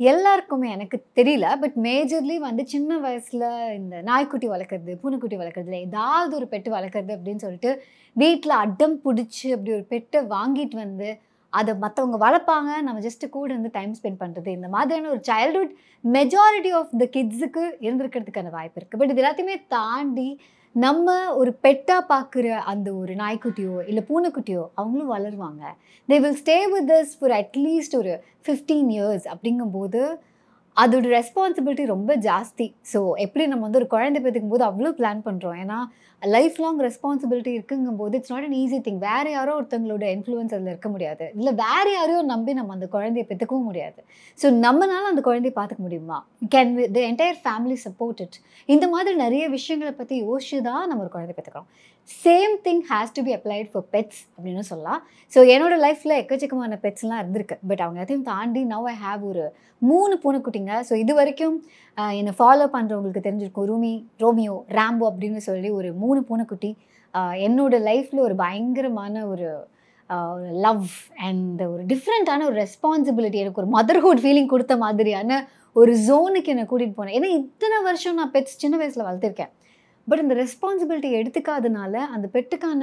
[0.00, 6.46] எல்லாருக்குமே எனக்கு தெரியல பட் மேஜர்லி வந்து சின்ன வயசில் இந்த நாய்க்குட்டி வளர்க்குறது பூனைக்குட்டி வளர்க்குறதுல ஏதாவது ஒரு
[6.50, 7.82] பெட்டு வளர்க்குறது அப்படின்னு சொல்லிட்டு
[8.16, 11.08] வீட்டில் அடம் பிடிச்சி அப்படி ஒரு பெட்டை வாங்கிட்டு வந்து
[11.50, 12.82] அதை மற்றவங்க வளர்ப்பாங்க.
[12.82, 15.74] நம்ம ஜஸ்ட்டு கூட இருந்து டைம் ஸ்பெண்ட் பண்ணுறது இந்த மாதிரியான ஒரு சைல்ட்ஹுட்
[16.04, 20.40] மெஜாரிட்டி ஆஃப் த கிட்ஸுக்கு இருந்திருக்கிறதுக்கான வாய்ப்பு இருக்குது பட் இது எல்லாத்தையுமே தாண்டி
[20.84, 25.62] நம்ம ஒரு பெட்டாக பார்க்குற அந்த ஒரு நாய்க்குட்டியோ இல்லை பூனைக்குட்டியோ அவங்களும் வளருவாங்க.
[26.08, 28.12] They will stay with this for at least ஒரு
[28.44, 30.02] ஃபிஃப்டீன் இயர்ஸ் அப்படிங்கும்போது
[30.82, 32.66] அதோட ரெஸ்பான்சிபிலிட்டி ரொம்ப ஜாஸ்தி.
[32.92, 35.78] ஸோ எப்படி நம்ம வந்து ஒரு குழந்தை பேத்துக்கும் போது அவ்வளோ பிளான் பண்ணுறோம் ஏன்னா
[36.22, 40.88] life long responsibility இருக்குங்கும்போது it's not an easy thing வேறு யாரோ ஒருத்தவங்களோட இன்ஃப்ளூயன்ஸ் அதில் இருக்க
[40.94, 41.26] முடியாது.
[41.40, 44.00] இல்லை வேறு யாரையோ நம்பி நம்ம அந்த குழந்தைய பெற்றுக்கவும் முடியாது.
[44.38, 46.18] ஸோ நம்மனால அந்த குழந்தைய பார்த்துக்க முடியுமா?
[46.54, 48.38] Can the entire family support it
[48.74, 51.68] இந்த மாதிரி நிறைய விஷயங்களை பற்றி யோசிச்சு தான் நம்ம ஒரு குழந்தை பெற்றுக்கிறோம்.
[52.24, 55.00] Same thing has to be applied for pets அப்படின்னு சொல்லலாம்.
[55.34, 57.56] ஸோ என்னோட லைஃப்பில் எக்கச்சக்கமான பெட்ஸ்லாம் இருந்திருக்கு.
[57.70, 59.44] பட் அவங்க எதையும் தாண்டி நவ் ஐ ஹேவ் ஒரு
[59.90, 60.74] மூணு பூனைக்குட்டிங்க.
[60.88, 61.56] ஸோ இது வரைக்கும்
[62.20, 63.68] என்னை ஃபாலோ பண்ணுறவங்களுக்கு தெரிஞ்சிருக்கும்.
[63.72, 63.92] ரூமி
[64.24, 66.70] ரோமியோ ராம்போ அப்படின்னு சொல்லி ஒரு மூணு பூனைக்குட்டி.
[67.48, 69.50] என்னோடய லைஃப்பில் ஒரு பயங்கரமான ஒரு
[70.66, 70.88] லவ்
[71.28, 75.40] அண்ட் ஒரு டிஃப்ரெண்ட்டான ஒரு ரெஸ்பான்சிபிலிட்டி எனக்கு ஒரு மதர்ஹுட் ஃபீலிங் கொடுத்த மாதிரியான
[75.80, 77.16] ஒரு ஜோனுக்கு என்னை கூட்டிகிட்டு போனேன்.
[77.18, 79.52] ஏன்னா இத்தனை வருஷம் நான் பெட்ஸ் சின்ன வயசில் வளர்த்துருக்கேன்.
[80.10, 82.82] பட் இந்த ரெஸ்பான்சிபிலிட்டி எடுத்துக்காதனால அந்த பெட்டுக்கான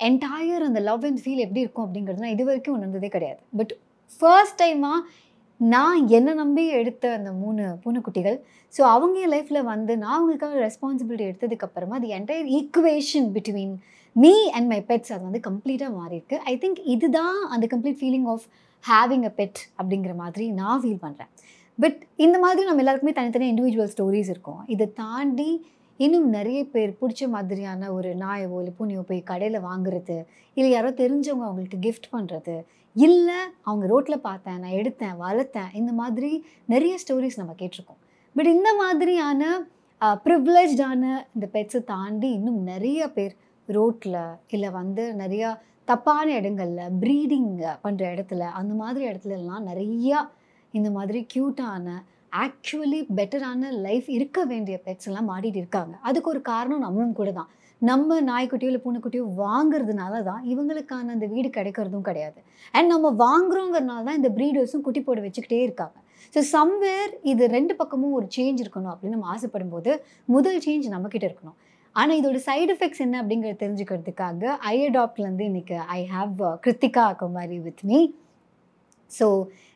[0.00, 3.40] என்டையர் அந்த லவ் அண்ட் ஃபீல் எப்படி இருக்கும் அப்படிங்கிறது நான் இது வரைக்கும் உணர்ந்ததே கிடையாது.
[3.58, 3.72] பட்
[4.20, 5.00] ஃபர்ஸ்ட் டைமாக
[5.60, 8.36] நான் என்னை நம்பி எடுத்த அந்த மூணு பூனைக்குட்டிகள்
[8.74, 13.74] ஸோ அவங்க என் லைஃப்பில் வந்து நான் அவங்களுக்காக ரெஸ்பான்சிபிலிட்டி எடுத்ததுக்கப்புறமா அது entire equation between
[14.16, 16.36] me and my pets அது வந்து கம்ப்ளீட்டாக மாறியிருக்கு.
[16.52, 18.46] ஐ திங்க் இதுதான் அந்த complete feeling of
[18.84, 21.30] having a pet அப்படிங்கிற மாதிரி நான் ஃபீல் பண்ணுறேன்
[21.78, 24.62] பட் இந்த மாதிரி நம்ம எல்லாருக்குமே தனித்தனி இண்டிவிஜுவல் ஸ்டோரிஸ் இருக்கும்.
[24.74, 25.50] இதை தாண்டி
[26.00, 31.44] இன்னும் நிறைய பேர் பிடிச்ச மாதிரியான ஒரு நாயவோ இல்லை பூனையோ போய் கடையில் வாங்குறது இல்லை யாரோ தெரிஞ்சவங்க
[31.48, 37.54] அவங்களுக்கு கிஃப்ட் பண்ணுறது இல்லை அவங்க ரோட்டில் பார்த்தேன் நான் எடுத்தேன் வளர்த்தேன் இந்த மாதிரி நிறைய ஸ்டோரிஸ் நம்ம
[37.58, 38.00] கேட்டிருக்கோம்.
[38.36, 39.68] பட் இந்த மாதிரியான
[40.00, 41.02] ப்ரிவிலேஜான
[41.34, 43.36] இந்த பெட்ஸை தாண்டி இன்னும் நிறைய பேர்
[43.68, 47.52] ரோட்டில் இல்லை வந்து நிறையா தப்பான இடங்களில் ப்ரீடிங்
[47.84, 50.18] பண்ணுற இடத்துல அந்த மாதிரி இடத்துலலாம் நிறையா
[50.72, 52.02] இந்த மாதிரி க்யூட்டான
[52.32, 55.94] ஆக்சுவலி பெட்டரான லைஃப் இருக்க வேண்டிய பெட்ஸ் எல்லாம் மாடிட்டு இருக்காங்க.
[56.08, 57.50] அதுக்கு ஒரு காரணம் நம்மளும் கூட தான்.
[57.82, 62.38] நம்ம நாய்க்குட்டியோ இல்லை பூனைக்குட்டியோ வாங்குறதுனால தான் இவங்களுக்கான அந்த வீடு கிடைக்கிறதும் கிடையாது.
[62.74, 65.96] அண்ட் நம்ம வாங்குறோங்கிறனால தான் இந்த ப்ரீடர்ஸும் குட்டி போட வச்சுக்கிட்டே இருக்காங்க.
[66.34, 69.92] ஸோ சம்வேர் இது ரெண்டு பக்கமும் ஒரு சேஞ்ச் இருக்கணும் அப்படின்னு நம்ம ஆசைப்படும் போது
[70.36, 71.58] முதல் சேஞ்ச் நம்மக்கிட்ட இருக்கணும்.
[71.96, 76.36] ஆனால் இதோட சைடு எஃபெக்ட்ஸ் என்ன அப்படிங்கிறத தெரிஞ்சுக்கிறதுக்காக ஐ அடாப்ட்லேருந்து இன்னைக்கு I have
[76.66, 78.00] Krithika Kumari with me
[79.10, 79.26] so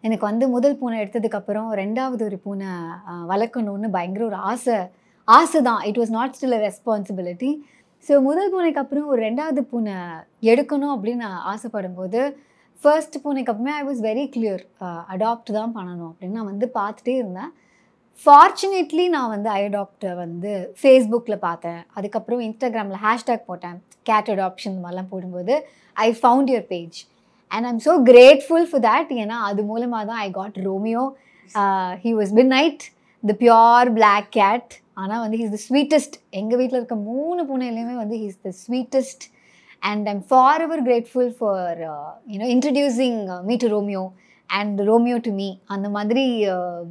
[0.06, 2.70] எனக்கு வந்து முதல் பூனை எடுத்ததுக்கப்புறம் ரெண்டாவது ஒரு பூனை
[3.30, 4.76] வளர்க்கணும்னு பயங்கர ஒரு ஆசை.
[5.28, 7.50] ஆசை தான் it was not still a responsibility
[8.06, 9.94] so முதல் பூனைக்கு அப்புறம் ஒரு ரெண்டாவது பூனை
[10.50, 12.20] எடுக்கணும் அப்படின்னு நான் ஆசைப்படும் போது
[12.78, 14.64] ஃபர்ஸ்ட் பூனைக்கு அப்புறமே I was very clear
[15.14, 17.52] adopt தான் பண்ணணும் அப்படின்னு நான் வந்து பார்த்துட்டே இருந்தேன்.
[18.24, 20.50] ஃபார்ச்சுனேட்லி நான் வந்து ஐ அடாப்டை வந்து
[20.80, 21.80] ஃபேஸ்புக்கில் பார்த்தேன்.
[21.96, 23.78] அதுக்கப்புறம் இன்ஸ்டாகிராமில் ஹேஷ்டேக் போட்டேன்.
[24.10, 25.54] கேட் அடாப்ஷன் மாதிரிலாம் போடும்போது
[26.06, 26.98] I found your page
[27.50, 31.04] and I'm so grateful for that ஏன்னா அது மூலமாக தான் I got Romeo
[32.04, 32.84] he was midnight
[33.24, 38.18] the pure black cat ஆனால் வந்து ஹீஸ் த ஸ்வீட்டஸ்ட் எங்கள் வீட்டில் இருக்க மூணு பூனையிலையுமே வந்து
[38.22, 39.24] he's the sweetest
[39.82, 40.24] and I'm
[40.62, 41.80] forever grateful for
[42.32, 43.18] you know introducing
[43.48, 44.04] me to Romeo
[44.50, 46.24] and Romeo to me அந்த மாதிரி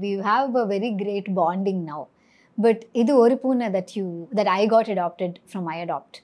[0.02, 2.06] we have a very great bonding now
[2.58, 6.18] but இது ஒரு பூனை that you that I got adopted from I adopt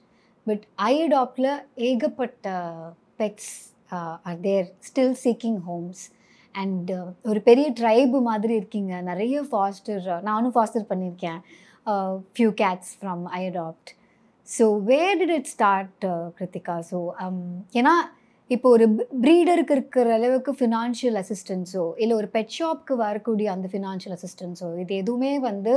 [0.46, 1.50] but I அடாப்டில்
[1.88, 2.48] ஏகப்பட்ட
[3.18, 3.52] pets
[4.28, 6.02] are there still seeking homes
[6.54, 6.90] and
[7.30, 8.92] ஒரு பெரிய tribe மாதிரி இருக்கீங்க.
[9.10, 11.40] நிறைய ஃபாஸ்டர் uh, நானும் ஃபாஸ்டர் பண்ணியிருக்கேன்.
[12.36, 13.90] Few cats from I adopt
[14.48, 16.04] so where did it start
[16.38, 16.98] Krithika so
[17.80, 17.94] ஏன்னா
[18.50, 18.86] இப்போ ஒரு
[19.24, 25.32] ப்ரீடருக்கு இருக்கிற அளவுக்கு ஃபினான்ஷியல் அசிஸ்டன்ஸோ இல்லை ஒரு பெட் ஷாப்க்கு வரக்கூடிய அந்த ஃபினான்ஷியல் அசிஸ்டன்ஸோ இது எதுவுமே
[25.48, 25.74] வந்து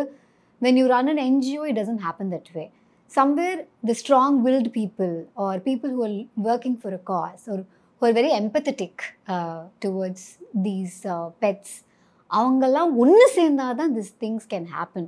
[0.61, 2.65] when you run an NGO it doesn't happen that way
[3.11, 5.13] somewhere the strong willed people
[5.45, 7.43] are people who are working for a cause
[8.03, 9.01] ஒரு very empathetic
[9.83, 10.25] towards
[10.63, 10.95] these
[11.43, 11.75] pets
[12.29, 15.07] அவங்கெல்லாம் ஒன்று சேர்ந்தால் தான் this things can happen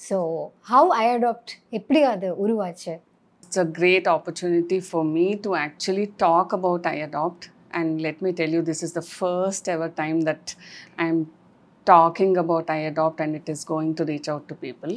[0.00, 0.16] so
[0.68, 2.92] how I adopt எப்படி அது உருவாச்சு
[3.42, 8.32] it's a great opportunity for me to actually talk about I adopt and let me
[8.40, 10.52] tell you this is the first ever time that
[10.98, 11.22] I am
[11.86, 14.94] talking about I adopt and it is going to reach out to people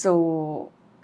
[0.00, 0.12] so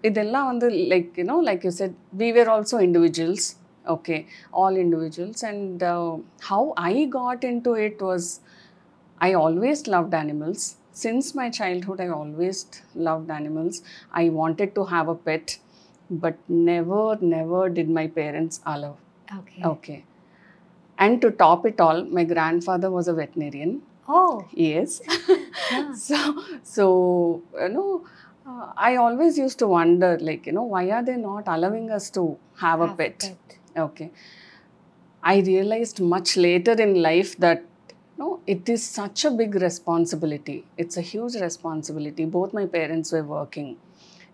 [0.04, 3.48] இதெல்லாம் வந்து like you know like you said we were also individuals
[3.86, 5.42] Okay, all individuals.
[5.42, 8.40] And uh, how I got into it was
[9.20, 10.76] I always loved animals.
[10.92, 13.82] Since my childhood, I always loved animals.
[14.12, 15.58] I wanted to have a pet,
[16.10, 18.96] but never, never did my parents allow.
[19.38, 19.62] Okay.
[19.64, 20.04] Okay.
[20.98, 23.82] And to top it all, my grandfather was a veterinarian.
[24.08, 24.46] Oh.
[24.52, 25.00] Yes.
[25.06, 25.92] yeah.
[25.94, 28.06] So, so you know,
[28.46, 32.10] uh, I always used to wonder, like, you know, why are they not allowing us
[32.10, 33.24] to have, have a pet?
[33.24, 33.55] A pet.
[33.76, 34.10] Okay.
[35.22, 37.64] I realized much later in life that
[38.18, 40.64] no, it is such a big responsibility.
[40.78, 42.24] It's a huge responsibility.
[42.24, 43.76] Both my parents were working.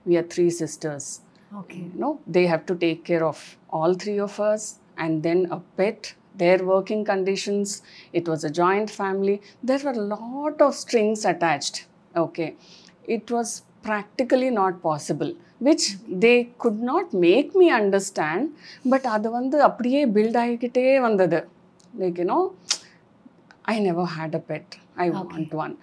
[0.04, 1.20] We are three sisters.
[1.56, 1.78] Okay.
[1.78, 5.60] You know, they have to take care of all three of us and then a
[5.76, 7.82] pet, their working conditions.
[8.12, 9.42] It was a joint family.
[9.62, 11.86] There were a lot of strings attached.
[12.14, 12.54] Okay.
[13.04, 15.85] It was practically not possible, which
[16.23, 18.43] they could not make me understand.
[18.93, 21.41] But அது வந்து அப்படியே build ஆகிக்கிட்டே வந்தது
[22.01, 22.39] like you know
[23.73, 24.73] I never had a pet
[25.05, 25.75] I want one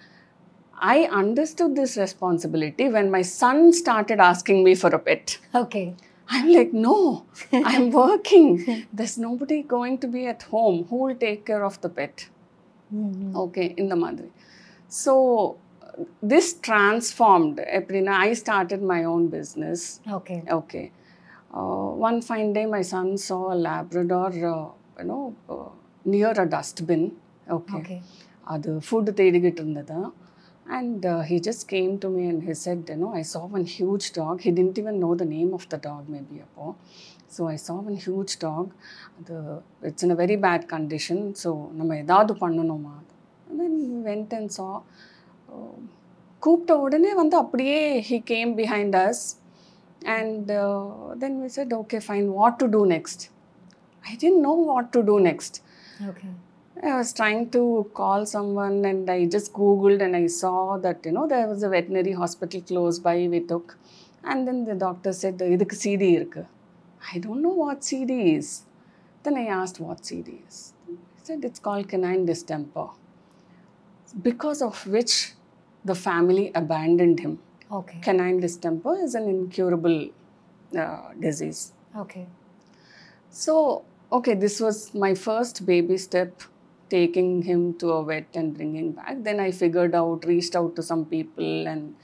[0.77, 5.37] I understood this responsibility when my son started asking me for a pet.
[5.61, 5.83] Okay
[6.29, 8.47] I'm like, no, I'm working.
[8.91, 10.85] There's nobody going to be at home.
[10.89, 12.29] Who will take care of the pet?
[13.35, 14.29] Okay, in the madri.
[14.87, 15.13] So,
[15.68, 15.68] uh,
[16.31, 17.57] this transformed.
[17.79, 19.81] எப்படின்னா, I started my own business.
[20.17, 20.85] Okay Okay.
[21.51, 24.65] Uh, one fine day, my son saw a Labrador, uh,
[24.99, 25.69] you know, uh,
[26.05, 27.03] near a dustbin.
[27.57, 27.77] Okay.
[27.79, 27.97] Okay
[28.53, 29.99] food food தேடிக்கிட்டு இருந்தது
[30.77, 34.41] and he just came to me and he said you know I saw one huge dog
[34.45, 36.65] he didn't even know the name of the dog maybe அப்போ
[37.35, 38.71] so I saw one huge dog
[39.19, 39.35] அது
[39.89, 42.95] it's in a very bad condition so நம்ம ஏதாவது பண்ணணுமா
[43.61, 44.67] தென் went and saw
[46.45, 47.77] கூப்பிட்ட உடனே வந்து அப்படியே
[48.09, 49.23] he came behind us
[50.15, 50.51] and
[51.23, 53.23] then we said okay fine what to do next
[54.11, 55.57] I didn't know what to do next
[56.09, 56.29] okay
[56.77, 61.13] I was trying to call someone and I just Googled and I saw that, you
[61.13, 63.77] know, there was a veterinary hospital close by we took.
[64.23, 66.43] And then the doctor said, இதுக்கு CD இருக்கு.
[67.13, 68.49] I don't know what CD is.
[69.25, 70.57] Then I asked what CD is.
[70.87, 72.87] He said it's called canine distemper.
[74.27, 75.15] Because of which
[75.84, 77.38] the family abandoned him.
[77.72, 77.98] Okay.
[78.02, 80.10] Canine distemper is an incurable
[80.76, 81.72] uh, disease.
[81.96, 82.26] Okay.
[83.30, 86.42] So, okay, this was my first baby step
[86.88, 89.22] taking him to a vet and bringing back.
[89.22, 91.94] Then I figured out, reached out to some people, and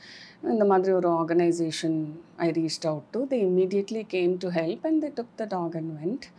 [0.44, 5.10] in the Madhur organization I reached out to, they immediately came to help and they
[5.10, 6.30] took the dog and went.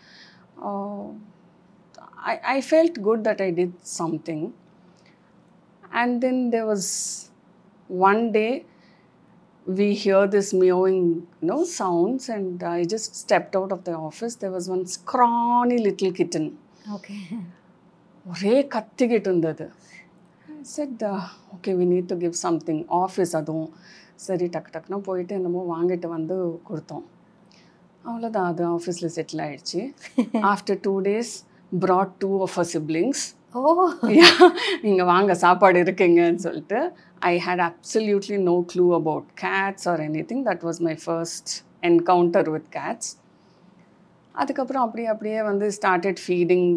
[0.61, 1.09] Uh,
[2.17, 4.53] I, I felt good that I did something.
[5.97, 6.85] And then there was
[7.89, 8.51] one day
[9.65, 11.05] we hear this meowing
[11.41, 15.79] you know sounds and i just stepped out of the office there was one scrawny
[15.87, 16.45] little kitten
[16.95, 17.15] okay
[18.25, 19.65] ஒரே கத்திக்கிட்டு இருந்தது
[20.73, 21.03] said
[21.55, 23.71] okay we need to give something office அதுவும்
[24.25, 26.35] சரி டக்கு டக்குன்னு போயிட்டு என்னமோ வாங்கிட்டு வந்து
[26.69, 27.05] கொடுத்தோம்
[28.05, 29.81] அவ்வளோதான் அது ஆஃபீஸில் செட்டில் ஆயிடுச்சு
[30.53, 31.33] after two days
[31.71, 33.23] brought two of a siblings
[33.55, 33.61] ஓ.
[34.87, 36.79] இங்கே வாங்க சாப்பாடு இருக்குங்கன்னு சொல்லிட்டு
[37.25, 40.01] I had absolutely no clue about cats or
[40.31, 41.51] anything that was my first
[41.83, 43.09] encounter with cats
[44.35, 46.67] அதுக்கப்புறம் அப்படியே அப்படியே வந்து started feeding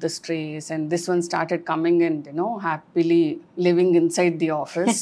[0.00, 3.22] the strays and this one started coming and you know happily
[3.66, 5.00] living inside the office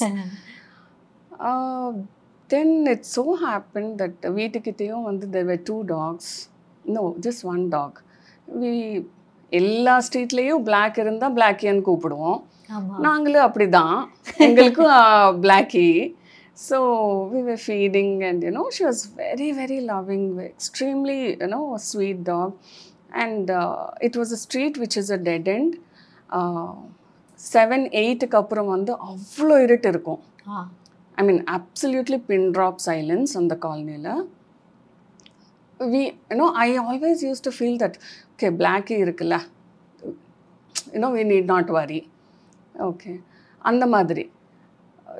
[2.50, 6.32] then it so happen that வீட்டுக்கிட்டேயும் வந்து there were two dogs
[6.85, 7.99] no just one dog
[8.56, 8.73] we
[9.58, 12.41] எல்லா ஸ்ட்ரீட்லேயும் black இருந்தால் பிளாக்கியன்னு கூப்பிடுவோம்.
[13.06, 13.99] நாங்களும் அப்படிதான்.
[14.47, 14.97] எங்களுக்கும்
[15.44, 15.88] Blacky
[16.69, 16.79] so
[17.32, 21.60] we were feeding and you know she was very very loving extremely you know
[21.91, 22.56] sweet dog
[23.22, 23.51] and
[24.08, 25.75] it was a street which is a dead end
[27.41, 30.20] seven எயிட்டுக்கு அப்புறம் வந்து அவ்வளோ இருட்டு இருக்கும்.
[31.20, 34.13] I mean absolutely pin drop silence அந்த காலனியில்
[35.81, 37.98] we you know I always use to feel that
[38.41, 39.37] okay Blacky இருக்குல்ல
[40.93, 41.99] you know we need not worry
[42.87, 43.11] okay
[43.70, 44.25] அந்த மாதிரி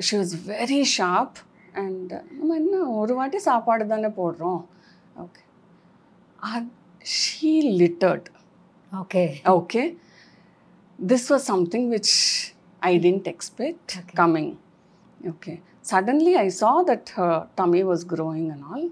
[0.07, 1.39] she was very sharp
[1.83, 4.63] and நம்ம என்ன ஒரு வாட்டி சாப்பாடு தானே போடுறோம்
[5.25, 5.43] okay
[7.17, 8.31] she littered
[8.93, 9.25] okay
[9.55, 9.87] okay
[10.99, 12.15] this was something which
[12.83, 14.17] i didn't expect Okay.
[14.23, 14.49] coming
[15.21, 15.57] okay
[15.93, 18.87] suddenly i saw that her tummy was growing and all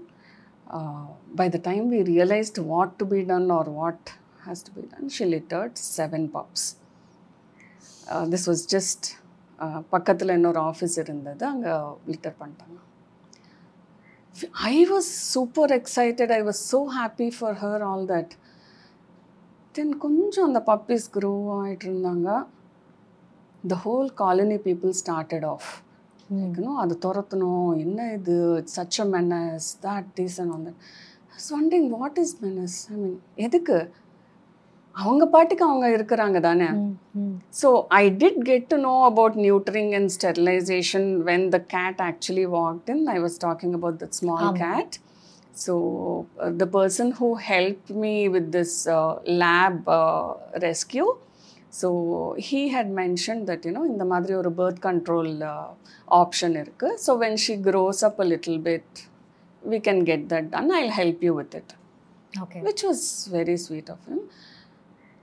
[0.77, 1.05] uh,
[1.39, 4.01] by the time we realized what to be done or what
[4.45, 6.63] has to be done she littered seven pups
[8.11, 9.01] uh, this was just
[9.63, 11.73] uh, பக்கத்தில் இன்னொரு ஆஃபீஸ் இருந்தது அங்கே
[12.11, 12.77] litter பண்ணிட்டாங்க.
[14.73, 18.33] I was super excited I was so happy for her all that
[19.77, 22.29] then கொஞ்சம் அந்த puppies grow ஆகிட்டு இருந்தாங்க.
[23.71, 25.69] The whole colony people started off
[26.31, 32.35] லைக்னும் அது துரத்தணும் என்ன இது such a menace that and on that wondering what is
[32.43, 33.91] menace I mean எதுக்கு
[34.93, 37.35] அவங்க பாட்டுக்கு அவங்க இருக்கிறாங்க தானே ம், ம்.
[37.51, 42.89] So I did get to know about neutering and sterilization when the cat actually walked
[42.89, 43.07] in.
[43.07, 44.57] I was talking about that small Amma.
[44.57, 44.99] cat.
[45.53, 45.73] So
[46.39, 48.29] uh, the person who helped me
[51.71, 55.67] uh, uh, mentioned that you know in the madri or birth control uh,
[56.07, 56.97] option irukku.
[56.97, 59.07] So when she grows up a little bit,
[59.63, 60.71] we can get that done.
[60.71, 61.69] I'll help you with it.
[62.41, 62.99] Okay which was
[63.35, 64.19] very sweet of him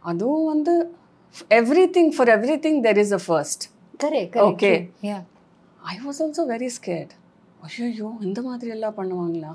[0.03, 0.73] அதுவும் வந்து
[1.59, 3.65] everything for everything there is a first
[4.05, 4.67] correct
[5.09, 5.19] yeah
[5.93, 7.12] I was also very scared
[7.67, 9.53] ஐயோ இந்த மாதிரி எல்லாம் பண்ணுவாங்களா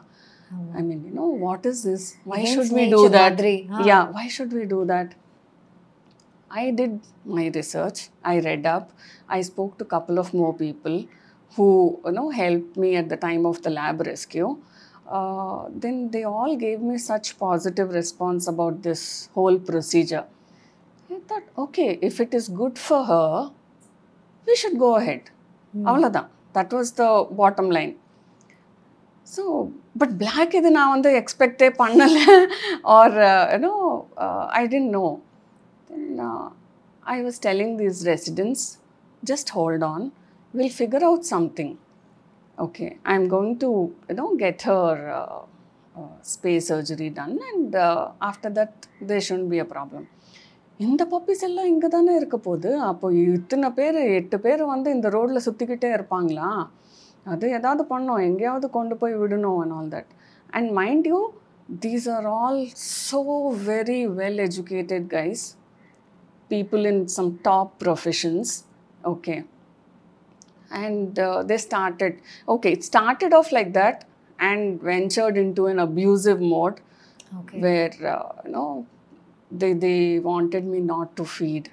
[0.80, 3.56] I mean you know what is this why should we do that மாதிரி.
[3.76, 3.84] Ah.
[3.90, 5.12] Yeah why should we do that
[6.51, 6.93] I did
[7.25, 8.09] my research.
[8.25, 8.93] I read up.
[9.29, 10.97] I spoke to a couple of more people
[11.53, 11.67] who
[12.05, 14.51] you know helped me at the time of the lab rescue.
[15.09, 19.03] Uh, then they all gave me such positive response about this
[19.35, 20.25] whole procedure.
[21.11, 23.51] I thought, okay, if it is good for her,
[24.47, 25.25] we should go ahead.
[25.91, 27.05] அவ்வளோதான் that was the
[27.39, 27.95] bottom line
[29.27, 29.43] so
[30.01, 32.25] but black இது நான் வந்து எக்ஸ்பெக்டே பண்ணலை
[32.97, 33.17] or
[33.55, 33.73] you know
[34.61, 35.05] I didn't know
[35.92, 36.50] then
[37.04, 38.66] I was telling these residents
[39.24, 40.12] just hold on
[40.54, 41.74] will figure out something
[42.58, 43.70] okay i'm going to
[44.10, 45.42] you know get her uh,
[45.96, 47.86] uh, space surgery done and they
[48.20, 50.04] after that there shouldn't be a problem.
[50.80, 52.80] இந்த puppies எல்லாம் இங்கே தானே இருக்க போகுது?
[52.80, 56.68] அப்போ இத்தனை பேர் எட்டு பேர் வந்து இந்த ரோட்டில் சுற்றிக்கிட்டே இருப்பாங்களா?
[57.24, 58.22] அது ஏதாவது பண்ணோம்.
[58.30, 60.12] எங்கேயாவது கொண்டு போய் விடணும் and all that
[60.50, 61.20] and mind you
[61.86, 62.68] these are all
[63.10, 63.22] so
[63.70, 65.44] very well educated guys
[66.51, 68.65] people in some top professions
[69.05, 69.39] okay
[70.71, 74.05] and uh, they started okay it started off like that
[74.39, 76.79] and ventured into an abusive mode
[77.39, 78.69] okay where uh, you know
[79.61, 81.65] they they wanted me not to feed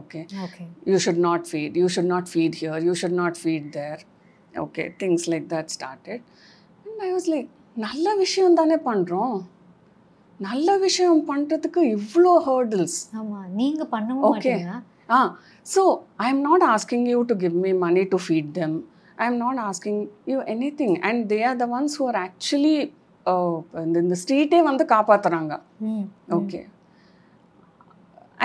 [0.00, 3.64] okay okay you should not feed you should not feed here you should not feed
[3.78, 3.98] there
[4.64, 6.20] okay things like that started
[6.86, 7.48] and i was like
[7.84, 9.34] நல்ல விஷயம் தானே பண்ணுறோம்
[10.45, 14.55] நல்ல விஷயம் பண்ணுறதுக்கு இவ்வளோ hurdles ஆமா நீங்க பண்ணவும் Okay.
[14.55, 14.79] மாட்டீங்க.
[15.15, 15.27] Ah,
[15.71, 15.81] so
[16.25, 18.73] I'm not asking you to give me money to feed them.
[19.23, 19.97] I'm not asking
[20.31, 20.91] you anything.
[21.07, 22.77] And they are the ones who are actually
[23.31, 23.55] uh,
[24.01, 25.53] in the street வந்து காப்பாத்துறாங்க.
[25.89, 26.05] ம்
[26.37, 26.61] okay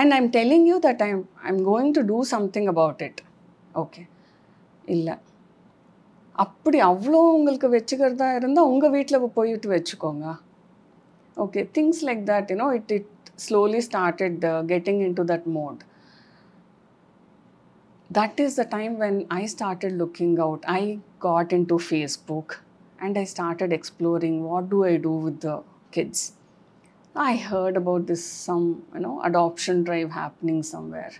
[0.01, 3.21] and I'm telling you that I'm I'm going to do something about it
[3.83, 4.03] okay
[4.95, 5.15] இல்லை.
[6.45, 10.25] அப்படி அவ்வளோ உங்களுக்கு வச்சுக்கிறதா இருந்தால் உங்கள் வீட்டில் போயிட்டு வச்சுக்கோங்க.
[11.37, 15.83] okay things like that you know it, it slowly started uh, getting into that mode.
[18.09, 20.63] That is the time when i started looking out.
[20.67, 22.57] I got into facebook
[22.99, 26.33] and i started exploring what do i do with the kids.
[27.15, 31.11] I heard about this some you know adoption drive happening somewhere.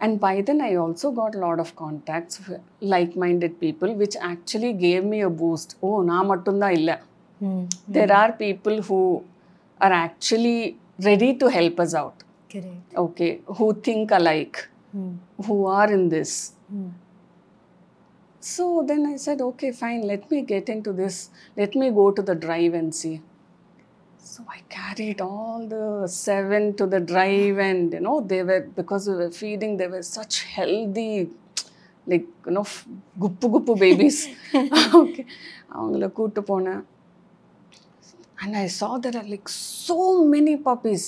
[0.00, 2.40] And by then i also got a lot of contacts
[2.80, 5.76] like minded people which actually gave me a boost.
[5.82, 6.98] Oh na mattunda illa.
[7.49, 7.65] ம்
[7.97, 9.01] There are people who
[9.85, 10.59] are actually
[11.07, 12.17] ready to help us out.
[12.53, 14.57] Correct Okay, who think alike.
[15.01, 15.15] ம்
[15.47, 16.33] who are in this.
[16.79, 16.91] ம்
[18.41, 21.15] So then I said, okay, fine, let me get into this.
[21.57, 23.15] Let me go to the drive and see.
[24.29, 29.07] So I carried all the seven to the drive, and you know, they were because
[29.09, 31.11] we were feeding, they were such healthy,
[32.07, 32.85] like you know, f-
[33.23, 34.19] guppu guppu babies.
[35.01, 35.25] okay.
[35.77, 36.81] அவங்கள கூட்டு போனேன்
[38.38, 39.48] and I saw there are like
[39.86, 39.98] so
[40.34, 41.04] many puppies.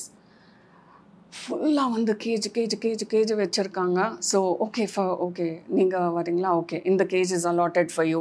[1.38, 3.98] ஃபுல்லாக வந்து cage cage cage cage வச்சுருக்காங்க.
[4.28, 5.46] So okay for okay
[5.78, 6.50] நீங்கள் வரீங்களா?
[6.60, 8.20] Okay இந்த cage is allotted for you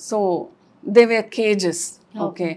[0.00, 0.18] so
[0.84, 1.82] they were cages
[2.26, 2.48] okay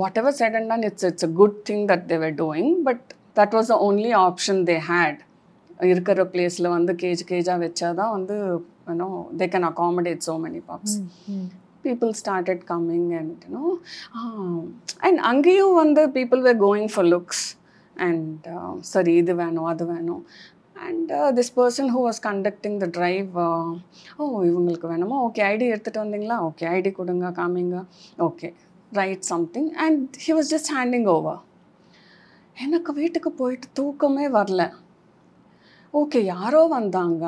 [0.22, 3.04] whatever said and done it's it's a good thing that they were doing but
[3.40, 5.20] that was the only option they had
[5.90, 8.36] இருக்கிற பிளேஸில் வந்து cage கேஜாக வச்சா தான் வந்து
[8.90, 9.08] you know
[9.40, 10.96] they can accommodate so many pups
[11.86, 13.64] people started coming and you know
[15.06, 17.44] and அங்கேயும் வந்து people were going for looks
[18.08, 18.46] and
[18.94, 20.22] சரி இது வேணும் அது வேணும்.
[20.86, 23.34] And this person who was conducting the drive
[24.22, 25.16] oh இவங்களுக்கு வேணுமா?
[25.26, 26.38] ஓகே ஐடி எடுத்துகிட்டு வந்தீங்களா?
[26.48, 27.80] ஓகே ஐடி கொடுங்க காமிங்க.
[28.28, 28.48] Okay
[29.00, 31.42] right something and he was just handing over
[32.64, 34.62] எனக்கு வீட்டுக்கு போயிட்டு தூக்கமே வரல.
[36.00, 37.24] ஓகே யாரோ வந்தாங்க.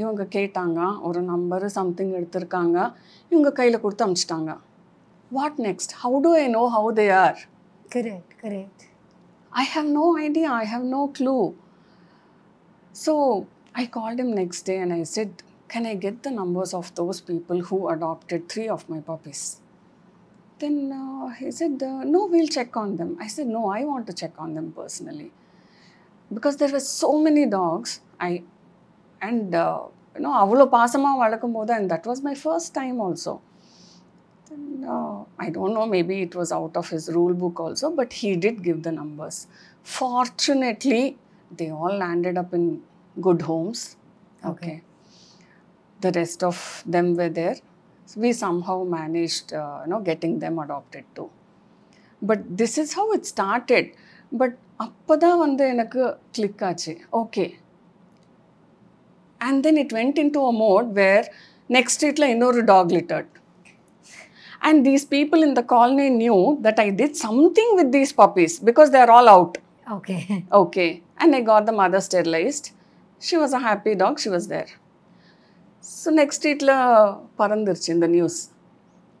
[0.00, 0.80] இவங்க கேட்டாங்க.
[1.08, 2.78] ஒரு நம்பரு சம்திங் எடுத்திருக்காங்க.
[3.30, 4.58] இவங்க கையில் கொடுத்து அமிச்சிட்டாங்க
[5.30, 7.40] what next how to I know how they are
[7.94, 8.84] correct correct
[9.58, 10.48] I have no idea.
[10.50, 11.56] I have no clue.
[12.92, 16.94] So I called him next day and I said, Can I get the numbers of
[16.94, 19.60] those people who adopted three of my puppies?
[20.58, 23.16] Then uh, he said, uh, No, we'll check on them.
[23.18, 25.32] I said, No, I want to check on them personally.
[26.34, 28.00] Because there were so many dogs.
[30.16, 33.40] Uh, know, அவ்வளோ பாசமாக வளர்க்கும் போது and that was my first time also.
[34.48, 38.12] Then, uh, I don't know, maybe it was out of his rule book also, but
[38.12, 39.46] he did give the numbers.
[39.82, 41.18] Fortunately,
[41.56, 42.82] they all landed up in
[43.20, 43.96] good homes.
[44.44, 44.82] Okay.
[46.00, 47.56] The rest of them were there.
[48.04, 51.30] So we somehow managed, uh, you know, getting them adopted too.
[52.22, 53.86] But this is how it started.
[54.32, 54.52] But
[54.84, 57.44] அப்பதான் வந்து எனக்கு click ஆச்சு okay
[59.41, 61.25] And then it went into a mode where
[61.77, 63.31] next ஸ்ட்ரீட்டில் இன்னொரு dog littered
[64.69, 68.91] and these people in the colony knew that I did something with these puppies because
[68.95, 69.57] they are all out
[69.87, 70.15] okay
[70.61, 70.89] Okay.
[71.21, 72.65] And I got the mother sterilized.
[73.21, 74.13] She was a happy dog.
[74.23, 74.69] She was there.
[75.83, 76.71] So next streetல
[77.39, 78.35] பறந்துருச்சு in the news.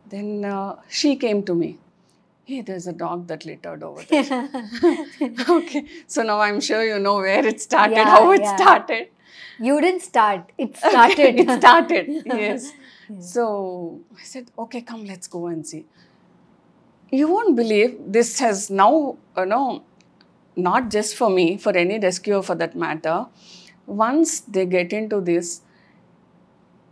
[0.05, 1.69] Then uh, she came to me.
[2.47, 4.39] Hey, there's a dog that littered over there.
[5.57, 5.81] okay.
[6.13, 8.55] So now I'm sure you know where it started, Yeah, how it yeah.
[8.55, 9.05] started.
[9.68, 12.06] You didn't start it started it started.
[12.44, 12.64] yes.
[13.32, 13.42] So
[14.20, 15.82] I said, okay, come, let's go and see.
[17.12, 18.92] You won't believe this has now,
[19.36, 19.66] you know,
[20.56, 23.18] not just for me, for any rescuer for that matter.
[24.06, 25.48] Once they get into this,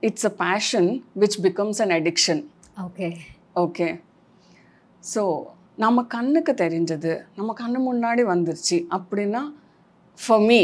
[0.02, 2.40] it's a passion which becomes an addiction.
[2.84, 3.08] Okay
[3.62, 3.88] okay
[5.14, 5.22] so
[5.84, 9.42] நம்ம கண்ணுக்கு தெரிஞ்சது நம்ம கண்ணு முன்னாடி வந்துருச்சு அப்படின்னா
[10.22, 10.60] for me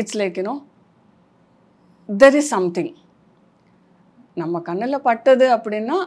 [0.00, 0.56] it's like you know
[2.08, 2.92] there is something
[4.42, 5.98] நம்ம கண்ணில் பட்டது அப்படின்னா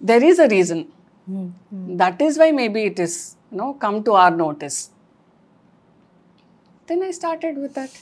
[0.00, 0.84] there is a reason
[1.26, 1.50] hmm
[2.00, 3.14] that is why maybe it is
[3.50, 4.78] you know come to our notice
[6.88, 7.92] then i started with that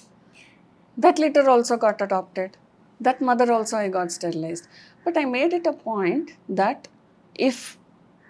[0.96, 2.56] that litter also got adopted
[3.00, 4.66] that mother also i got sterilized
[5.04, 6.28] but i made it a point
[6.62, 6.88] that
[7.49, 7.58] if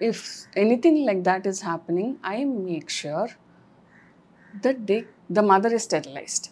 [0.00, 0.20] if
[0.64, 3.28] anything like that is happening i make sure
[4.64, 5.00] that they
[5.38, 6.46] the mother is sterilized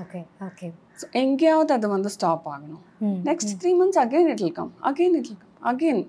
[0.00, 0.68] Okay okay
[1.00, 2.82] so எங்கேயாவது அது வந்து stop ஆகணும்.
[3.28, 6.02] Next three months again it will come again it will come again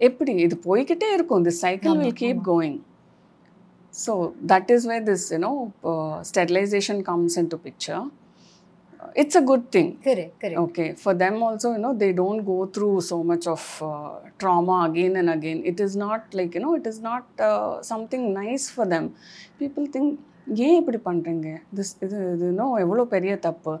[0.00, 0.32] எப்படி?
[0.46, 1.44] இது போய்கிட்டே இருக்கும்.
[1.48, 2.78] This cycle will keep going
[3.94, 4.12] so
[4.52, 5.52] that is way this you know
[6.30, 8.04] sterilization comes in to picture
[9.22, 10.88] it's a good thing correct correct okay.
[11.02, 15.14] For them also you know they don't go through so much of uh, trauma again
[15.20, 15.60] and again.
[15.72, 17.72] It is not like you know it is not uh,
[20.54, 23.78] ஏன் இப்படி பண்ணுறீங்க this இது இது இன்னும் எவ்வளோ பெரிய தப்பு.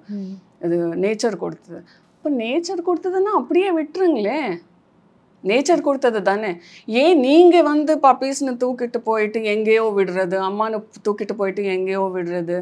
[0.60, 1.80] இது நேச்சர் கொடுத்தது.
[2.16, 4.58] இப்போ நேச்சர் கொடுத்ததுன்னா அப்படியே விட்டுருங்களே.
[5.44, 6.60] நேச்சர் கொடுத்தது தானே.
[6.86, 12.58] ஏன் நீங்கள் வந்து பப்பீஸ்னு தூக்கிட்டு போயிட்டு எங்கேயோ விடுறது அம்மானு தூக்கிட்டு போயிட்டு எங்கேயோ விடுறது?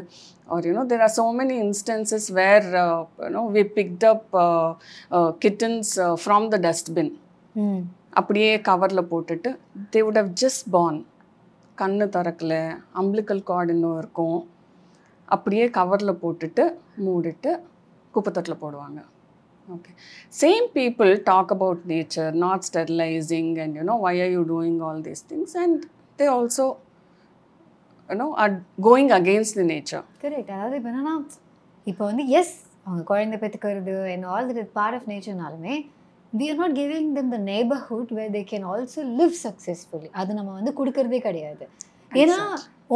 [0.49, 4.23] Or you know there are so many instances where uh, you know we picked up
[4.33, 4.73] uh,
[5.11, 7.09] uh, kittens uh, from the dustbin.
[7.55, 7.81] ம்.
[8.09, 9.49] அப்படியே கவரில் போட்டுட்டு
[9.89, 10.95] தே would have just born.
[11.81, 12.53] கண்ணு திறக்கல
[13.01, 14.39] அம்பிளிக்கல் கார்டு இன்னும் இருக்கும்.
[15.27, 16.63] அப்படியே கவரில் போட்டுட்டு
[17.05, 17.51] மூடிட்டு
[18.13, 18.99] குப்பைத்தட்டில் போடுவாங்க.
[19.69, 19.91] Okay.
[20.41, 25.23] Same people talk about nature not sterilizing and you know why are you doing all these
[25.31, 25.81] things and
[26.19, 26.67] they also
[28.09, 28.55] you know are
[28.87, 31.15] going against the nature correct அதாவது இப்போ என்னன்னா
[31.87, 35.75] இப்போ வந்து எஸ் அவங்க குழந்தை பெற்றுக்கிறது and all that part of நேச்சர்னாலுமே
[36.33, 40.53] we are not giving them the நeighborhood where they can also live successfully அது நம்ம
[40.59, 41.65] வந்து கொடுக்கறதே கிடையாது.
[42.11, 42.37] ஏன்னா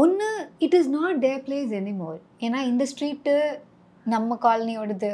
[0.01, 0.27] ஒன்று
[0.65, 3.33] it is not there place anymore ஏன்னா இந்த ஸ்ட்ரீட்டு
[4.05, 5.11] நம்ம காலனியோடது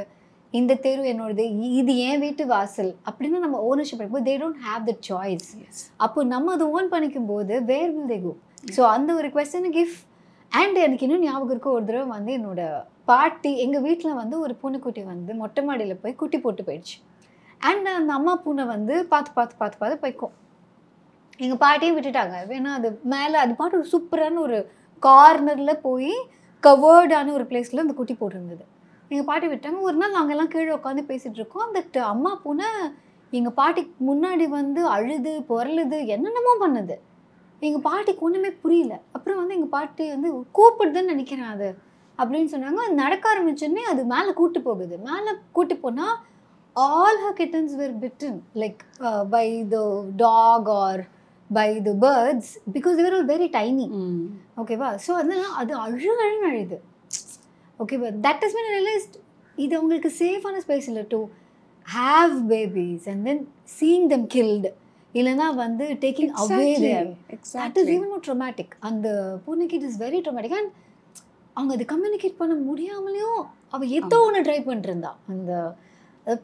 [0.54, 1.46] இந்த தெரு என்னோடது
[1.80, 5.50] இது என் வீட்டு வாசல் அப்படின்னு நம்ம ஓனர்ஷிப் எடுக்கும்போது they don't have the choice
[6.06, 8.34] அப்போ நம்ம அதை ஓன் பண்ணிக்கும் போது where will they go
[8.76, 9.98] so அந்த ஒரு கொஸ்டனுக்கு இஃப்
[10.52, 12.62] அண்ட் எனக்கு இன்னும் ஞாபகம் இருக்கு ஒரு தடவை வந்து என்னோட
[13.12, 16.98] பாட்டி எங்கள் வீட்டில் வந்து ஒரு பூனைக்குட்டி வந்து மொட்டை மாடியில் போய் குட்டி போட்டு போயிடுச்சு.
[17.60, 20.34] அண்ட் அந்த அம்மா பூனை வந்து பார்த்து பார்த்து பார்த்து பார்த்து போய்க்கும்.
[21.38, 22.36] எங்கள் பாட்டியும் விட்டுட்டாங்க.
[22.48, 24.72] ஏன்னா அது மேலே அது பாட்டு ஒரு சூப்பரான ஒரு
[25.04, 26.14] கார்னரில் போய்
[26.64, 28.64] கவர்டான ஒரு பிளேஸில் அந்த குட்டி போட்டிருந்தது.
[29.10, 29.80] எங்கள் பாட்டி விட்டாங்க.
[29.80, 31.66] ஒரு நாள் நாங்கள்லாம் கீழே உட்காந்து பேசிகிட்டு இருக்கோம்.
[31.68, 32.66] அந்த அம்மா பூனை
[33.30, 36.96] எங்கள் பாட்டிக்கு முன்னாடி வந்து அழுது பொருளுது என்னென்னமோ பண்ணுது.
[37.60, 39.02] எங்கள் பாட்டிக்கு ஒன்றுமே புரியல.
[39.12, 41.78] அப்புறம் வந்து எங்கள் பாட்டி வந்து கூப்பிடுதுன்னு நினைக்கிறேன் அது.
[42.20, 42.82] அப்படின்னு சொன்னாங்க.
[42.86, 44.98] அது நடக்க ஆரம்பிச்சோடனே அது மேலே கூட்டு போகுது.
[44.98, 46.16] மேலே கூட்டு போனால்
[46.78, 49.84] all her kittens were bitten like uh, by the
[50.16, 50.96] dog or
[51.50, 53.88] by the birds because they were all very tiny.
[54.62, 56.78] ஓகேவா ஸோ அதெல்லாம் அது அழு அழுன்னு அழுது
[57.80, 59.16] ஓகேவா தட் இஸ் மீன் ரியலைஸ்ட்
[59.58, 61.20] இது அவங்களுக்கு சேஃபான ஸ்பேஸ் இல்லை to
[61.88, 63.42] have babies and then
[63.78, 64.72] seeing them killed
[65.14, 66.66] இல்லைன்னா வந்து taking away
[67.56, 69.08] that is even traumatic அந்த
[69.46, 70.72] பூனைக்கு it is very traumatic and
[71.56, 73.44] அவங்க அது கம்யூனிகேட் பண்ண முடியாமலேயும்
[73.76, 75.52] அவள் ஏதோ ஒன்று ட்ரை பண்ணிருந்தா அந்த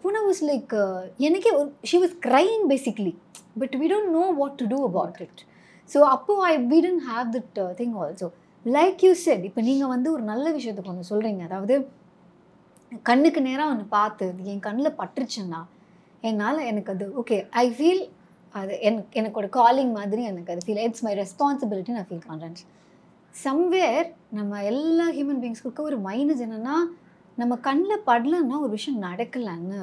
[0.02, 0.74] பூனா வாஸ் லைக்
[1.19, 1.52] எனக்கே
[1.84, 3.13] she was crying basically
[3.58, 5.41] but we don't know what to do about it
[5.89, 8.30] so அப்போ I we didn't have that thing also
[8.65, 11.76] like you said இப்போ நீங்கள் வந்து ஒரு நல்ல விஷயத்துக்கு ஒன்று சொல்கிறீங்க அதாவது
[13.04, 15.62] கண்ணுக்கு நேராக ஒன்று பார்த்து என் கண்ணில் பட்டுருச்சுன்னா
[16.24, 18.04] என்னால் எனக்கு அது ஓகே ஐ ஃபீல்
[18.54, 22.58] அது எனக்கு எனக்கு ஒரு காலிங் மாதிரி எனக்கு அது ஃபீல் இட்ஸ் மை ரெஸ்பான்சிபிலிட்டி நான் ஃபீல் பண்ணுறேன்
[23.36, 26.76] சம்வேர் நம்ம எல்லா ஹியூமன் பீங்ஸ்க்கு ஒரு மைனஸ் என்னென்னா
[27.41, 29.80] நம்ம கண்ணில் படலன்னா ஒரு விஷயம் நடக்கலன்னு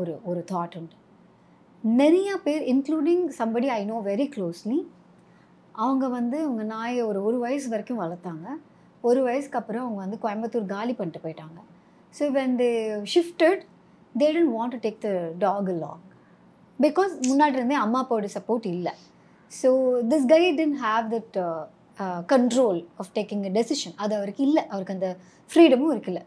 [0.00, 0.96] ஒரு ஒரு தாட் உண்டு.
[1.84, 4.78] நிறையா பேர் including somebody I know very closely
[5.82, 8.46] அவங்க வந்து அவங்க நாயை ஒரு ஒரு வயசு வரைக்கும் வளர்த்தாங்க.
[9.04, 11.58] ஒரு வயசுக்கு அப்புறம் அவங்க வந்து கோயம்புத்தூர் காலி பண்ணிட்டு போயிட்டாங்க.
[12.18, 12.70] So when they
[13.14, 13.62] shifted
[14.14, 15.12] they didn't want to take the
[15.44, 16.02] dog long
[16.78, 18.94] because முன்னாடி இருந்தே அம்மா அப்பாவோட சப்போர்ட் இல்லை.
[19.52, 19.70] So
[20.12, 21.38] this guy didn't have that
[22.34, 24.64] control of taking a decision அது அவருக்கு இல்லை.
[24.72, 25.10] அவருக்கு அந்த
[25.50, 26.22] ஃப்ரீடமும் இருக்குல்ல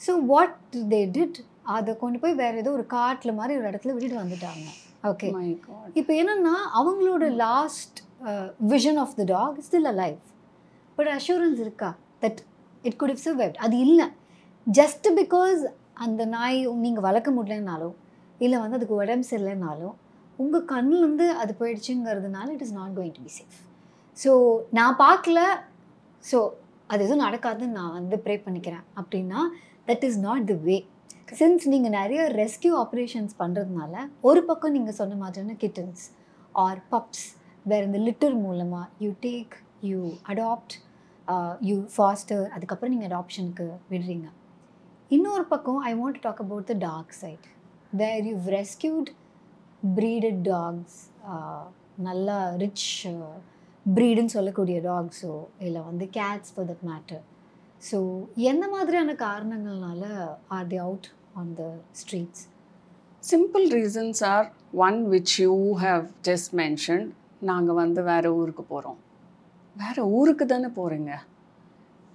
[0.00, 0.56] ஸோ வாட்
[0.92, 1.38] தே டிட்
[1.76, 4.66] அதை கொண்டு போய் வேறு ஏதோ ஒரு காட்டில் மாதிரி ஒரு இடத்துல விட்டுட்டு வந்துட்டாங்க.
[5.10, 5.86] Okay My God.
[6.00, 7.98] இப்போ என்னன்னா அவங்களோட last
[8.72, 10.24] vision of the dog still alive
[10.98, 11.90] but assurance இருக்கா?
[12.22, 12.40] That
[12.88, 14.06] it could've survived அது இல்லை.
[14.66, 15.60] ஜஸ்ட் பிகாஸ்
[16.04, 17.96] அந்த நாய் நீங்கள் வளர்க்க முடியலனாலும்
[18.44, 19.94] இல்லை வந்து அதுக்கு உடம்பு சரியில்லைனாலும்
[20.38, 23.58] உங்கள் கண்ணிலேருந்து அது போயிடுச்சுங்கிறதுனால it is not going to be safe
[24.16, 24.32] so
[24.78, 25.38] நான் பார்க்கல.
[26.24, 26.38] ஸோ
[26.92, 28.84] அது எதுவும் நடக்காதுன்னு நான் வந்து ப்ரே பண்ணிக்கிறேன்.
[29.00, 29.40] அப்படின்னா
[29.88, 30.76] that is not the way
[31.32, 36.02] since நீங்கள் நிறைய ரெஸ்கியூ ஆப்ரேஷன்ஸ் பண்ணுறதுனால ஒரு பக்கம் நீங்கள் சொன்ன மாதிரியான கிட்டன்ஸ்
[36.54, 37.24] ஆர் பப்ஸ்
[37.66, 40.74] வேறு இந்த லிட்டர் மூலமாக you take you adopt
[41.60, 44.26] you foster அதுக்கப்புறம் நீங்கள் அடாப்ஷனுக்கு விடுறீங்க.
[45.10, 47.46] இன்னொரு பக்கம் I want talk about the dark side
[47.92, 49.10] where you rescued
[49.96, 50.98] breeded dogs
[51.98, 52.86] நல்லா ரிச்
[53.86, 57.22] ப்ரீடுன்னு சொல்லக்கூடிய டாக்ஸோ இல்லை வந்து cats for that matter
[57.82, 57.98] so
[58.46, 60.04] எந்த மாதிரியான காரணங்கள்னால
[60.56, 62.44] are they out on the streets
[63.22, 64.44] Simple reasons are
[64.80, 67.06] one which you have just mentioned.
[67.42, 68.98] நாங்கள் வந்து வேற ஊருக்கு போகிறோம்
[69.76, 71.12] வேற ஊருக்கு தானே போகிறீங்க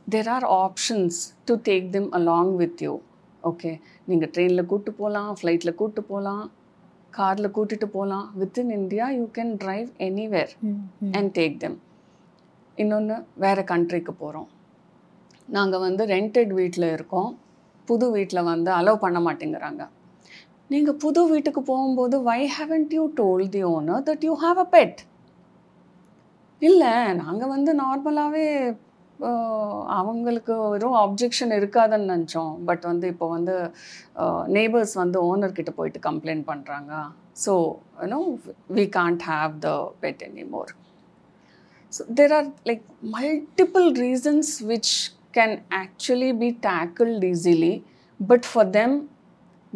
[0.07, 2.93] there are options to take them along with you
[3.43, 3.71] okay
[4.07, 6.45] நீங்கள் ட்ரெயினில் கூப்பிட்டு போகலாம் ஃப்ளைட்டில் கூப்பிட்டு போகலாம்
[7.13, 10.53] காரில் கூட்டிகிட்டு போகலாம் within India you can drive anywhere
[11.11, 11.77] and take them
[12.77, 14.49] இன்னொன்று வேறு கண்ட்ரிக்கு போகிறோம்
[15.57, 17.31] நாங்கள் வந்து ரெண்டட் வீட்டில் இருக்கோம்.
[17.87, 19.83] புது வீட்டில் வந்து அலோவ் பண்ண மாட்டேங்கிறாங்க.
[20.73, 24.99] நீங்கள் புது வீட்டுக்கு போகும்போது why haven't you told the owner that you have a pet
[26.61, 28.45] இல்லை நாங்கள் வந்து நார்மலாகவே
[29.97, 32.53] அவங்களுக்கு எதுவும் அப்ஜெக்ஷன் இருக்காதுன்னு நினச்சோம்.
[32.67, 33.55] பட் வந்து இப்போ வந்து
[34.57, 36.93] நெய்பர்ஸ் வந்து ஓனர்கிட்ட போயிட்டு கம்ப்ளைண்ட் பண்ணுறாங்க
[37.43, 37.53] so
[38.03, 38.19] you know
[38.77, 39.71] we can't have the
[40.03, 40.71] pet any more
[41.93, 42.85] so there are like
[43.17, 44.93] multiple reasons which
[45.33, 47.83] can actually be tackled easily,
[48.19, 49.09] but for them,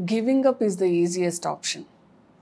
[0.05, 1.85] giving up is the easiest option.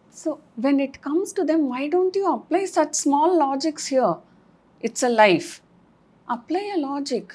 [0.10, 4.16] So, when it comes to them, why don't you apply such small logics here?
[4.80, 5.62] It's a life.
[6.30, 7.34] Apply a logic.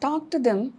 [0.00, 0.74] Talk to them.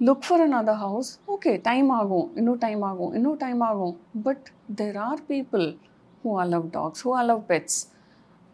[0.00, 1.18] Look for another house.
[1.28, 3.96] Okay, time ago, you know, time ago, you know, time ago.
[4.14, 5.76] But there are people
[6.22, 7.88] who love dogs, who love pets.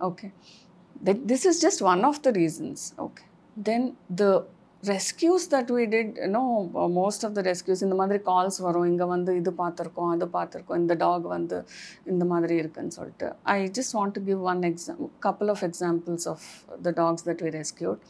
[0.00, 0.32] Okay.
[1.00, 2.94] This is just one of the reasons.
[2.98, 3.24] Okay.
[3.56, 4.46] Then the
[4.92, 8.86] rescues that we did, you know, uh, most of the rescues இந்த மாதிரி calls வரும்
[8.90, 11.58] இங்கே வந்து இது பார்த்துருக்கோம் அது பார்த்துருக்கோம் இந்த டாக் வந்து
[12.12, 13.28] இந்த மாதிரி இருக்குன்னு சொல்லிட்டு.
[13.54, 16.46] I just want to give one exam couple of examples of
[16.86, 18.00] the dogs that we rescued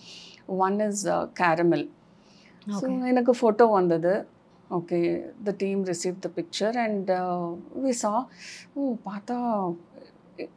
[0.67, 1.05] one is
[1.43, 1.87] Caramel
[2.67, 4.15] so எனக்கு ஃபோட்டோ வந்தது.
[4.71, 5.01] Okay
[5.49, 7.11] the team receive the picture and
[7.87, 8.13] we saw
[8.77, 9.37] oh பார்த்தா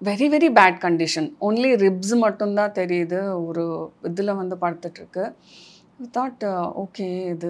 [0.10, 3.66] very very bad condition only ribs மட்டும்தான் தெரியுது ஒரு
[4.10, 5.26] இதில் வந்து படுத்துட்ருக்கு
[6.14, 6.44] thought
[6.82, 7.50] okay இது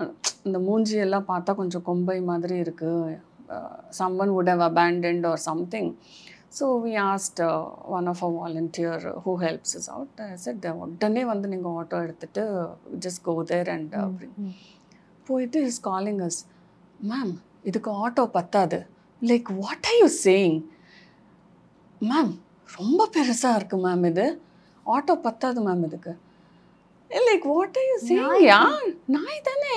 [0.00, 0.14] அஹ்,
[0.46, 3.14] இந்த மூஞ்சி எல்லாம் பார்த்தா கொஞ்சம் கொம்பை மாதிரி இருக்குது
[3.98, 5.90] someone would have abandoned or something
[6.52, 7.40] so we asked
[7.96, 12.44] one of a volunteer who helps us out said உடனே வந்து நீங்கள் ஆட்டோ எடுத்துகிட்டு
[13.04, 13.94] ஜஸ்ட் கோ தேர் அண்ட்
[15.26, 16.40] போயிட்டு இஸ் காலிங் அஸ்
[17.04, 17.32] மேம்
[17.64, 18.78] இதுக்கு ஆட்டோ பத்தாது.
[19.22, 20.58] Like what are you saying
[22.00, 22.32] ma'am
[22.68, 24.26] ரொம்ப பெருசாக இருக்குது மேம் இது.
[24.86, 26.12] ஆட்டோ பத்தாது மேம் இதுக்கு.
[27.10, 28.60] Like what are you saying yeah
[29.16, 29.74] நாய் தானே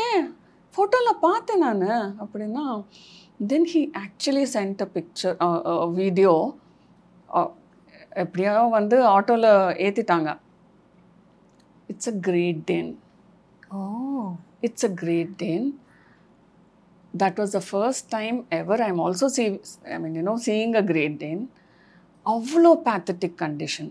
[0.73, 1.85] ஃபோட்டோவில் பார்த்தேன் நான்
[2.23, 2.65] அப்படின்னா
[3.51, 5.37] then he actually sent a picture
[6.01, 6.33] video
[8.23, 9.51] எப்படியோ வந்து ஆட்டோவில்
[9.87, 10.29] ஏற்றிட்டாங்க
[11.89, 12.91] it's a Great Dane
[13.77, 13.79] oh
[14.61, 15.67] it's a great Dane.
[17.13, 20.83] That was the first time ever I'm also see, I mean, you know, seeing a
[20.83, 21.43] great Dane.
[22.25, 23.87] அவ்வளோ pathetic condition.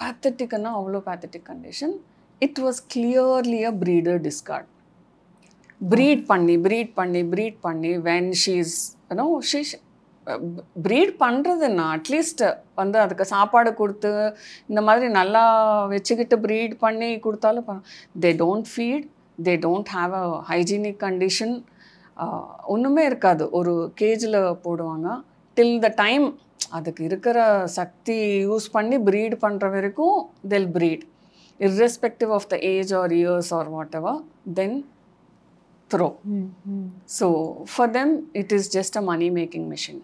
[0.00, 1.90] Patheticனா அவ்வளோ pathetic condition.
[2.44, 4.66] It was clearly a breeder discard.
[5.80, 8.74] Breed பண்ணி breed பண்ணி breed பண்ணி when she's
[9.10, 9.60] you know she
[10.84, 12.42] breed பண்ணுறதுன்னா at least
[12.80, 14.10] வந்து அதுக்கு சாப்பாடு கொடுத்து
[14.70, 15.42] இந்த மாதிரி நல்லா
[15.92, 17.82] வச்சுக்கிட்டு ப்ரீட் பண்ணி கொடுத்தாலும்
[18.24, 19.06] they don't feed
[19.38, 21.54] they don't have a hygienic condition
[22.74, 23.44] ஒன்றுமே இருக்காது.
[23.58, 25.08] ஒரு கேஜில் போடுவாங்க.
[25.56, 26.26] டில் த டைம்
[26.78, 27.38] அதுக்கு இருக்கிற
[27.78, 30.16] சக்தி யூஸ் பண்ணி ப்ரீட் பண்ணுற வரைக்கும்
[30.52, 31.04] they'll breed
[31.58, 34.84] irrespective of the age or years or whatever, then
[35.88, 36.18] throw.
[36.26, 36.88] Mm-hmm.
[37.06, 40.02] So for them, it is just a money making machine.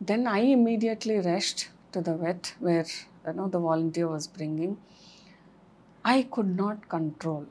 [0.00, 2.84] Then I immediately rushed to the vet where
[3.26, 4.78] you know the volunteer was bringing.
[6.04, 7.46] I could not control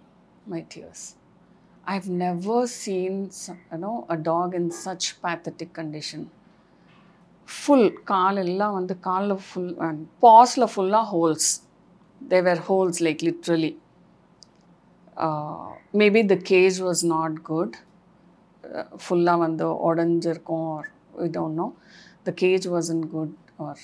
[0.48, 1.16] my tears.
[1.86, 3.32] I've never seen
[3.72, 6.32] you know a dog in such pathetic condition.
[7.50, 9.74] Full கால் எல்லாம் வந்து காலில் full
[10.24, 11.50] பாஸில் ஃபுல்லாக holes
[12.22, 13.72] there were holes like literally
[16.02, 17.76] maybe the cage was not good
[19.04, 20.88] ஃபுல்லாக வந்து உடஞ்சிருக்கும் or
[21.22, 21.68] we don't know
[22.24, 23.84] the cage was in good or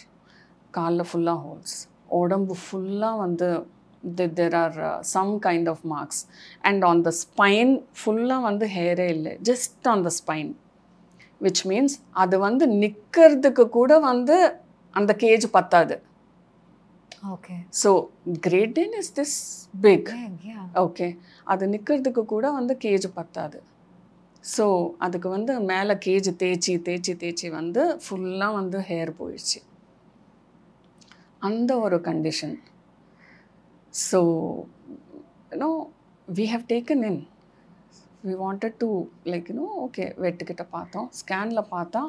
[0.72, 1.76] காலில் ஃபுல்லாக holes
[2.22, 3.50] உடம்பு ஃபுல்லாக வந்து
[4.40, 4.78] there are
[5.14, 6.22] some kind of marks
[6.62, 9.34] and on the spine ஃபுல்லாக வந்து ஹேரே இல்லை.
[9.50, 10.52] Just on the spine
[11.46, 14.38] which means அது வந்து நிற்கிறதுக்கு கூட வந்து
[14.94, 15.96] அந்த கேஜ் பத்தாது.
[17.34, 17.90] Okay so
[18.46, 19.36] Great Dane is this
[19.86, 20.10] big
[20.86, 21.08] okay
[21.54, 23.60] அது நிற்கிறதுக்கு கூட வந்து கேஜ் பத்தாது.
[24.54, 24.66] ஸோ
[25.06, 29.60] அதுக்கு வந்து மேலே கேஜ் தேய்ச்சி தேய்ச்சி தேய்ச்சி வந்து ஃபுல்லாக வந்து ஹேர் போயிடுச்சு.
[31.48, 32.56] அந்த ஒரு condition
[33.94, 34.20] so
[35.52, 35.70] you know
[36.28, 37.22] we have taken in
[38.28, 38.90] we wanted to
[39.26, 42.02] like you know okay வெட்டுக்கிட்ட பார்த்தோம் ஸ்கேனில் பார்த்தா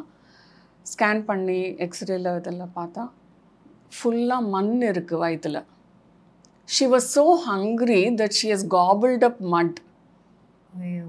[0.87, 3.05] ஸ்கேன் பண்ணி எக்ஸ்ரேல இதெல்லாம் பார்த்தா
[3.99, 5.59] ஃபுல்லாக மண் இருக்குது வயித்துல
[6.69, 9.73] she was so hungry that she has gobbled up mud.
[10.83, 11.09] ஐயோ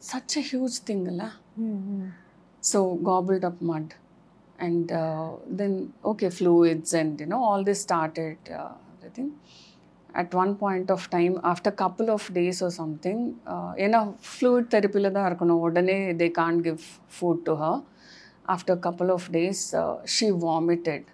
[0.00, 1.28] Such a huge thing, la.
[1.58, 2.10] ம் ம்
[2.62, 3.86] So gobbled up mud,
[4.58, 7.26] and uh, then okay, fluids and you
[10.16, 13.22] at one point of time after couple of days or something
[13.84, 16.84] ஏன்னா fluid தெரப்பியில் தான் இருக்கணும் உடனே they can give
[17.16, 17.80] food to her
[18.48, 19.64] after couple of days
[20.14, 21.06] she vomited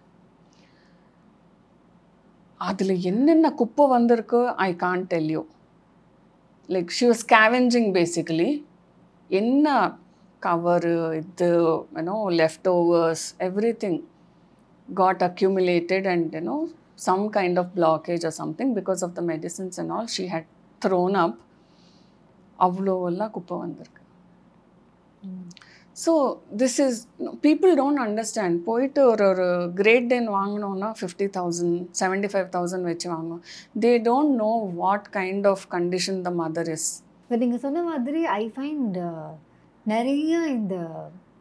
[2.60, 5.42] அதில் என்னென்ன குப்பை வந்திருக்கு I can tell you
[6.68, 8.50] like she was scavenging basically
[9.30, 9.66] என்ன
[10.42, 11.48] கவரு இது
[11.96, 12.16] you know
[12.68, 13.24] leftovers
[13.82, 13.98] everything
[14.88, 16.56] got accumulated and you know
[17.02, 20.50] some kind of blockage or something because of the medicines and all she had
[20.82, 21.38] thrown up
[22.58, 24.00] அவ்வளோ எல்லாம் குப்பை வந்திருக்கு.
[25.96, 26.12] So
[26.60, 26.98] this is
[27.46, 29.46] people don't understand போயிட்டு ஒரு ஒரு
[29.80, 33.42] great Dane வாங்கினோன்னா fifty thousand seventy five thousand வச்சு வாங்குவோம்
[33.84, 36.88] they don't know what kind of condition the mother is
[37.30, 39.30] but நீங்கள் சொன்ன மாதிரி ஐ ஃபைண்ட் uh,
[39.86, 40.76] நிறைய இந்த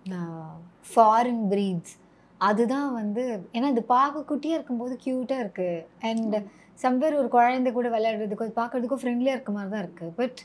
[0.06, 0.52] uh,
[0.88, 1.96] ஃபாரின் ப்ரீட்ஸ்
[2.42, 3.24] அதுதான் வந்து
[3.56, 6.36] ஏன்னா இது பார்க்க குட்டியாக இருக்கும்போது க்யூட்டாக இருக்குது அண்ட்
[6.80, 10.40] சம்பேர் ஒரு குழந்தை கூட விளையாடுறதுக்கு அது பார்க்கறதுக்கும் ஃப்ரெண்ட்லியாக இருக்க மாதிரி தான் இருக்குது பட்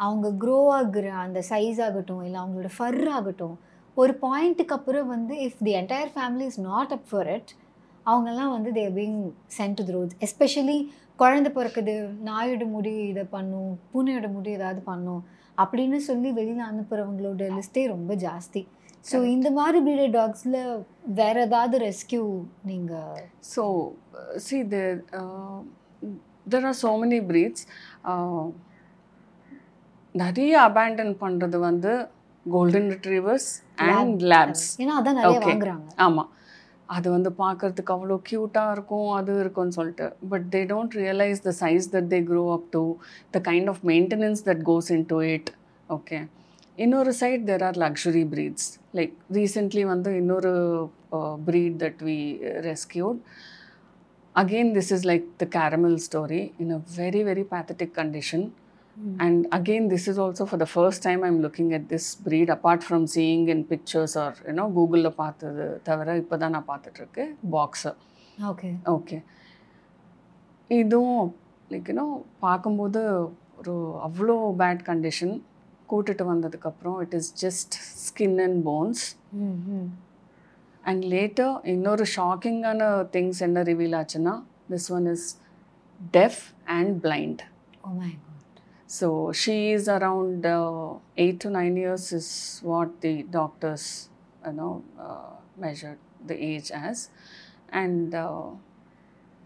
[0.00, 3.56] அவங்க க்ரோ ஆகுற அந்த சைஸ் ஆகட்டும் இல்லை அவங்களோட ஃபர் ஆகட்டும்
[3.96, 7.52] ஒரு பாயிண்ட்டுக்கு அப்புறம் வந்து if the entire family is not up for it
[8.06, 9.20] அவங்கெல்லாம் வந்து they being
[9.58, 10.78] sent to the roads especially
[11.18, 15.22] குழந்தை பிறக்குது நாயோட முடி இதை பண்ணும் பூனையோட முடி ஏதாவது பண்ணும்
[15.58, 18.62] அப்படின்னு சொல்லி வெளியில் அனுப்புகிறவங்களோட லிஸ்ட்டே ரொம்ப ஜாஸ்தி.
[19.04, 20.58] ஸோ இந்த மாதிரி ப்ரீடட் டாக்ஸில்
[21.20, 22.24] வேற ஏதாவது ரெஸ்கியூ
[22.64, 23.16] நீங்கள்
[23.48, 23.62] So,
[24.44, 25.58] see, there, uh,
[26.46, 27.60] there are so many breeds.
[28.04, 28.44] Uh,
[30.14, 31.92] நிறைய அபேண்டன் பண்ணுறது வந்து
[32.46, 33.48] கோல்டன் ரிட்ரீவர்ஸ்
[33.92, 35.38] அண்ட் லேப்ஸ் ஏன்னா அதான் நிறைய.
[35.46, 35.86] வாங்குறாங்க.
[35.96, 36.30] ஆமாம்
[36.88, 40.06] அது வந்து பார்க்கறதுக்கு அவ்வளோ க்யூட்டாக இருக்கும் அது இருக்கும்னு சொல்லிட்டு.
[40.32, 42.82] But they don't realise the size that they grow up to
[43.36, 45.50] the kind of maintenance that goes in to it
[45.88, 46.18] okay
[46.78, 50.52] இன்னொரு side there are luxury breeds like recently வந்து இன்னொரு
[51.48, 52.18] breed that we
[52.70, 53.20] rescued
[54.34, 58.40] again this is like the caramel story in a very very pathetic condition
[59.24, 62.82] and again this is also for the first time i'm looking at this breed apart
[62.82, 67.96] from seeing in pictures or you know google பார்த்தது தவிர இப்போ தான் நான் பார்த்துட்ருக்கேன் boxer
[68.50, 69.18] okay okay
[70.70, 71.24] இதுவும்
[71.70, 72.06] like you know
[72.46, 73.02] பார்க்கும்போது
[73.58, 73.74] ஒரு
[74.08, 75.34] அவ்வளோ பேட் கண்டிஷன்
[75.94, 77.76] கூட்டிட்டு வந்ததுக்கப்புறம் it is just
[78.06, 79.04] skin and bones
[79.44, 79.88] hmm hmm
[80.82, 84.34] and later இன்னொரு ஷாக்கிங்கான திங்ஸ் என்ன ரிவீல் ஆச்சுன்னா
[84.70, 85.28] this one is
[86.18, 86.42] deaf
[86.78, 87.44] and blind
[87.88, 88.12] oh my
[88.98, 89.08] so
[89.44, 90.48] she is around
[91.24, 92.34] eight to nine years is
[92.72, 93.88] what the doctors
[94.46, 94.70] you know
[95.56, 97.08] measured the age as.
[97.70, 98.50] And uh,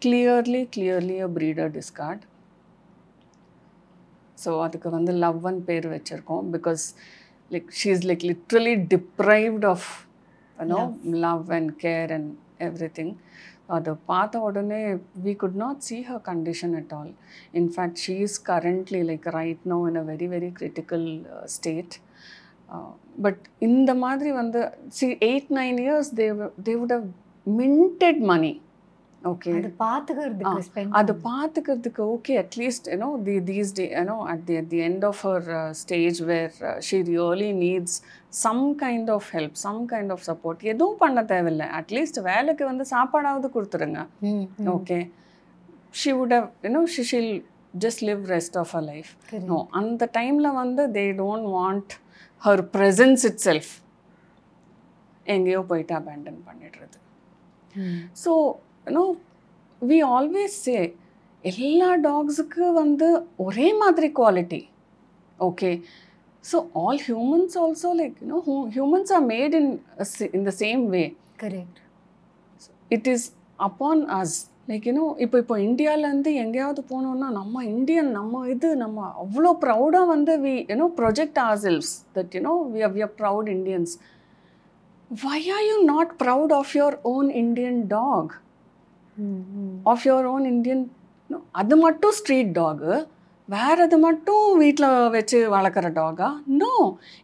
[0.02, 2.24] clearly clearly a breeder discard.
[4.44, 6.44] So அதுக்கு வந்து லவ்னு பேர் வச்சுருக்கோம்.
[6.56, 6.84] Because
[7.50, 9.88] like she is like literally deprived of
[10.58, 10.82] you know
[11.26, 12.30] love and care and
[12.98, 13.14] everything
[13.76, 14.80] அதை பார்த்த உடனே
[15.24, 17.08] we could not see her condition at all.
[17.60, 21.06] In fact she is currently like right now in a very very critical
[21.56, 21.96] state
[23.26, 24.60] but இந்த மாதிரி வந்து
[24.98, 26.26] see eight nine years they
[26.68, 27.06] they would have
[27.46, 28.52] minted money
[29.30, 34.56] okay அது பாத்துக்கிறதுக்கு spend அது பார்த்துக்கிறதுக்கு okay at least you know the these day you know at the
[34.60, 35.48] at the end of her
[35.80, 36.52] stage where
[36.88, 37.96] she really needs
[38.42, 41.66] some kind of help some kind of support எதுவும் பண்ண தேவையில்லை.
[41.80, 44.02] At least வேலைக்கு வந்து சாப்பாடாவது கொடுத்துருங்க.
[44.76, 44.98] Okay
[46.02, 47.32] she would have you know she she'll
[47.84, 49.10] just live rest of a life
[49.50, 51.92] no அந்த டைமில் வந்து they don't want
[52.42, 53.72] her presence itself
[55.26, 56.96] எங்கேயோ போயிட்டு அபேண்டன் பண்ணிடுறது.
[58.22, 58.32] So
[58.88, 59.04] you know
[59.82, 60.76] we always say
[61.44, 63.08] எல்லா டாக்ஸுக்கு வந்து
[63.46, 64.60] ஒரே மாதிரி quality
[65.38, 65.70] okay
[66.44, 68.38] so all humans also like you know
[68.76, 69.72] humans are made in
[70.32, 71.04] in the same way
[71.44, 71.80] correct
[72.90, 73.26] it is
[73.58, 74.36] upon us
[74.68, 80.34] like you know இப்போ இப்போ இந்தியாவிலேருந்து எங்கேயாவது போனோம்னா நம்ம இந்தியன் நம்ம இது நம்ம அவ்வளோ ப்ரௌடாக வந்து
[80.44, 83.94] we you know project ourselves that you know we we are proud Indians
[85.10, 88.34] why are you not proud of your own Indian dog?
[89.84, 90.80] Of your own Indian
[91.30, 92.92] no, அது மட்டும் ஸ்ட்ரீட் டாகு
[93.48, 96.28] வேற அது மட்டும் வீட்டில் வச்சு வளர்க்குற டாகா
[96.60, 96.74] no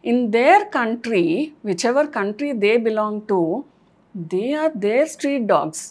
[0.01, 1.25] in their country
[1.89, 3.39] whichever country they belong to
[4.15, 5.85] they are their street dogs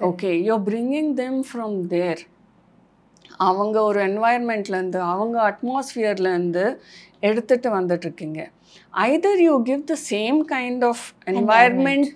[0.00, 2.22] okay you bringing them from there
[3.48, 6.66] அவங்க ஒரு என்வாயர்மெண்ட்லேருந்து அவங்க அட்மாஸ்ஃபியர்லேருந்து
[7.22, 8.42] எடுத்துகிட்டு வந்துட்டுருக்கீங்க
[9.04, 12.14] either you give the same kind of environment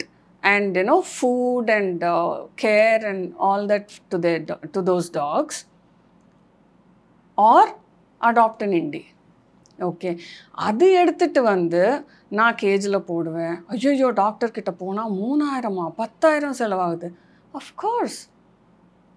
[0.54, 5.08] and you know food and uh, care and all that to their do- to those
[5.10, 5.56] dogs
[7.38, 7.64] or
[8.20, 9.06] adopt an indie
[9.78, 10.18] okay
[10.50, 13.64] அது எடுத்துட்டு வந்து நான் கேஜில் போடுவேன்.
[13.66, 17.08] ஐயோ டாக்டர் கிட்ட போனால் மூணாயிரமா பத்தாயிரம் செலவாகுது.
[17.54, 18.18] அஃப்கோர்ஸ்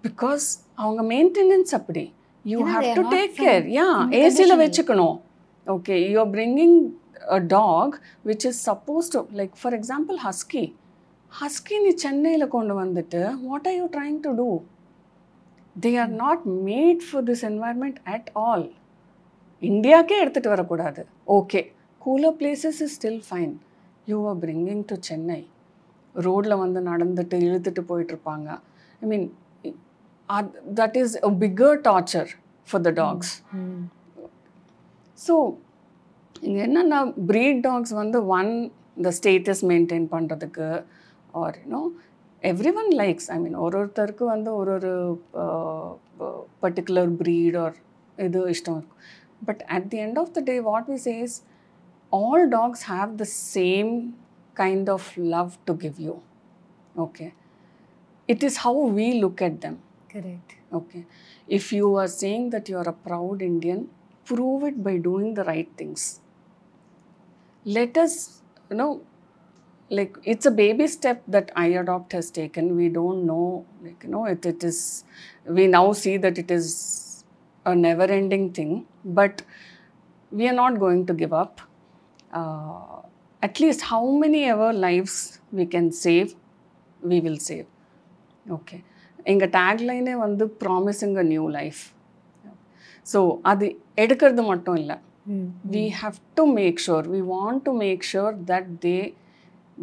[0.03, 2.13] பிகாஸ் அவங்க மெயின்டெனன்ஸ் அப்படி.
[2.43, 3.87] You have to take care yeah
[4.19, 4.61] ஏசியில்.
[4.63, 5.21] வச்சுக்கணும்.
[5.67, 6.89] Okay you are bringing
[7.31, 10.75] a dog which is suppose to like for example husky
[11.31, 14.47] husky நீ சென்னையில் கொண்டு வந்துட்டு what are you trying to do
[15.75, 18.65] they are not made for this environment at all
[19.61, 21.01] இந்தியாக்கே எடுத்துகிட்டு வரக்கூடாது.
[21.37, 21.61] Okay
[22.01, 23.53] cooler places is still fine
[24.07, 25.41] you are bringing to Chennai
[26.15, 28.47] ரோட்டில் வந்து நடந்துட்டு இழுத்துட்டு போயிட்டுருப்பாங்க.
[29.01, 29.25] I mean
[30.79, 32.31] that is a bigger torture
[32.67, 33.33] for the dogs
[35.19, 35.35] so
[36.47, 38.51] இங்கே என்னென்னா breed dogs வந்து one
[38.97, 40.67] இந்த ஸ்டேட்டஸ் மெயின்டைன் பண்ணுறதுக்கு
[41.43, 41.81] or you know
[42.81, 44.91] everyone likes I mean ஒரு ஒருத்தருக்கு வந்து ஒரு ஒரு
[46.63, 47.77] பர்டிகுலர் ப்ரீட் ஆர்
[48.17, 49.01] இது இஷ்டம் இருக்கும்
[49.49, 51.35] but at the end of the day what we says
[52.13, 53.91] all dogs have the same
[54.55, 56.15] kind of love to give you
[57.07, 57.27] okay
[58.29, 59.79] it is how we look at them
[60.15, 61.05] correct Okay.
[61.47, 63.89] If you are saying that you are a proud Indian,
[64.25, 66.21] prove it by doing the right things.
[67.65, 69.01] Let us, you know,
[69.90, 72.76] like it's a baby step that iAdopt has taken.
[72.76, 73.46] We don't know,
[73.82, 75.04] like, you know, it, it is,
[75.46, 76.66] we now see that it is
[77.66, 78.72] a never ending thing,
[79.04, 79.42] but
[80.32, 81.60] we are not going to give up.
[82.32, 83.00] Uh,
[83.42, 86.34] at least how many ever lives we can save,
[87.02, 87.66] we will save.
[88.56, 88.76] Okay
[89.32, 91.78] எங்கள் டேக்லைனே வந்து promising a new life
[93.12, 93.20] so
[93.50, 93.66] அது
[94.02, 94.96] எடுக்கிறது மட்டும் இல்லை
[95.74, 98.96] we have to make sure we want to make sure that they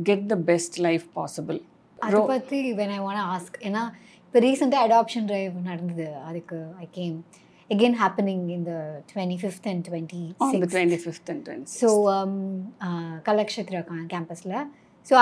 [0.09, 1.59] Get the best life possible
[1.99, 3.83] அதை பற்றி when I want ask ஏன்னா
[4.27, 6.09] இப்போ ரீசெண்டாக அடாப்ஷன் ட்ரைவ் நடந்தது.
[6.29, 7.17] அதுக்கு ஐ கேம்
[7.71, 8.73] எகெயின் ஹேப்பனிங் இந்த
[9.11, 11.89] twenty fifth and twenty on the twenty fifth and twenty so
[14.15, 14.57] கேம்பஸில்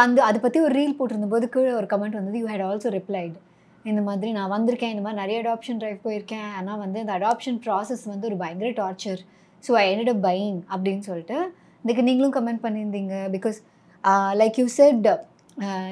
[0.05, 2.37] அந்த அதை பற்றி ஒரு ரீல் போட்டிருந்தபோது கீழே ஒரு கமெண்ட் வந்தது.
[2.43, 3.37] யூ ஹேட் ஆல்சோ ரிப்ளைடு
[3.85, 4.93] இந்த மாதிரி நான் வந்திருக்கேன்.
[4.95, 6.49] இந்த மாதிரி நிறைய அடாப்ஷன் ட்ரைவ் போயிருக்கேன்.
[6.59, 9.21] ஆனால் வந்து இந்த அடாப்ஷன் ப்ராசஸ் வந்து ஒரு பயங்கர torture
[9.65, 11.39] so I ended up buying அப்படின்னு சொல்லிட்டு.
[11.85, 13.15] இதுக்கு நீங்களும் கமெண்ட் பண்ணியிருந்தீங்க.
[13.37, 13.59] பிகாஸ்
[14.35, 15.07] லைக் யூ செட்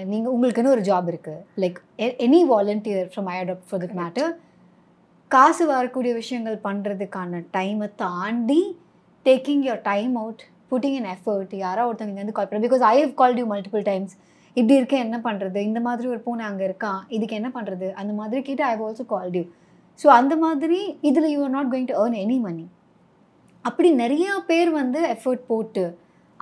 [0.05, 1.79] நீங்கள் உங்களுக்குன்னு ஒரு ஜாப் இருக்குது like
[2.20, 4.31] any volunteer from I adopt for that matter
[5.31, 8.63] காசு வரக்கூடிய விஷயங்கள் பண்ணுறதுக்கான டைமை தாண்டி
[9.27, 13.15] taking your time out putting an effort யாரோ ஒருத்தவங்க வந்து கால் பண்ண because I have
[13.21, 14.15] called you multiple times
[14.56, 18.40] இப்படி இருக்கேன் என்ன பண்ணுறது இந்த மாதிரி ஒரு பூனை அங்கே இருக்கான் இதுக்கு என்ன பண்ணுறது அந்த மாதிரி
[18.42, 19.44] கேட்டு I also called you
[20.00, 22.65] so அந்த மாதிரி இதில் you are not going to earn any money
[23.65, 25.85] அப்படி நிறையா பேர் வந்து எஃபர்ட் போட்டு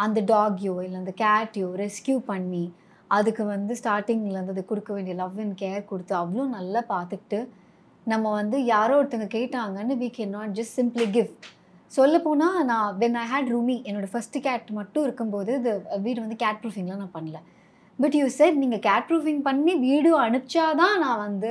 [0.01, 2.65] அந்த டாக்யோ இல்லை அந்த கேட்டையோ ரெஸ்கியூ பண்ணி
[3.11, 7.41] அதுக்கு வந்து ஸ்டார்டிங்லேருந்து அது கொடுக்க வேண்டிய லவ் அண்ட் கேர் கொடுத்து அவ்வளோ நல்லா பார்த்துக்கிட்டு
[8.07, 11.31] நம்ம வந்து யாரோ ஒருத்தங்க கேட்டாங்கன்னு we can not just simply give
[11.93, 15.73] சொல்லப்போனால் நான் வென் ஐ ஹேட் ரூமி என்னோடய ஃபஸ்ட்டு கேட் மட்டும் இருக்கும்போது இது
[16.03, 17.39] வீடு வந்து கேட் ப்ரூஃபிங்லாம் நான் பண்ணல.
[17.99, 21.51] பட் யூ செட் நீங்கள் கேட் ப்ரூஃபிங் பண்ணி வீடியோ அனுப்பிச்சாதான் நான் வந்து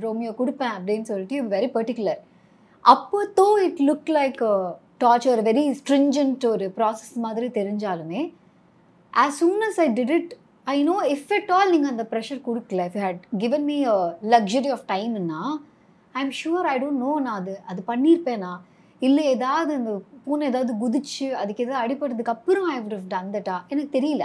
[0.00, 2.20] ரோமியோ கொடுப்பேன் அப்படின்னு சொல்லிட்டு யூ வெரி பர்டிகுலர்
[2.84, 4.40] அப்போ though it look like
[5.00, 8.22] torture very stringent ஒரு ப்ராசஸ் மாதிரி தெரிஞ்சாலுமே
[9.12, 10.32] as soon as I did it
[10.66, 13.98] I know if it all நீங்கள் அந்த ப்ரெஷர் கொடுக்கல if had given me a
[14.34, 15.42] luxury of டைம்னா
[16.14, 18.52] I am sure I don't know நான் அது அது பண்ணியிருப்பேனா
[19.02, 19.92] இல்லை ஏதாவது இந்த
[20.24, 24.24] பூனை ஏதாவது குதிச்சு அதுக்கு ஏதாவது அடிபட்டதுக்கு அப்புறம் ஐ வுட் டன் தட்டா எனக்கு தெரியல.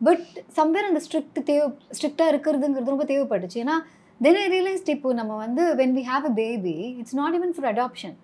[0.00, 0.26] பட்
[0.58, 3.58] சம்வேர் அந்த ஸ்ட்ரிக்ட் தேவை ஸ்ட்ரிக்டாக இருக்கிறதுங்கிறது ரொம்ப தேவைப்பட்டுச்சு.
[3.64, 3.76] ஏன்னா
[4.20, 7.68] தென் ஐ ரியலைஸ்ட் இப்போ நம்ம வந்து when we have a baby it's not even for
[7.72, 8.14] adoption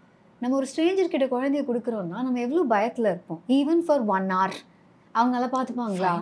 [0.43, 3.41] நம்ம ஒரு ஸ்ட்ரேஞ்சர் கிட்ட குழந்தைய கொடுக்குறோம்னா நம்ம எவ்வளோ பயத்தில் இருப்போம்?
[3.59, 4.51] Even for one hour.
[5.15, 6.13] அவங்க நல்லா பார்த்துப்பாங்களா.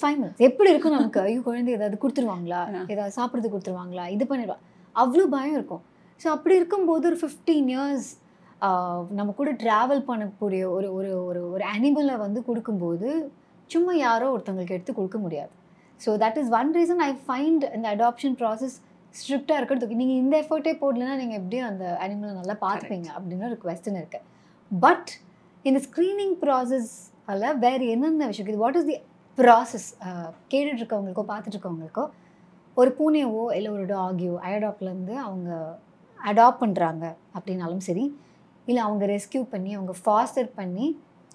[0.00, 1.20] ஃபைவ் மினிட்ஸ் எப்படி இருக்கும் நமக்கு?
[1.28, 2.60] ஐயோ குழந்தை ஏதாவது கொடுத்துருவாங்களா.
[2.94, 4.04] ஏதாவது சாப்பிட்றது கொடுத்துருவாங்களா?
[4.16, 4.58] இது பண்ணிடுவா.
[5.02, 5.82] அவ்வளோ பயம் இருக்கும்.
[6.20, 8.10] ஸோ அப்படி இருக்கும்போது ஒரு ஃபிஃப்டீன் இயர்ஸ்
[9.18, 13.08] நம்ம கூட ட்ராவல் பண்ணக்கூடிய ஒரு ஒரு ஒரு ஒரு அனிமலை வந்து கொடுக்கும்போது
[13.72, 15.52] சும்மா யாரோ ஒருத்தவங்களுக்கு எடுத்து கொடுக்க முடியாது.
[16.04, 18.76] So that is one reason I find இந்த அடாப்ஷன் ப்ராசஸ்
[19.20, 20.00] ஸ்ட்ரிக்டாக இருக்கிறதுக்கு.
[20.02, 24.20] நீங்கள் இந்த எஃபர்ட்டே போடலன்னா நீங்கள் எப்படியும் அந்த அனிமலை நல்லா பார்த்துப்பீங்க அப்படின்னு ஒரு கொஸ்டின் இருக்கு.
[24.70, 25.10] பட்
[25.64, 26.92] இந்த ஸ்க்ரீனிங் ப்ராசஸ்
[27.32, 28.98] அல்ல வேறு என்னென்ன விஷயம் இது வாட் இஸ் தி
[29.38, 29.86] ப்ராசஸ்
[31.30, 32.04] பார்த்துட்டு இருக்கவங்களுக்கோ
[32.76, 35.78] ஒரு பூனையவோ இல்லை ஒரு டாகியோ அயடாப்லேருந்து அவங்க
[36.18, 37.04] அடாப்ட் பண்ணுறாங்க
[37.36, 38.04] அப்படின்னாலும் சரி
[38.66, 40.86] இல்லை அவங்க ரெஸ்கியூ பண்ணி அவங்க ஃபாஸ்டர் பண்ணி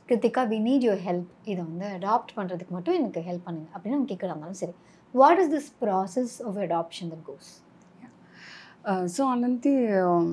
[0.10, 4.12] Krithika we need your help இதை வந்து அடாப்ட் பண்ணுறதுக்கு மட்டும் எனக்கு ஹெல்ப் பண்ணுங்க அப்படின்னு அவங்க
[4.14, 4.74] கேட்குறாங்களும் சரி.
[5.14, 7.50] What is this process of adoption that goes
[8.85, 9.75] Uh, so Ananthi,
[10.07, 10.27] um,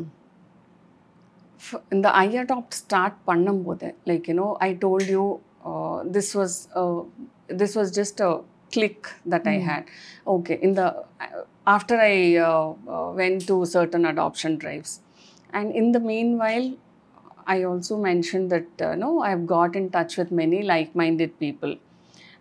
[1.61, 5.25] f- இந்த ஐ அடாப்ட் ஸ்டார்ட் பண்ணும்போது like you know I told you
[6.17, 6.55] this was
[7.61, 8.31] this was just a
[8.75, 9.65] click that I Mm.
[9.69, 9.87] Had
[10.35, 10.81] okay இந்த
[11.75, 12.15] after I
[13.21, 14.95] went to certain adoption drives
[15.59, 16.01] and in the
[16.45, 16.69] meanwhile
[17.47, 21.71] I also mentioned that uh, no, I've got in touch with many like-minded people,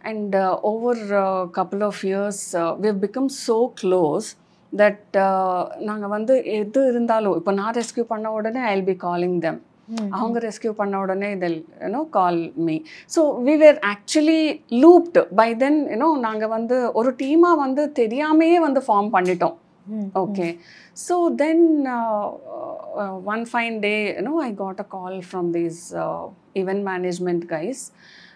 [0.04, 4.26] and uh, over a couple of years, uh, we've become so close
[4.81, 4.99] that
[5.89, 9.59] நாங்கள் வந்து எது இருந்தாலும் இப்போ நான் rescue பண்ண உடனே I be calling them
[10.19, 12.77] அவங்க rescue பண்ண உடனே இதில் you know call me
[13.15, 14.41] so we were actually
[14.83, 19.55] looped by then you know நாங்கள் வந்து ஒரு டீமாக வந்து தெரியாமையே வந்து ஃபார்ம் பண்ணிட்டோம்
[20.15, 20.57] Okay.
[20.95, 22.27] So then uh,
[22.95, 27.47] uh, one fine day, you know, I got a call from these uh, event management
[27.47, 27.79] guys.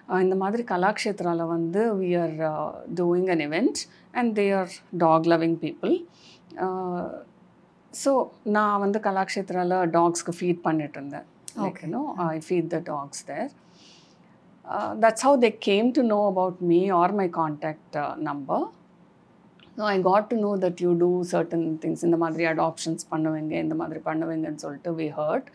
[0.09, 2.69] Uh, இந்த மாதிரி கலாக்ஷேத்ரால வந்து we are uh,
[3.01, 3.75] doing an event
[4.13, 5.93] and they are dog loving people.
[5.97, 6.28] Uh,
[7.93, 8.11] so
[8.55, 11.27] நான் வந்து கலாக்ஷேத்ரால டாக்ஸ்க்கு feed பண்ணிட்டு இருந்தேன்
[11.59, 11.79] like.
[11.85, 13.49] You know I feed the dogs there
[15.03, 17.97] that's how they came to know about me or my contact
[18.27, 18.65] number
[19.77, 23.77] so I got to know that you do certain things இந்த மாதிரி adaptations பண்ணுவீங்க இந்த
[23.81, 25.49] மாதிரி பண்ணுவீங்கன்னு சொல்லிட்டு we heard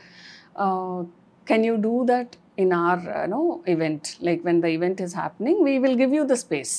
[1.46, 3.02] can you do that in our
[3.32, 3.40] no
[3.74, 6.74] event like when the event is happening we will give you the space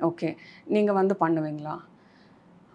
[0.00, 0.28] okay
[0.68, 1.74] நீங்கள் வந்து பண்ணுவீங்களா?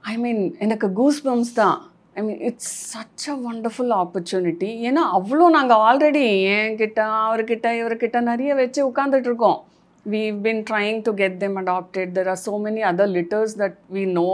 [0.03, 1.77] ஐ மீன் எனக்கு கூஸ் பம்ஸ் தான்
[2.15, 8.53] I mean it's such a wonderful opportunity ஏன்னா அவ்வளோ நாங்கள் already என்கிட்ட அவர்கிட்ட இவர்கிட்ட நிறைய
[8.55, 9.59] வச்சு உட்காந்துட்டு இருக்கோம்
[10.05, 14.03] we been trying to get them adopted there are so many other litters that we
[14.13, 14.29] know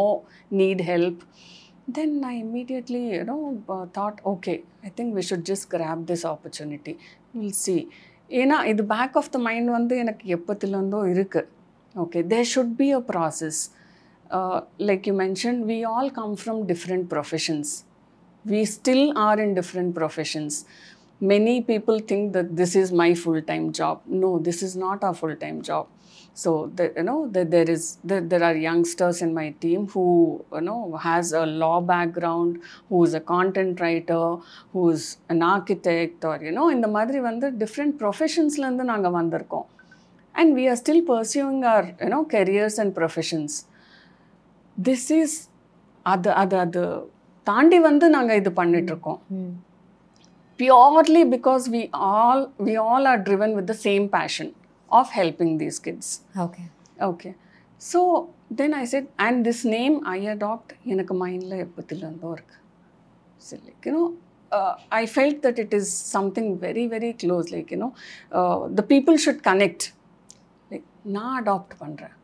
[0.52, 1.22] need help
[1.92, 3.38] then நான் immediately you know
[3.96, 4.54] thought okay
[4.84, 6.94] I think we should just grab this opportunity
[7.34, 7.78] will see
[8.32, 11.50] ஏன்னா இது back of the mind வந்து எனக்கு எப்பத்துலேருந்தோ இருக்குது
[11.96, 13.60] okay there should be a process
[14.89, 17.75] like you mention we all come from different professions
[18.45, 20.65] we still are in different professions
[21.21, 25.63] many people think that this is my full-time job no this is not our full-time
[25.63, 25.87] job
[26.35, 30.45] so the, you know that there is there, there are youngsters in my team who
[30.53, 34.37] you know has a law background who is a content writer
[34.73, 39.67] who is an architect or you know இந்த மாதிரி வந்து different professionsலேருந்து நாங்கள் வந்திருக்கோம்
[40.35, 43.53] and we are still pursuing our you know careers and professions
[44.78, 45.50] this is
[46.06, 46.82] அது அது அது
[47.44, 48.52] தாண்டி வந்து நாங்கள் இது
[48.92, 49.22] இருக்கோம்
[50.58, 54.54] purely because we all we all are driven with the same passion
[54.90, 56.08] of helping these kids
[56.38, 56.64] okay
[57.00, 57.36] okay
[57.78, 62.58] so then i said and this name i adopt எனக்கு மைண்டில் எப்போத்துலேருந்தோ இருக்கு
[63.40, 64.08] so like you know
[64.52, 67.94] uh, i felt that it is something very very close like you know
[68.32, 69.94] uh, the people should connect
[70.72, 72.16] like நான் adopt பண்ணுறேன்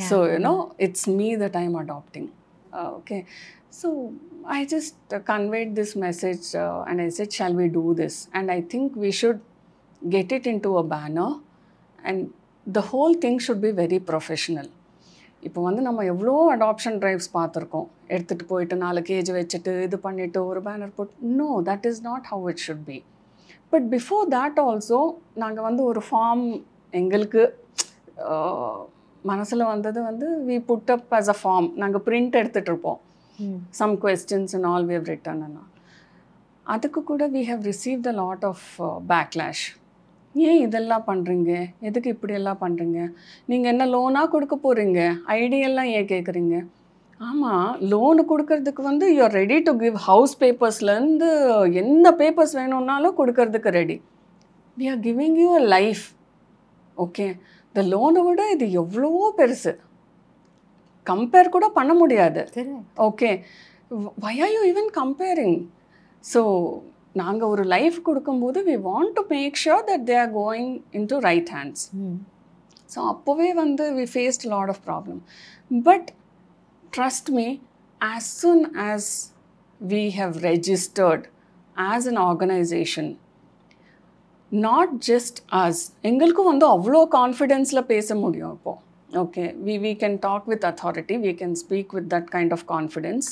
[0.00, 2.30] so you know it's me that i'm adopting
[2.72, 3.24] uh, okay
[3.70, 4.12] so
[4.46, 8.50] i just uh, conveyed this message uh, and i said shall we do this and
[8.50, 9.40] i think we should
[10.02, 11.30] get it into a banner
[11.98, 12.32] and
[12.66, 14.68] the whole thing should be very professional
[15.42, 17.84] இப்போ வந்து நம்ம எவ்வளோ adoption drives பார்த்துருக்கோம்
[18.14, 22.48] எடுத்துகிட்டு போயிட்டு நாலு gauge வச்சுட்டு இது பண்ணிவிட்டு ஒரு பேனர் போட்டு no that is not how
[22.52, 22.96] it should be
[23.72, 25.00] but before that also
[25.42, 26.44] நாங்கள் வந்து ஒரு ஃபார்ம்
[26.92, 27.42] எங்களுக்கு
[29.26, 33.00] மனசில் வந்தது வந்து we put up as a form நாங்கள் பிரிண்ட் எடுத்துகிட்டு இருப்போம்
[33.74, 35.64] some questions and all we have written அண்ணா
[36.66, 38.64] அதுக்கு கூட we have received a lot of
[39.10, 39.64] backlash
[40.34, 41.50] ஏன் இதெல்லாம் பண்ணுறீங்க
[41.80, 42.98] எதுக்கு இப்படியெல்லாம் பண்ணுறீங்க
[43.48, 45.00] நீங்கள் என்ன லோனாக கொடுக்க போகிறீங்க
[45.36, 46.56] ஐடியெல்லாம் ஏன் கேட்குறீங்க
[47.20, 51.28] ஆமாம் லோனு கொடுக்கறதுக்கு வந்து you are ready to give house பேப்பர்ஸ்லேருந்து
[51.74, 53.96] என்ன பேப்பர்ஸ் வேணும்னாலும் கொடுக்கறதுக்கு ready
[54.76, 56.04] we are giving you a life
[56.96, 57.26] okay
[57.76, 59.72] இந்த லோனை விட இது எவ்வளவோ பெருசு.
[61.06, 62.42] கம்பேர் கூட பண்ண முடியாது.
[63.08, 63.30] Okay
[64.22, 65.56] why are you even comparing?
[66.24, 66.40] So
[67.14, 71.18] நாங்கள் ஒரு லைஃப் கொடுக்கும்போது we want to make sure that they are going in to
[71.26, 71.84] right hands
[72.94, 75.20] so அப்போவே வந்து we faced lot of problem
[75.70, 76.08] but
[76.96, 77.46] trust me
[78.00, 79.10] as soon as
[79.80, 81.26] we have registered
[81.76, 83.12] as an organisation
[84.64, 85.80] not just as
[86.10, 88.80] எங்களுக்கும் வந்து அவ்வளோ கான்ஃபிடென்ஸில் பேச முடியும் இப்போது
[89.22, 93.28] okay we we can talk with authority we can speak with that kind of confidence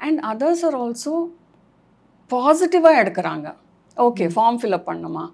[0.00, 1.14] and others are also
[2.30, 3.48] பாசிட்டிவாக எடுக்கிறாங்க.
[3.96, 5.24] Okay form fill up பண்ணுமா?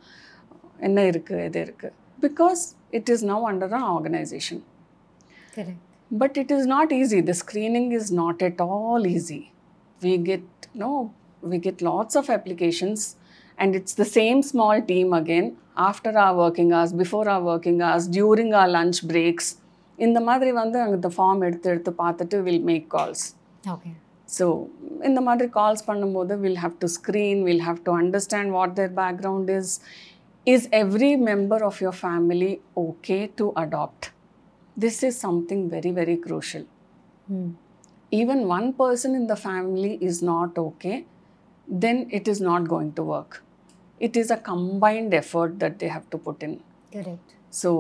[0.87, 1.95] என்ன இருக்குது எது இருக்குது
[2.27, 2.63] because
[2.99, 4.65] it is now under an organisation
[6.11, 7.21] but it is not easy.
[7.21, 9.41] The screening is not at all easy.
[10.01, 10.45] We get
[10.83, 10.91] no
[11.43, 13.01] we get lots of applications.
[13.58, 15.48] and it's the same small team again
[15.90, 19.48] after our working hours before our working hours during our lunch breaks
[19.98, 23.26] இந்த மாதிரி வந்து அங்கே இந்த form எடுத்து எடுத்து பார்த்துட்டு will make calls
[23.74, 23.92] okay
[24.30, 24.46] so
[25.10, 29.52] இந்த மாதிரி கால்ஸ் பண்ணும்போது will have to screen will have to understand what their background
[29.58, 29.74] is
[30.48, 32.52] is every member of your family
[32.86, 34.08] okay to adopt
[34.78, 36.68] this is something very very crucial
[37.36, 37.52] hmm
[38.12, 40.98] even one person in the family is not okay,
[41.68, 43.32] then it is not going to work.
[44.01, 46.61] It is a combined effort that they have to put in.
[47.53, 47.71] So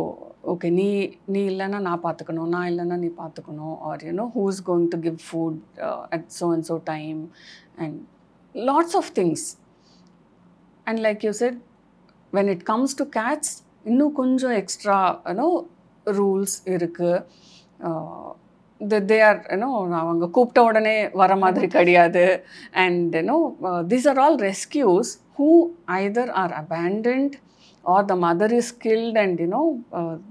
[0.53, 4.89] okay நீ நீ இல்லைன்னா நான் பார்த்துக்கணும் நான் இல்லைன்னா நீ பார்த்துக்கணும் or you know who is going
[4.95, 5.59] to give food
[6.17, 7.31] at so and so time
[7.77, 7.99] and
[8.55, 9.57] lots of things
[10.87, 11.59] and like you said
[12.33, 15.67] when it comes to cats இன்னும் கொஞ்சம் எக்ஸ்ட்ரா யூனோ
[16.07, 19.71] ரூல்ஸ் இருக்குது தே ஆர் யூனோ
[20.03, 22.45] அவங்க கூப்பிட்ட உடனே வர மாதிரி கிடையாது.
[22.85, 23.39] And you know
[23.93, 25.51] these are all rescues who
[25.99, 27.35] either are abandoned
[27.85, 29.61] or the mother is killed and you know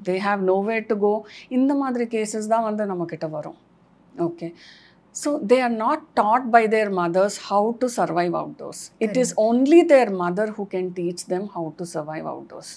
[0.03, 1.13] they have nowhere to go
[1.49, 3.57] இந்த மாதிரி கேசஸ் தான் வந்து நம்மக்கிட்ட வரும்.
[4.25, 4.47] Okay
[5.15, 9.81] so they are not taught by their mothers how to survive outdoors it is only
[9.93, 12.73] their mother who can teach them how to survive outdoors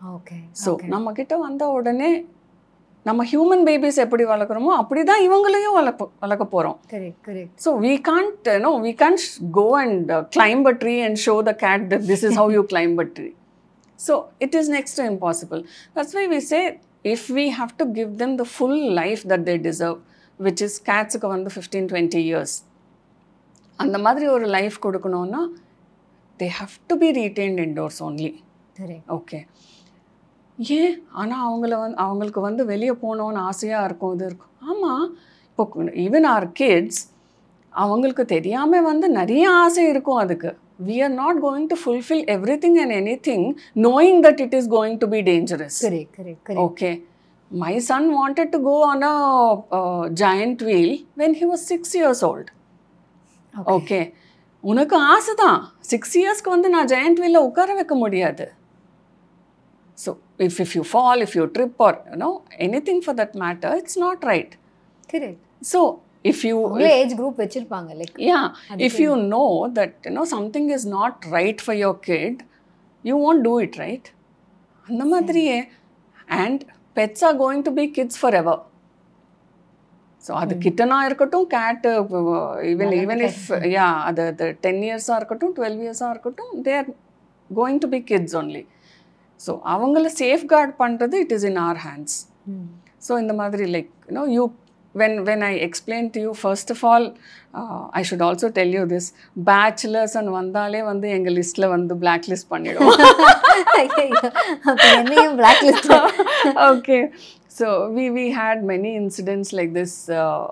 [0.00, 2.10] okay so நம்மக்கிட்ட வந்த உடனே
[3.06, 7.54] நம்ம ஹியூமன் பேபிஸ் எப்படி வளர்க்குறோமோ அப்படி தான் இவங்களையும் வளர்ப்ப வளர்க்க போகிறோம் correct correct
[8.94, 12.34] can't sh- go and uh, climb a tree and show the cat that this is
[12.34, 13.34] how you climb a tree.
[13.98, 15.60] So it is next to impossible.
[15.94, 16.62] That's why we say
[17.04, 19.98] if we have to give them the full life that they deserve,
[20.40, 22.56] which is cats வந்து fifteen twenty years
[23.78, 25.42] அந்த மாதிரி ஒரு life கொடுக்கணும்னா
[26.40, 28.32] they have to be retained indoors only
[28.76, 29.40] correct okay
[30.58, 30.94] ஏன்?
[31.20, 34.52] ஆனால் அவங்கள வந்து அவங்களுக்கு வந்து வெளியே போகணுன்னு ஆசையாக இருக்கும் இது இருக்கும்.
[34.70, 35.06] ஆமாம்
[35.50, 35.64] இப்போ
[36.04, 37.02] ஈவன் ஆர் கிட்ஸ்
[37.72, 40.52] அவங்களுக்கு தெரியாமல் வந்து நிறைய ஆசை இருக்கும் அதுக்கு.
[40.86, 42.24] We are not going to fulfil
[42.64, 42.96] everything and
[43.28, 43.46] anything
[43.88, 45.80] knowing that it is going to be dangerous.
[47.50, 49.16] My son wanted to go on a
[49.78, 50.88] uh, giant wheel
[51.20, 52.46] when he was six years old.
[53.74, 54.00] Okay
[54.60, 58.46] உனக்கு ஆசை தான் six இயர்ஸ்க்கு வந்து நான் giant வீலில் உட்கார வைக்க முடியாது.
[59.98, 60.10] So
[60.46, 62.30] if if you fall if you trip or you know
[62.88, 64.54] anything for that matter it's not right
[65.10, 65.40] correct
[65.72, 65.80] so
[66.24, 68.44] if you உங்களே ஏஜ் குரூப் வச்சிருப்பாங்க like yeah.
[68.88, 72.36] if you know that you know something is not right for your kid
[73.04, 74.06] you won't do it right?
[74.86, 75.58] அந்த மாதிரியே.
[76.40, 76.58] And
[76.96, 78.56] pets are going to be kids forever.
[80.24, 81.90] So அது கிட்டனா இருக்கட்டும் கேட்டு
[82.70, 83.44] even even if
[83.74, 86.88] யா அது அது ten இயர்ஸாக இருக்கட்டும் டுவெல் இயர்ஸாக இருக்கட்டும் they are
[87.50, 88.62] going to be kids only
[89.40, 92.16] so அவங்கள சேஃப்கார்ட் பண்ணுறது it is in our hands
[93.08, 94.44] so இந்த மாதிரி like you know you
[94.94, 97.06] when when I explain to you first of all
[97.92, 99.08] I should also tell you this
[99.50, 103.00] bachelors and வந்தாலே வந்து எங்கள் லிஸ்ட்டில் வந்து black list பண்ணிடுவோம்
[104.92, 105.92] என்னையும் blacklist
[107.96, 110.46] we we had many incidents like this uh,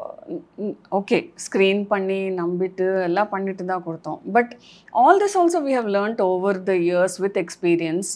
[0.61, 4.20] n- okay screen பண்ணி நம்பிட்டு எல்லாம் பண்ணிட்டு தான் கொடுத்தோம்.
[4.32, 4.53] But
[4.95, 8.11] all this also we have learnt over the years with experience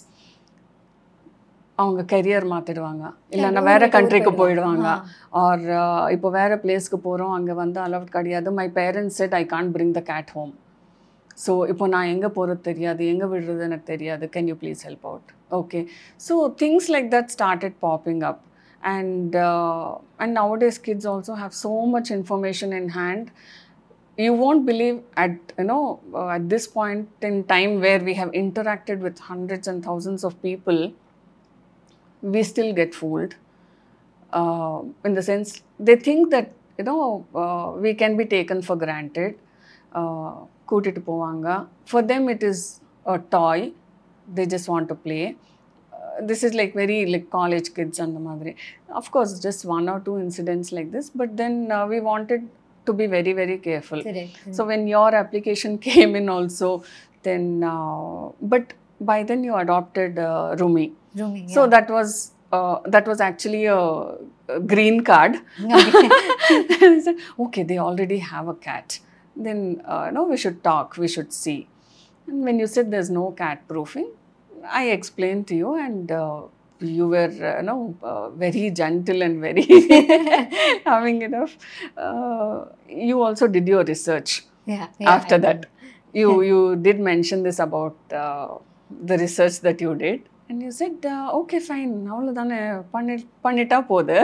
[1.83, 3.05] அவங்க கெரியர் மாற்றிடுவாங்க
[3.35, 4.87] இல்லைன்னா வேற கண்ட்ரிக்கு போயிடுவாங்க.
[5.43, 5.64] ஆர்
[6.16, 8.49] இப்போ வேற பிளேஸ்க்கு போகிறோம் அங்கே வந்து அலவுட் கிடையாது.
[8.61, 10.53] My parents said I can't bring the cat home
[11.45, 14.26] so இப்போ நான் எங்கே போகிறது தெரியாது எங்கே விடுறது எனக்கு தெரியாது.
[14.37, 15.81] Can you please help out okay
[16.29, 18.43] so things like that started popping up
[18.83, 23.31] uh, and nowadays kids also have so much information in hand.
[24.18, 28.31] You won't believe at you know uh, at this point in time where we have
[28.43, 30.79] interacted with hundreds and thousands of people
[32.21, 33.36] we still get fooled
[34.32, 38.76] uh, in the sense they think that you know uh, we can be taken for
[38.76, 39.34] granted
[39.99, 40.34] uh,
[40.71, 41.47] கூட்டிட்டு போவாங்க
[41.91, 42.59] for them it is
[43.15, 43.57] a toy
[44.36, 45.24] they just want to play
[45.95, 48.53] uh, this is like very like college kids and the madri
[48.99, 52.43] of course just one or two incidents like this but then uh, we wanted
[52.88, 54.38] to be very very careful Correct.
[54.57, 56.69] so when your application came in also
[57.28, 58.65] then uh, but
[59.09, 60.88] by then you adopted uh, rumi
[61.18, 65.40] Rooming, so that was uh, that was actually a, a green card
[67.00, 69.00] said, okay, they already have a cat.
[69.36, 71.68] Then, uh, no, we should talk, we should see.
[72.26, 74.10] And when you said there's no cat proofing,
[74.66, 76.42] I explained to you, and uh,
[76.80, 79.62] you were, uh, no, uh, very gentle and very
[80.84, 81.56] having enough.
[81.96, 85.60] Uh, you also did your research yeah, yeah, after I that.
[85.62, 85.68] did.
[86.12, 88.58] You you did mention this about uh,
[88.90, 90.28] the research that you did.
[90.51, 92.59] And you said, uh, okay, fine, அவ்வளோதானே
[92.94, 93.14] பண்ணி
[93.46, 94.16] பண்ணிட்டா போகுது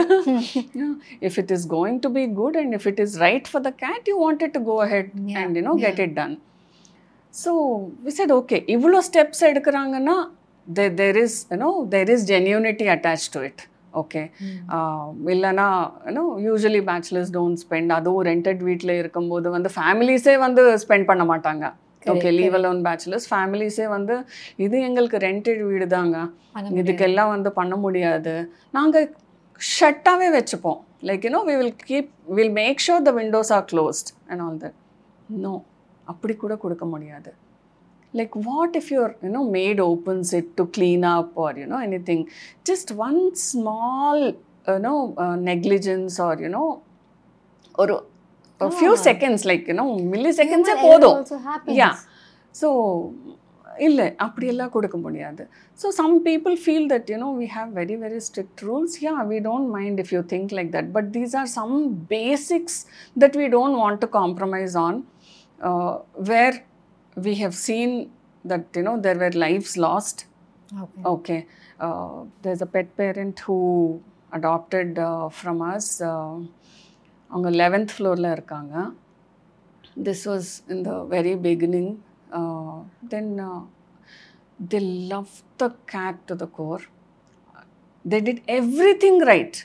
[1.27, 4.01] if it is going to be good and if it is right for the cat,
[4.11, 6.07] you wanted to go ahead Yeah, and, you know, get yeah.
[6.07, 6.33] it done.
[7.33, 7.51] So
[8.05, 10.17] we said, okay, இவ்வளோ steps எடுக்கிறாங்கன்னா
[10.99, 13.59] there is, you know, there is genuinity attached to it.
[14.01, 14.21] Okay
[15.33, 15.65] இல்லைனா
[16.07, 21.65] you know usually bachelors don't spend அதுவும் rented வீட்டில் இருக்கும்போது வந்து ஃபேமிலிஸே வந்து spend பண்ண மாட்டாங்க
[22.13, 24.15] ஓகே லீவ் அலோன் பேச்சுலர்ஸ் ஃபேமிலிஸே வந்து
[24.65, 26.17] இது எங்களுக்கு ரெண்டட் வீடு தாங்க.
[26.81, 28.35] இதுக்கெல்லாம் வந்து பண்ண முடியாது.
[28.77, 29.07] நாங்கள்
[29.79, 30.81] ஷட்டாகவே வச்சுப்போம்.
[31.09, 34.77] Like you know we will keep will make sure the windows are closed and all that
[35.47, 35.55] no
[36.13, 37.31] அப்படி கூட கொடுக்க முடியாது.
[38.17, 41.79] Like what if your you know maid opens it to clean up or you know
[41.87, 42.21] anything?
[42.69, 44.19] Just one small
[44.71, 46.15] you know uh, negligence
[48.60, 49.02] or you know or a few Ah.
[49.08, 51.76] seconds like you know milliseconds Human போதும் error also happens.
[51.82, 51.94] yeah
[52.54, 52.68] so
[53.86, 55.42] இல்லை அப்படியெல்லாம் கொடுக்க முடியாது
[55.82, 59.68] so some people feel that you know we have very very strict rules yeah we don't
[59.76, 61.74] mind if you think like that but these are some
[62.14, 62.78] basics
[63.22, 64.98] that we don't want to compromise on
[66.32, 66.58] where
[67.16, 67.90] we have seen
[68.44, 70.18] that you know there were lives lost
[70.82, 71.00] Okay.
[71.12, 71.38] okay
[71.80, 73.56] uh, there's a pet parent who
[74.32, 76.34] adopted uh, from us uh,
[77.35, 78.73] அவங்க eleventh ஃப்ளோரில் இருக்காங்க.
[80.07, 81.93] This was in the very beginning
[83.13, 83.31] then
[84.73, 84.79] the
[85.13, 85.31] love
[85.61, 86.83] the cat to the core
[88.05, 88.43] they did
[89.05, 89.57] everything right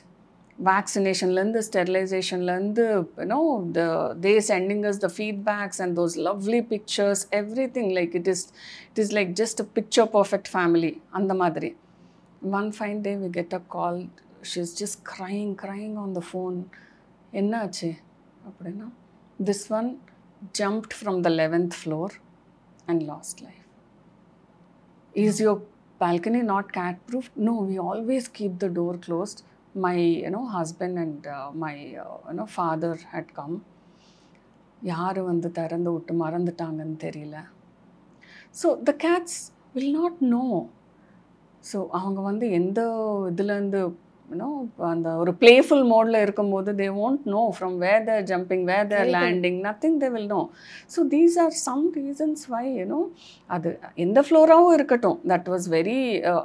[0.58, 2.84] வேக்சினேஷன்லேருந்து ஸ்டெரிலைசேஷன்லேருந்து
[3.20, 3.38] you know
[3.76, 3.82] the
[4.26, 7.22] they sending us the feedbacks and those lovely pictures
[7.76, 8.44] everything like it is
[8.90, 11.70] it is like just a picture perfect family அந்த மாதிரி.
[12.60, 14.00] One fine day we get a call
[14.52, 16.58] she is just crying crying on the phone
[17.32, 17.90] என்னாச்சு
[18.48, 18.86] அப்படின்னா
[19.38, 19.90] this one
[20.60, 22.14] jumped from the eleventh floor
[22.86, 23.66] and last life
[25.14, 25.60] is your
[26.00, 29.40] balcony not cat proof no we always keep the door closed
[29.74, 33.58] my you know husband and uh, my uh, you
[34.90, 37.38] யார் வந்து திறந்து விட்டு மறந்துட்டாங்கன்னு தெரியல
[38.60, 39.40] so the cats
[39.74, 40.44] will not know
[41.64, 42.80] so அவங்க வந்து எந்த
[43.30, 43.80] இதுலேருந்து
[44.30, 44.48] யூனோ
[44.90, 49.16] அந்த ஒரு பிளேஃபுல் மோடில் இருக்கும்போது they won't know from where they're jumping where they're Correct.
[49.18, 50.44] landing nothing they will know
[50.94, 53.00] so these are some reasons why you know
[53.50, 53.70] அது
[54.06, 55.98] எந்த ஃப்ளோராகவும் இருக்கட்டும் that was very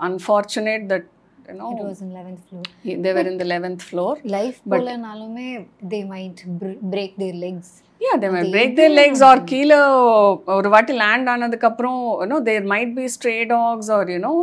[0.09, 1.09] unfortunate that
[1.49, 2.63] you know It was in 11th floor.
[3.03, 3.45] They were in the
[4.73, 5.49] போலனாலுமே
[5.91, 7.67] they might br- break their legs.
[8.05, 9.77] Yeah they might அது break எது their legs or கீழே
[10.57, 14.33] ஒரு வாட்டி land ஆனதுக்கப்புறம் you know there might be stray dogs or you know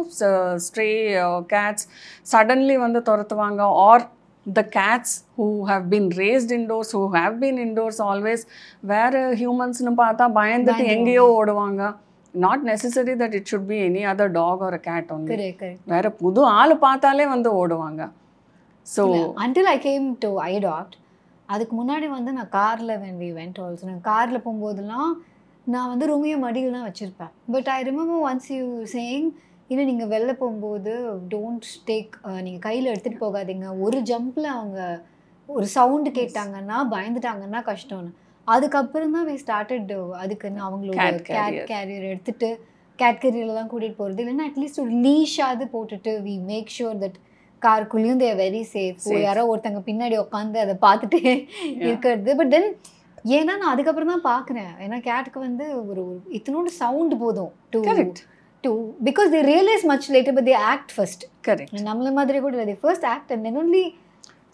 [0.67, 0.89] stray
[1.55, 1.87] cats
[2.33, 3.63] suddenly வந்து துரத்துவாங்க.
[3.89, 4.05] Or
[4.47, 8.45] the cats who have been raised indoors who have been indoors always
[8.93, 10.87] வேறு ஹியூமன்ஸ்னு பார்த்தா பயந்துட்டு.
[10.97, 11.83] எங்கேயோ ஓடுவாங்க.
[12.35, 15.63] Not necessary that it should be any other dog or cat correct.
[15.93, 18.03] வேற புது ஆள் பார்த்தாலே வந்து ஓடுவாங்க.
[18.87, 20.93] ஸோ இல்ல, until I came to iAdopt
[21.53, 25.13] அதுக்கு முன்னாடி வந்து நான் காரில் when we went also நான் காரில் போகும்போதெல்லாம்
[25.67, 29.29] நான் வந்து ரூமியை மடியில் தான் வச்சுருப்பேன் but I remember once you saying
[29.71, 30.93] இன்னும் நீங்கள் வெளில போகும்போது
[31.33, 32.15] டோன்ட் டேக்
[32.47, 33.69] நீங்கள் கையில் எடுத்துகிட்டு போகாதீங்க.
[33.85, 34.81] ஒரு ஜம்பில் அவங்க
[35.49, 38.11] ஒரு சவுண்டு கேட்டாங்கன்னா பயந்துட்டாங்கன்னா கஷ்டம்னு.
[38.49, 39.93] அதுக்கப்புறம் தான் வி ஸ்டார்டட்
[40.23, 41.59] அதுக்குன்னு அவங்களோட கேட்.
[41.73, 42.49] கேரியர் எடுத்துட்டு
[42.99, 47.19] கேட் கேரியரில் தான் கூட்டிகிட்டு போகிறது இல்லைன்னா அட்லீஸ்ட் ஒரு லீஷாவது போட்டுட்டு வி மேக் ஷுர் தட்
[47.67, 49.07] காருக்குள்ளேயும் தே வெரி சேஃப்.
[49.27, 51.21] யாரோ ஒருத்தங்க பின்னாடி உட்காந்து அதை பார்த்துட்டு
[51.89, 52.37] இருக்கிறது.
[52.41, 52.69] பட் தென்
[53.39, 54.71] ஏன்னா நான் அதுக்கப்புறம் தான் பார்க்குறேன்.
[54.85, 56.05] ஏன்னா கேட்டுக்கு வந்து ஒரு
[56.39, 57.83] இத்தனோண்டு சவுண்ட் போதும் to
[58.67, 58.73] to
[59.09, 62.79] because they realise much later but they act first correct நம்மள மாதிரி கூட இல்லை.
[62.87, 63.85] First act and then only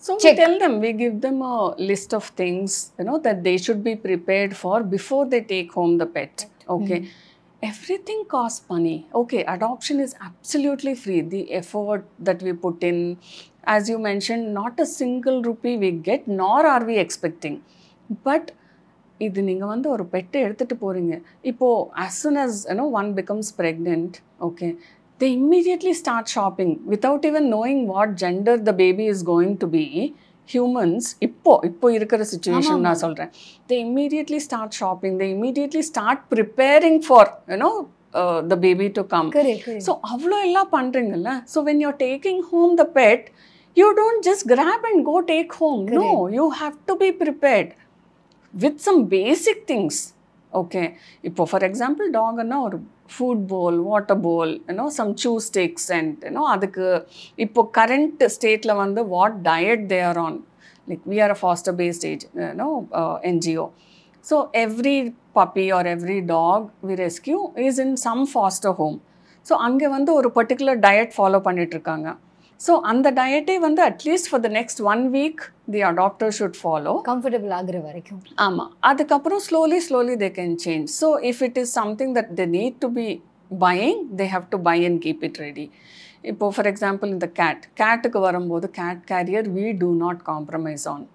[0.07, 0.37] So Check.
[0.37, 1.55] we tell them, we give them a
[1.89, 5.95] list of things, you know, that they should be prepared for before they take home
[6.03, 6.45] the pet.
[6.75, 6.99] Okay.
[7.63, 9.09] Everything costs money.
[9.13, 11.23] Okay, adoption is absolutely free.
[11.23, 13.19] The effort that we put in,
[13.65, 17.57] as you mentioned, not a single rupee we get, nor are we expecting.
[18.29, 18.53] But
[19.27, 21.15] இது நீங்கள் வந்து ஒரு பெட்டை எடுத்துகிட்டு போகிறீங்க
[21.51, 24.13] இப்போது as soon as you know one becomes pregnant
[24.47, 24.71] okay
[25.21, 29.69] they immediately start shopping without even knowing what gender the baby is going to
[30.51, 33.01] humans இப்போ இப்போ இருக்கிற சுச்சுவேஷன் நான்.
[33.03, 33.31] சொல்கிறேன்
[33.71, 35.15] they immediately start shopping.
[35.21, 37.23] They immediately start preparing for
[37.53, 37.73] you know
[38.15, 39.29] uh, the baby to come.
[39.37, 43.25] Correct correct so அவ்வளோ எல்லாம் பண்ணுறீங்கல்ல so when you're taking home the pet
[43.77, 46.07] you don't just grab and go take home no
[46.39, 47.73] you have to be prepared
[48.55, 50.01] with some basic things
[50.53, 50.83] okay
[51.25, 52.79] இப்போ for example டாக்னா ஒரு
[53.11, 56.87] food bowl water bowl you know some chew sticks and you know அதுக்கு
[57.39, 60.39] இப்போ current ஸ்டேட்டில் வந்து what diet they are on
[60.89, 62.69] like we are a foster based age you know
[63.31, 63.67] NGO
[64.25, 64.97] so every
[65.37, 68.99] puppy or every dog we rescue is in some foster home
[69.47, 72.09] so அங்கே வந்து ஒரு particular diet follow பண்ணிகிட்ருக்காங்க
[72.67, 75.43] so அந்த டயட்டே வந்து at least for the next one week
[75.75, 78.21] the adopter should follow comfortable ஆகுற வரைக்கும்.
[78.47, 82.79] ஆமாம் அதுக்கப்புறம் slowly slowly they can change so if it is something that they need
[82.87, 83.07] to be
[83.67, 85.67] buying they have to buy and keep it ready
[86.33, 91.07] இப்போது for example இந்த cat கேட்டுக்கு வரும்போது cat carrier we do not compromise on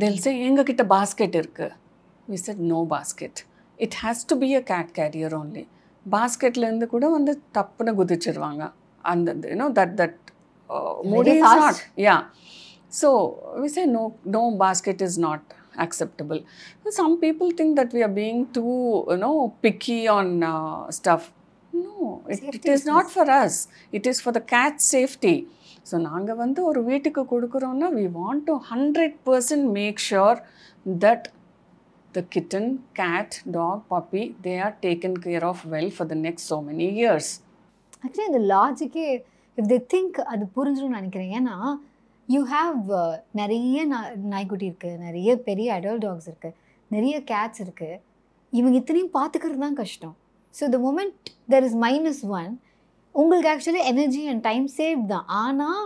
[0.00, 1.66] they'll say எங்ககிட்ட basket இருக்கு.
[2.28, 3.34] We said no basket.
[3.78, 5.62] It has to be a cat carrier only.
[6.06, 8.62] பாஸ்கெட்லேருந்து கூட வந்து டப்புன்னு குதிச்சிருவாங்க.
[9.04, 10.16] அந்த you know that that
[11.34, 11.60] is fast.
[11.62, 12.16] Not yeah
[13.00, 13.10] so
[13.62, 14.04] we say no
[14.36, 15.42] no basket is not
[15.84, 16.40] acceptable
[16.98, 18.74] some people think that we are being too
[19.12, 21.22] you know picky on uh, stuff
[21.72, 21.94] no
[22.34, 23.54] it, it is not for us
[23.98, 25.36] it is for the cat safety
[25.90, 30.38] so நாங்கள் வந்து ஒரு வீட்டுக்கு கொடுக்குறோன்னா we want to hundred percent make sure
[31.04, 31.26] that
[32.14, 32.68] the kitten
[33.00, 37.30] cat dog puppy they are taken care of well for the next so many years
[38.04, 39.08] actually இந்த லாஜிக்கே
[39.58, 41.32] if they think அது புரிஞ்சிடும்னு நினைக்கிறேன்.
[41.38, 41.56] ஏன்னா
[42.28, 43.84] யூ ஹாவ் uh, நிறைய
[44.32, 46.56] நாய்க்குட்டி இருக்குது நிறைய பெரிய அடல்ட் டாக்ஸ் இருக்குது
[46.90, 48.00] நிறைய கேட்ஸ் இருக்குது
[48.52, 50.14] இவங்க இத்தனையும் பார்த்துக்கிறது தான் கஷ்டம்.
[50.54, 52.52] So the moment there is minus one
[53.14, 55.26] உங்களுக்கு actually energy and time save தான்.
[55.42, 55.82] ஆனால்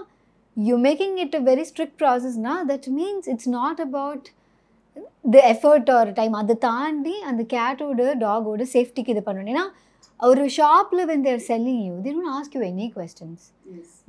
[0.56, 4.26] you making it a very strict ப்ராசஸ்னா that means it's not about
[5.34, 9.52] the effort or time அதை தாண்டி அந்த கேட்டோட டாகோட சேஃப்டிக்கு இது பண்ணணும்.
[9.54, 9.66] ஏன்னா
[10.20, 13.38] ஒரு ஷாப்பில் when they're selling you they don't ask you any questions.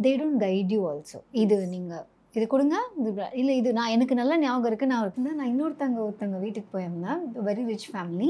[0.05, 1.17] They don't guide you also.
[1.43, 2.05] இது நீங்கள்
[2.35, 6.37] இது கொடுங்க இது இல்லை இது நான் எனக்கு நல்ல ஞாபகம் இருக்குது நான் ஒரு நான் இன்னொருத்தங்க ஒருத்தங்க
[6.43, 7.21] வீட்டுக்கு போயிருந்தேன்.
[7.47, 8.29] வெரி ரிச் ஃபேமிலி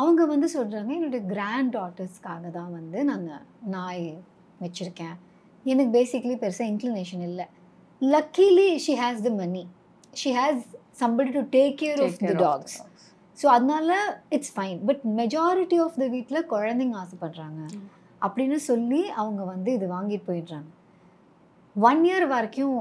[0.00, 3.44] அவங்க வந்து சொல்கிறாங்க என்னுடைய கிராண்ட் டாட்டர்ஸ்க்காக தான் வந்து நாங்கள்
[3.76, 4.08] நாய்
[4.64, 5.16] வச்சுருக்கேன்.
[5.70, 7.46] எனக்கு பேசிக்லி பெருசாக இன்க்ளினேஷன் இல்லை.
[8.14, 9.64] Luckily she has the money
[10.22, 10.62] she has
[11.00, 12.76] somebody to take care of the dogs
[13.38, 13.90] so அதனால
[14.30, 17.60] it's fine but majority of the வீட்டில் குழந்தைங்க ஆசைப்படுறாங்க.
[18.22, 20.68] அப்படின்னு சொல்லி அவங்க வந்து இது வாங்கிட்டு போயிடுறாங்க.
[21.76, 22.78] ஒன் இயர் வரைக்கும்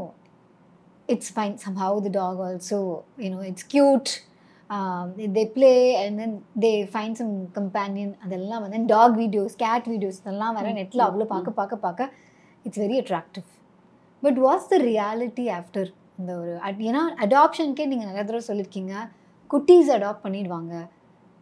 [1.09, 2.79] it's fine somehow the dog also
[3.23, 4.09] you know it's cute
[5.35, 6.33] they play and then
[6.63, 11.59] they find some companion அதெல்லாம் வந்து டாக் வீடியோஸ் கேட் வீடியோஸ் இதெல்லாம் வர நெட்டில் அவ்வளோ பார்க்க
[11.59, 12.09] பார்க்க பார்க்க
[12.65, 13.47] it's very attractive
[14.23, 15.89] but what's the reality after
[16.19, 18.93] இந்த ஒரு ad- ஏன்னா அடாப்ஷனுக்கே நீங்கள் நிறைய தடவை சொல்லியிருக்கீங்க
[19.53, 20.73] குட்டீஸ் அடாப்ட் பண்ணிடுவாங்க.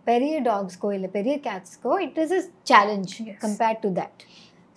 [0.10, 3.14] பெரிய டாக்ஸ்க்கோ இல்லை பெரிய கேட்ஸ்க்கோ it is is challenge.
[3.46, 4.20] Compared to that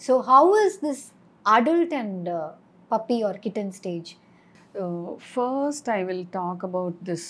[0.07, 1.05] so how is this
[1.47, 2.29] adult and
[2.95, 4.09] puppy or kitten stage
[5.33, 7.29] first I will talk about this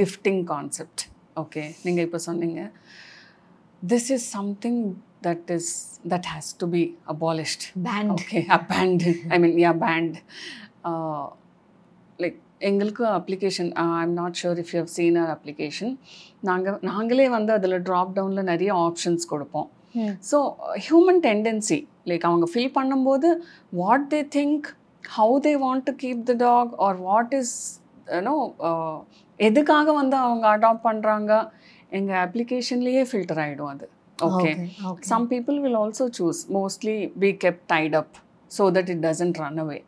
[0.00, 1.02] gifting concept
[1.42, 2.60] okay நீங்கள் இப்போ சொன்னீங்க.
[3.82, 4.80] This is something
[5.26, 5.72] that is
[6.12, 6.82] that has to be
[7.14, 9.20] abolished banned okay abandoned.
[9.34, 10.16] I mean yeah banned
[12.24, 12.38] like
[12.70, 15.92] எங்களுக்கும் application I am not sure if you have seen our application
[16.48, 19.68] நாங்கள் நாங்களே வந்து அதில் drop down நிறைய options கொடுப்போம்.
[20.30, 20.38] So
[20.86, 21.78] human tendency
[22.10, 23.28] like அவங்க fill பண்ணும்போது
[23.82, 24.68] what they think
[25.04, 27.56] how they want to keep the dog or what is
[28.16, 28.36] you know
[29.48, 31.32] எதுக்காக வந்து அவங்க அடாப்ட் பண்ணுறாங்க
[31.98, 33.86] எங்கள் அப்ளிகேஷன்லேயே ஃபில்டர் ஆகிடும் அது.
[34.18, 34.50] Okay
[35.12, 38.10] Some people will also choose mostly be kept tied up
[38.50, 39.80] so that it doesn't run away.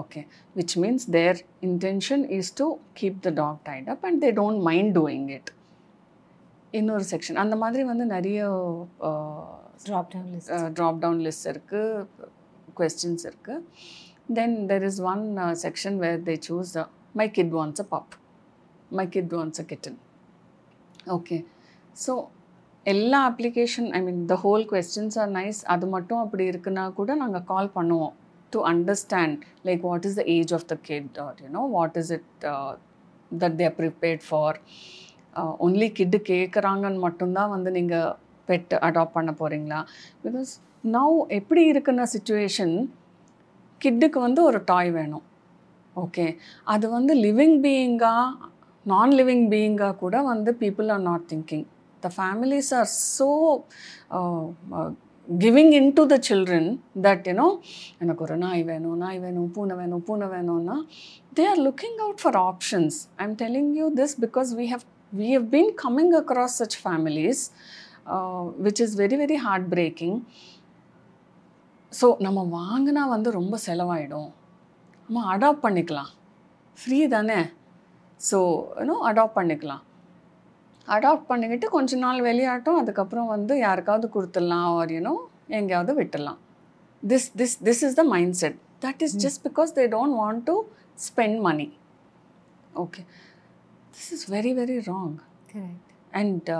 [0.00, 0.22] Okay,
[0.56, 1.34] which means their
[1.68, 5.46] intention is to keep the dog tied up and they don't mind doing it.
[6.78, 8.38] இன்னொரு section அந்த மாதிரி வந்து நிறைய
[9.84, 12.24] drop down list drop down list இருக்குது
[12.78, 13.64] questions இருக்குது
[14.38, 15.22] then there is one
[15.64, 16.72] section where they choose
[17.20, 18.14] my kid wants a pup
[19.00, 19.98] my kid wants a kitten
[21.16, 21.38] okay
[22.04, 22.14] so
[22.86, 27.48] எல்லா application I mean the whole questions are nice அது மட்டும் அப்படி இருக்குன்னா கூட நாங்கள்
[27.52, 28.16] call பண்ணுவோம்.
[28.52, 32.30] To understand like what is the age of the kid or you know what is it
[33.42, 34.58] that they're prepared for
[35.58, 38.14] only kid கேட்குறாங்கன்னு மட்டும்தான் வந்து நீங்கள்
[38.48, 39.80] பெட் அடாப்ட் பண்ண போகிறீங்களா
[40.24, 40.52] பிகாஸ்
[40.84, 42.74] நவ் எப்படி இருக்குன்னா சுச்சுவேஷன்
[43.80, 45.24] கிட்டுக்கு வந்து ஒரு டாய் வேணும்.
[45.96, 46.24] ஓகே
[46.64, 48.26] அது வந்து லிவிங் பீயிங்காக
[48.86, 51.66] நான் லிவிங் பீயிங்காக கூட வந்து people are not thinking
[52.02, 52.88] the families are
[53.18, 53.28] so
[55.28, 56.68] giving in to the children
[57.06, 57.48] that you know
[58.02, 60.76] எனக்கு ஒரு நாய் வேணும் நாய் வேணும் பூனை வேணும் பூனை வேணும்னா
[61.38, 65.28] they are looking out for options I am telling you this because we have we
[65.34, 67.42] have been coming across such families
[68.66, 70.16] which is very very heart breaking
[71.92, 74.30] so நம்ம வாங்கினா வந்து ரொம்ப செலவாயிடும்.
[75.08, 76.10] நம்ம அடாப்ட் பண்ணிக்கலாம்.
[76.78, 77.38] ஃப்ரீ தானே?
[78.20, 78.38] ஸோ
[78.80, 79.82] இன்னும் adapt பண்ணிக்கலாம்.
[80.94, 85.14] Adapt பண்ணிக்கிட்டு கொஞ்ச நாள் வெளியாட்டும் அதுக்கப்புறம் வந்து யாருக்காவது கொடுத்துடலாம் ஆர் யூனோ
[85.58, 86.40] எங்கேயாவது விட்டுடலாம்.
[87.02, 88.04] This this this is the
[88.42, 90.56] mindset that is just because they don't want to
[91.08, 91.68] spend money
[92.84, 93.02] okay
[93.96, 95.16] this is very very wrong
[96.20, 96.50] and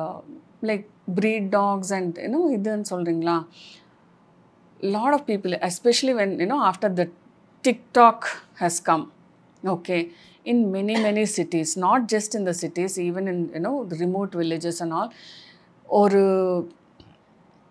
[0.70, 0.86] like
[1.20, 3.38] breed dogs and you know இதுன்னு சொல்கிறீங்களா
[4.80, 7.06] lot of people especially when you know after the
[7.64, 8.18] tiktok
[8.60, 9.04] has come.
[9.62, 10.00] Okay.
[10.50, 14.32] In many many cities not just in the cities even in you know the remote
[14.42, 14.94] villages and
[15.88, 16.16] all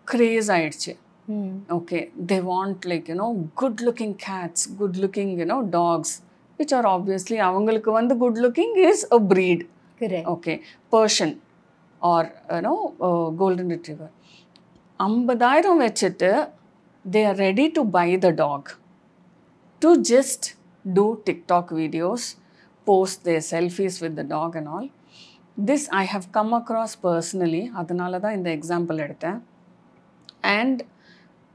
[0.08, 0.94] craze ஆயிடுச்சு
[1.36, 6.12] ம் okay they want like you know good looking cats good looking you know dogs
[6.60, 8.16] which are obviously அவங்களுக்கு வந்து
[8.46, 9.62] looking is a breed
[10.02, 10.54] correct okay
[10.96, 11.34] Persian
[12.02, 12.74] or you know
[13.40, 14.14] golden retriever
[15.00, 16.32] ஐம்பதாயிரம் வச்சுட்டு
[17.06, 18.70] they are ready to buy the dog
[19.82, 20.48] to just
[20.86, 22.28] do TikTok videos
[22.90, 24.90] post they selfies with the dog and all
[25.70, 29.40] this I have come across personally அதனால தான் இந்த example எடுத்தேன்.
[30.58, 30.82] And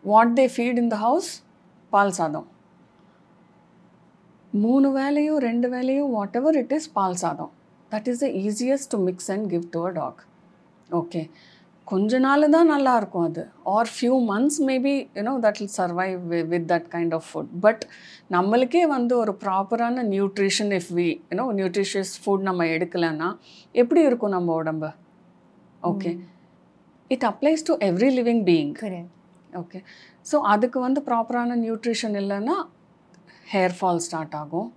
[0.05, 1.31] what they feed in the house
[1.93, 2.49] பால் சாதம்.
[4.65, 7.53] மூணு வேலையும் ரெண்டு வேலையும் whatever it is பால் சாதம்.
[7.93, 10.21] That is the easiest to mix and give to a dog
[11.01, 11.23] okay
[11.87, 13.43] கொஞ்ச நாள் தான் நல்லா இருக்கும் அது
[13.75, 16.21] or few months maybe you know that will survive
[16.53, 17.83] with that kind of food but
[18.31, 23.29] நம்மளுக்கே வந்து ஒரு ப்ராப்பரான nutrition if we you know nutritious food நம்ம எடுக்கலைன்னா
[23.75, 24.91] எப்படி இருக்கும் நம்ம உடம்பு?
[25.83, 26.13] Okay
[27.11, 29.11] it applies to every living being correct
[29.53, 29.81] okay
[30.27, 32.57] so அதுக்கு வந்து ப்ராப்பரான நியூட்ரிஷன் இல்லைன்னா
[33.47, 34.71] ஹேர் ஃபால் ஸ்டார்ட் ஆகும்.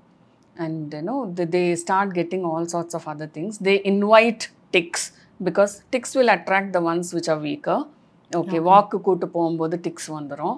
[0.56, 1.16] And you know
[1.56, 4.43] they start getting all sorts of other things they invite
[4.76, 5.06] ticks
[5.47, 7.83] because ticks will attract the ones which are weaker
[8.31, 10.57] okay walk கூட்டு போகும்போது ticks வந்துடும்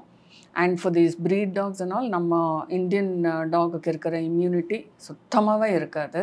[0.63, 2.41] and for these breed dogs and all நம்ம
[2.77, 3.11] Indian
[3.55, 6.21] டாகுக்கு இருக்கிற immunity சுத்தமாகவே இருக்காது.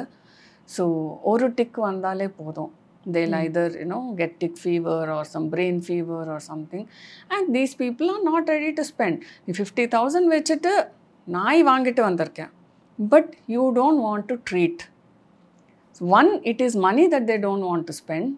[0.77, 0.85] So
[1.33, 2.73] ஒரு tick வந்தாலே போதும்.
[3.07, 6.85] Either you know get tick fever or some brain fever or something.
[7.31, 9.17] And these people are not ready to spend.
[9.47, 10.73] நீ fifty thousand வச்சுட்டு
[11.27, 12.53] நாய் வாங்கிட்டு வந்திருக்கேன்.
[12.99, 14.83] But you don't want to treat
[16.01, 18.31] one it is money that they don't want to spend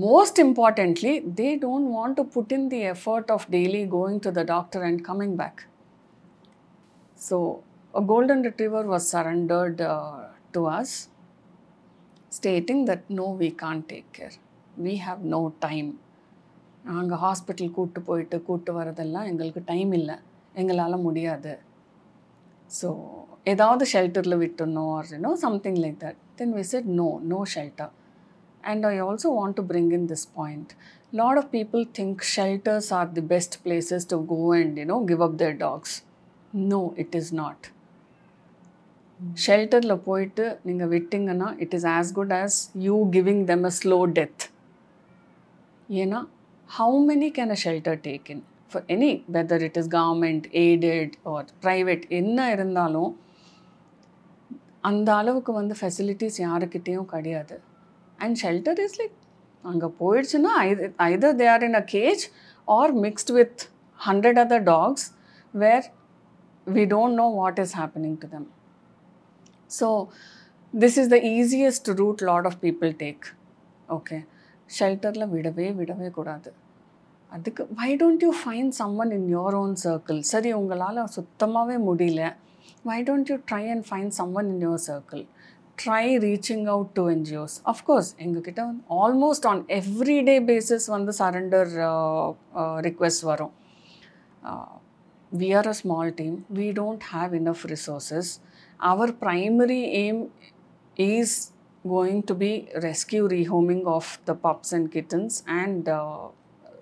[0.00, 4.44] most importantly they don't want to put in the effort of daily going to the
[4.44, 5.66] doctor and coming back
[7.18, 7.62] so
[7.94, 11.08] a golden retriever was surrendered uh, to us
[12.30, 14.32] stating that no we can't take care
[14.76, 15.90] we have no time
[16.84, 20.16] நாங்கள் hospital கூட்டு போயிட்டு கூட்டு வரதெல்லாம் எங்களுக்கு time இல்லை
[20.54, 21.52] எங்களால் முடியாது
[22.70, 22.88] so
[23.52, 27.92] ஏதாவது ஷெல்டரில் விட்டுணும் or you know something like that then we said no no shelter
[28.64, 30.74] And I also want to bring in this point.
[31.12, 35.04] A lot of people think shelters are the best places to go and you know
[35.04, 35.92] give up their dogs.
[36.52, 37.60] No, it is not.
[39.42, 42.56] ஷெல்டரில் போயிட்டு நீங்கள் விட்டிங்கன்னா it is as good as
[42.86, 44.44] you giving them a slow death
[46.00, 46.20] ஏன்னா
[46.68, 48.42] how many can a shelter take in
[48.72, 53.12] for any whether it is government aided or private என்ன இருந்தாலும்
[54.90, 57.58] அந்த அளவுக்கு வந்து ஃபெசிலிட்டிஸ் யாருக்கிட்டேயும் கிடையாது
[58.22, 59.16] அண்ட் ஷெல்டர் இஸ் லைக்
[59.64, 60.52] அங்கே போயிடுச்சுன்னா
[61.10, 62.24] either they are in a cage
[62.68, 63.62] or mixed with
[64.00, 65.06] hundred other dogs
[65.54, 65.86] where
[66.66, 68.48] we don't know what is happening to them
[69.78, 69.88] so
[70.74, 73.24] this is the easiest route lot of people take
[73.88, 74.18] okay
[74.70, 76.50] ஷெல்டரில் விடவே விடவே கூடாது.
[77.32, 82.22] அதுக்கு why don't you find someone in your own circle சரி உங்களால் சுத்தமாகவே முடியல.
[82.88, 85.22] Why don't you try and find someone in your circle
[85.78, 91.72] try reaching out to NGOs of course எங்ககிட்ட வந்து ஆல்மோஸ்ட் ஆன் எவ்ரிடே பேசிஸ் வந்து சரண்டர்
[92.80, 93.52] ரிக்வெஸ்ட் வரும்.
[95.32, 98.30] We are a small team we don't have enough resources
[98.76, 100.22] our primary aim
[102.26, 106.28] to be rescue rehoming of the pups and kittens and uh,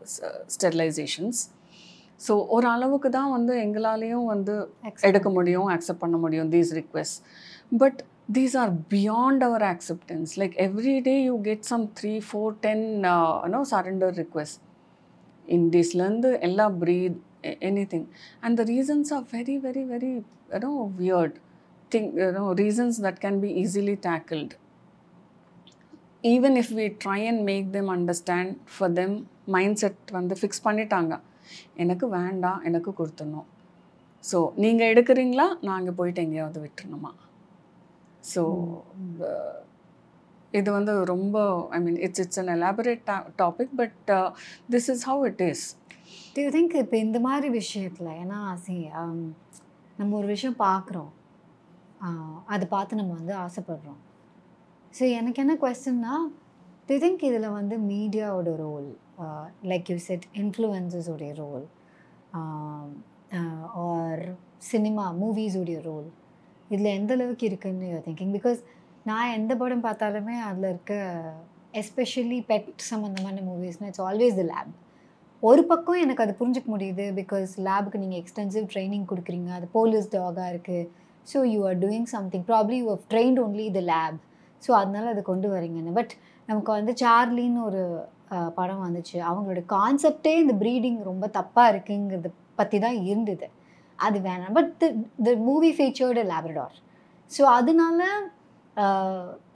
[0.03, 1.37] s- sterilizations.
[2.29, 4.71] So ஒரு அளவுக்கு தான் வந்து எங்களாலேயும் வந்து
[5.01, 7.19] எடுக்க முடியும் accept பண்ண முடியும் these request
[7.79, 8.01] but
[8.37, 12.85] these are beyond our acceptance like every day you get some three four ten
[13.55, 14.61] no surrender request
[15.57, 17.19] இண்டீஸ்லேருந்து எல்லா breed
[17.93, 18.09] anything
[18.47, 20.13] and the reasons are very very very
[20.55, 21.37] you know weird
[21.93, 24.55] thing you know reasons that can be easily tackled
[26.35, 29.17] even if we try and make them understand for them
[29.83, 31.15] mindset வந்து fix பண்ணிட்டாங்க.
[31.83, 33.49] எனக்கு வேண்டாம் எனக்கு கொடுத்துடணும்.
[34.25, 35.47] So நீங்கள் எடுக்கிறீங்களா?
[35.69, 37.13] நாங்கள் போயிட்டு எங்கேயாவது விட்டுருணுமா
[38.35, 38.43] ஸோ
[40.53, 44.11] இது வந்து ரொம்ப I mean it's it's an elaborate topic but
[44.71, 45.77] this is how it is
[46.35, 48.89] you think இப்போ இந்த மாதிரி விஷயத்தில் ஏன்னா சி
[49.99, 51.11] நம்ம ஒரு விஷயம் பார்க்குறோம்
[52.47, 53.99] அதை பார்த்து நம்ம வந்து ஆசைப்படுறோம்.
[54.99, 56.15] ஸோ எனக்கு என்ன கொஸ்டின்னா
[56.87, 58.97] டு திங்க் இதில் வந்து மீடியாவோட ரோல்
[59.63, 61.67] லைக் யூ செட் இன்ஃப்ளூயன்சஸோடைய ரோல்
[63.73, 66.11] ஆர் சினிமா மூவிஸோடைய ரோல்
[66.71, 68.61] இதில் எந்த அளவுக்கு இருக்குன்னு யூ திங்கிங் பிகாஸ்
[69.11, 70.95] நான் எந்த படம் பார்த்தாலுமே அதில் இருக்க
[71.81, 74.73] எஸ்பெஷலி பெட் சம்மந்தமான மூவிஸ்னால் இட்ஸ் ஆல்வேஸ் த லேப்
[75.43, 80.49] ஒரு பக்கம் எனக்கு அது புரிஞ்சுக்க முடியுது பிகாஸ் லேபுக்கு நீங்கள் எக்ஸ்டென்சிவ் ட்ரைனிங் கொடுக்குறீங்க அது போலீஸ் டாகாக
[80.53, 80.89] இருக்குது
[81.27, 84.19] so you are doing something probably you have trained only the lab
[84.63, 85.93] so அதனால அதை கொண்டு வரீங்கன்னு.
[85.99, 86.13] பட்
[86.49, 87.83] நமக்கு வந்து சார்லின்னு ஒரு
[88.59, 89.17] படம் வந்துச்சு.
[89.29, 93.47] அவங்களோட கான்செப்டே இந்த ப்ரீடிங் ரொம்ப தப்பாக இருக்குங்கிறத பற்றி தான் இருந்தது.
[94.07, 94.55] அது வேணாம்.
[94.59, 94.85] But
[95.27, 96.77] the movie featured labrador
[97.31, 98.01] so அதனால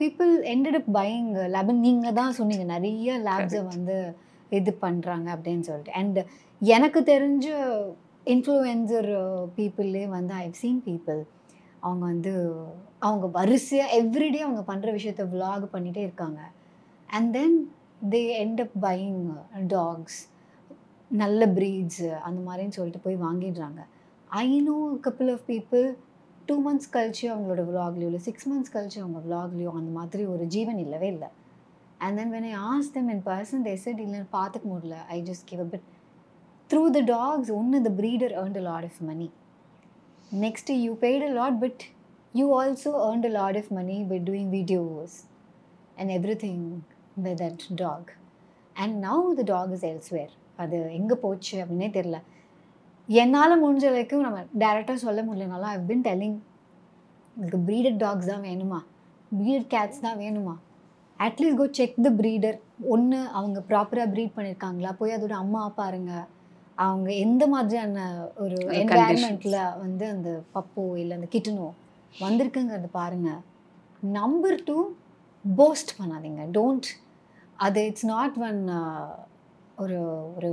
[0.00, 3.96] பீப்புள் ended up பையிங் லேப் நீங்கள் தான் சொன்னீங்க நிறைய லேப்ஸை வந்து
[4.58, 5.94] இது பண்ணுறாங்க அப்படின்னு சொல்லிட்டு.
[6.00, 6.18] அண்ட்
[6.76, 7.46] எனக்கு தெரிஞ்ச
[8.32, 9.08] இன்ஃப்ளூயன்சர்
[9.56, 11.20] பீப்புளே வந்து ஐவ் சீன் பீப்புள்
[11.86, 12.34] அவங்க வந்து
[13.06, 16.40] அவங்க வரிசையாக எவ்ரிடே அவங்க பண்ணுற விஷயத்த vlog பண்ணிகிட்டே இருக்காங்க.
[17.16, 17.56] And then
[18.12, 19.24] they end up buying
[19.74, 20.20] dogs
[21.10, 23.80] நல்ல ப்ரீட்ஸு அந்த மாதிரின்னு சொல்லிட்டு போய் வாங்கிடுறாங்க.
[24.40, 25.84] I know couple of people
[26.48, 30.80] two months கழிச்சு அவங்களோட விலாக்லையோ இல்லை சிக்ஸ் மந்த்ஸ் கழிச்சு அவங்க விலாக்லையோ அந்த மாதிரி ஒரு ஜீவன்
[30.84, 31.28] இல்லவே இல்லை.
[32.00, 34.96] And then when I ask them in person they said இல்லைன்னு பார்த்துக்க முடியல.
[35.16, 35.86] I just give but
[36.70, 39.28] through the dogs ஒன்று the breeder earned a lot of money
[40.44, 41.84] next you paid a lot but
[42.34, 45.16] you also earned a lot of money by doing videos
[45.98, 46.12] and
[46.44, 46.64] everything
[47.16, 48.10] with that dog
[48.76, 52.18] and now the dog is elsewhere அது எங்கே போச்சு அப்படின்னே தெரில
[53.08, 56.36] என்னால் முடிஞ்ச வரைக்கும் நம்ம டேரெக்டாக சொல்ல முடியலனாலும் ஐ பின் டெல்லிங்
[57.36, 58.78] உங்களுக்கு ப்ரீடட் டாக்ஸ் தான் வேணுமா?
[59.32, 60.54] ப்ரீடட் கேட்ஸ் தான் வேணுமா?
[61.20, 62.56] At least go check the breeder
[62.94, 66.12] ஒன்று அவங்க ப்ராப்பராக ப்ரீட் பண்ணியிருக்காங்களா போய் அதோட அம்மா பாருங்க.
[66.78, 67.98] அவங்க எந்த மாதிரியான
[68.44, 71.66] ஒரு என்வாயர்மெண்ட்டில் வந்து அந்த பப்போ இல்லை அந்த கிட்டனோ
[72.14, 73.30] வந்திருக்குங்கிறத பாருங்க.
[74.18, 74.78] நம்பர் டூ
[75.44, 76.42] போஸ்ட் பண்ணாதீங்க.
[76.56, 76.88] டோன்ட்
[77.58, 78.60] அது இட்ஸ் நாட் ஒன்
[79.82, 79.98] ஒரு
[80.36, 80.50] ஒரு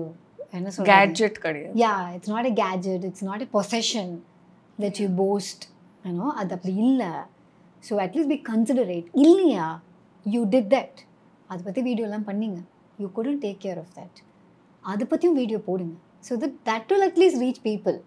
[0.57, 0.89] என்ன சொல்றது?
[0.93, 1.73] கேட்ஜெட் கிடையாது.
[1.83, 4.11] Yeah it's not a gadget it's not a possession
[4.83, 5.63] that you post
[6.09, 7.11] ஏன்னோ அது அப்படி இல்லை.
[7.87, 9.67] So at least be considerate இல்லையா?
[10.25, 10.99] யூ டிட் தட்
[11.51, 12.59] அதை பற்றி வீடியோலாம் பண்ணீங்க.
[13.01, 14.19] You couldn't take care of that
[14.91, 15.95] அதை பற்றியும் வீடியோ போடுங்க.
[16.27, 17.97] So that that will at least reach people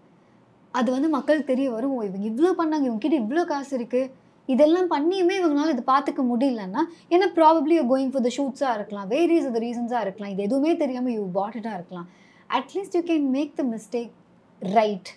[0.73, 4.11] அது வந்து மக்களுக்கு தெரிய வரும் இவங்க இவ்வளோ பண்ணாங்க இவங்ககிட்ட இவ்வளோ காசு இருக்குது
[4.53, 6.81] இதெல்லாம் பண்ணியுமே இவங்களால இது பார்த்துக்க முடியலன்னா
[7.13, 9.07] ஏன்னா ப்ராபப்ளி கோயிங் ஃபார் த ஷூட்ஸாக இருக்கலாம்.
[9.13, 10.33] வேரியஸ் த ரீசன்ஸாக இருக்கலாம்.
[10.33, 12.07] இது எதுவுமே தெரியாமல் யூ பாட்டுட்டாக இருக்கலாம்.
[12.49, 14.13] At least you can make the mistake
[14.61, 15.09] right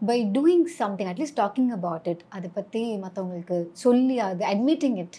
[0.00, 5.18] by doing something at least talking about it அதை பற்றி மற்றவங்களுக்கு சொல்லி அது அட்மிட்டிங் இட்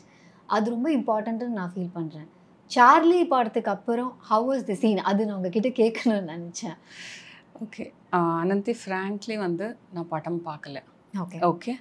[0.56, 2.28] அது ரொம்ப இம்பார்ட்டண்ட்டுன்னு நான் ஃபீல் பண்ணுறேன்
[2.72, 6.78] சார்லி படத்துக்கு அப்புறம் ஹவ் வாஸ் த சீன் அது நான் உங்ககிட்ட கேட்கணும்னு நினச்சேன்.
[7.64, 7.86] ஓகே
[8.44, 10.78] அனந்தி ஃப்ராங்க்லி வந்து நான் படம் பார்க்கல.
[11.14, 11.76] Okay okay.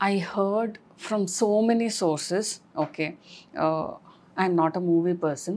[0.00, 0.72] I heard
[1.04, 2.46] from so many sources
[2.84, 3.08] okay.
[3.64, 3.86] Uh,
[4.36, 5.56] i'm not a movie person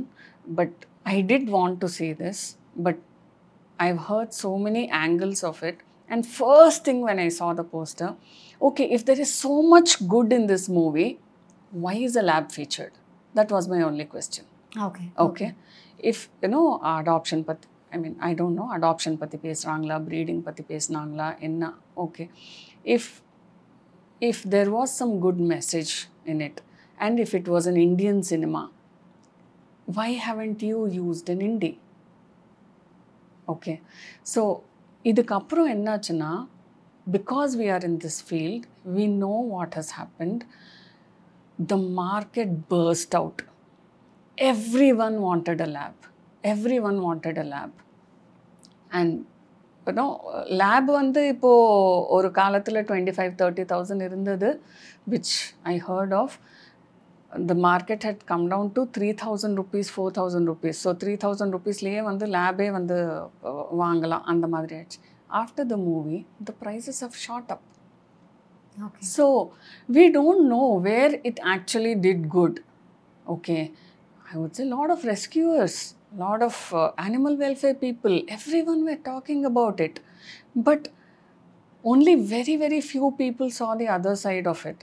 [0.59, 0.73] but
[1.13, 2.39] i did want to see this.
[2.77, 2.97] But
[3.79, 5.79] I've heard so many angles of it.
[6.09, 8.15] And first thing when I saw the poster,
[8.61, 11.19] okay, if there is so much good in this movie,
[11.71, 12.93] why is a lab featured?
[13.33, 14.45] That was my only question.
[14.75, 15.11] Okay.
[15.17, 15.45] Okay.
[15.45, 15.55] okay.
[15.99, 20.43] If, you know, adoption, but I mean, I don't know, adoption pati pace rangla, breeding
[20.43, 22.29] pati pace nangla, enna, okay.
[22.83, 23.21] If,
[24.21, 26.61] if there was some good message in it,
[26.99, 28.71] and if it was an Indian cinema,
[29.85, 31.77] why haven't you used an indie?
[33.47, 33.73] Okay
[34.35, 34.41] so
[35.05, 36.31] இதுக்கப்புறம் என்னாச்சுன்னா
[37.07, 40.43] because we are in this field we know what has happened
[41.59, 43.43] the market first out
[44.97, 45.17] everyone
[45.61, 46.03] a lab
[46.43, 47.71] everyone one a lab.
[48.91, 49.11] And
[49.87, 50.09] you know
[50.61, 54.49] lab வந்து இப்போது ஒரு காலத்தில் twenty five thirty thousand இருந்தது
[55.09, 55.33] which
[55.63, 56.35] I heard of
[57.35, 62.67] the market had come down to 3000 rupees 4000 rupees so 3000 rupeesலயே வந்து லேபே
[62.77, 62.97] வந்து
[63.49, 64.99] uh, வாங்கலாம் அந்த மாதிரி ஆயிடுச்சு
[65.41, 66.17] after the movie
[66.47, 67.61] the prices have shot up
[68.85, 69.25] okay so
[69.95, 72.55] we don't know where it actually did good
[73.35, 73.63] okay
[74.31, 75.75] i would say a lot of rescuers
[76.23, 79.95] lot of uh, animal welfare people everyone were talking about it
[80.67, 80.83] but
[81.83, 84.79] only very very few people saw the other side of it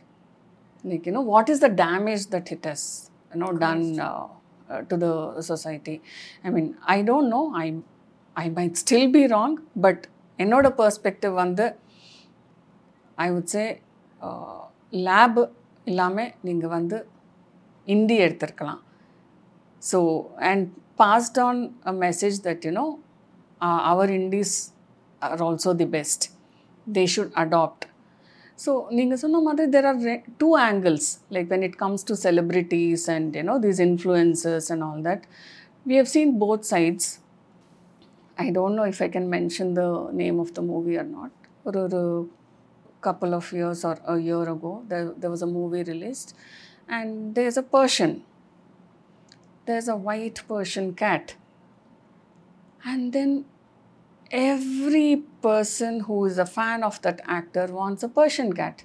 [0.84, 2.84] like you know what is the damage that it has
[3.34, 4.28] you know done uh,
[4.70, 5.96] uh, to the society
[6.44, 7.68] i mean i don't know i
[8.36, 10.00] i might still be wrong but
[10.40, 11.66] என்னோட perspective வந்து
[13.18, 13.64] ஐ would say
[15.08, 15.40] lab
[15.90, 16.98] இல்லாமல் நீங்கள் வந்து
[17.88, 18.82] இந்தி எடுத்திருக்கலாம்
[19.82, 20.00] so
[20.50, 20.66] and
[21.02, 22.86] passed on a message that you know
[23.92, 24.56] our indies
[25.22, 26.26] are also the best
[26.88, 27.86] they should adopt
[28.66, 30.02] so நீங்கள் சொன்ன மாதிரி there are
[30.42, 35.26] two angles like when it comes to celebrities and you know these influences and all that
[35.92, 37.10] we have seen both sides
[38.38, 41.32] I don't know if I can mention the name of the movie or not.
[41.68, 42.02] ஒரு ஒரு
[43.06, 46.30] couple of years or a year ago, there, there was a movie released,
[46.90, 48.14] and there's a Persian.
[49.68, 51.36] There's a white Persian cat.
[52.84, 53.32] And then
[54.35, 58.77] every person who is a fan of that actor wants a Persian cat.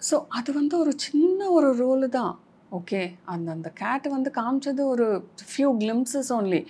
[0.00, 2.34] So அது வந்து ஒரு சின்ன ஒரு role தான்
[2.72, 3.00] okay
[3.32, 5.06] அந்த அந்த gate வந்து காமிச்சது ஒரு
[5.50, 6.60] few glimpses only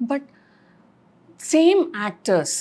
[0.00, 0.26] but
[1.52, 2.56] same actors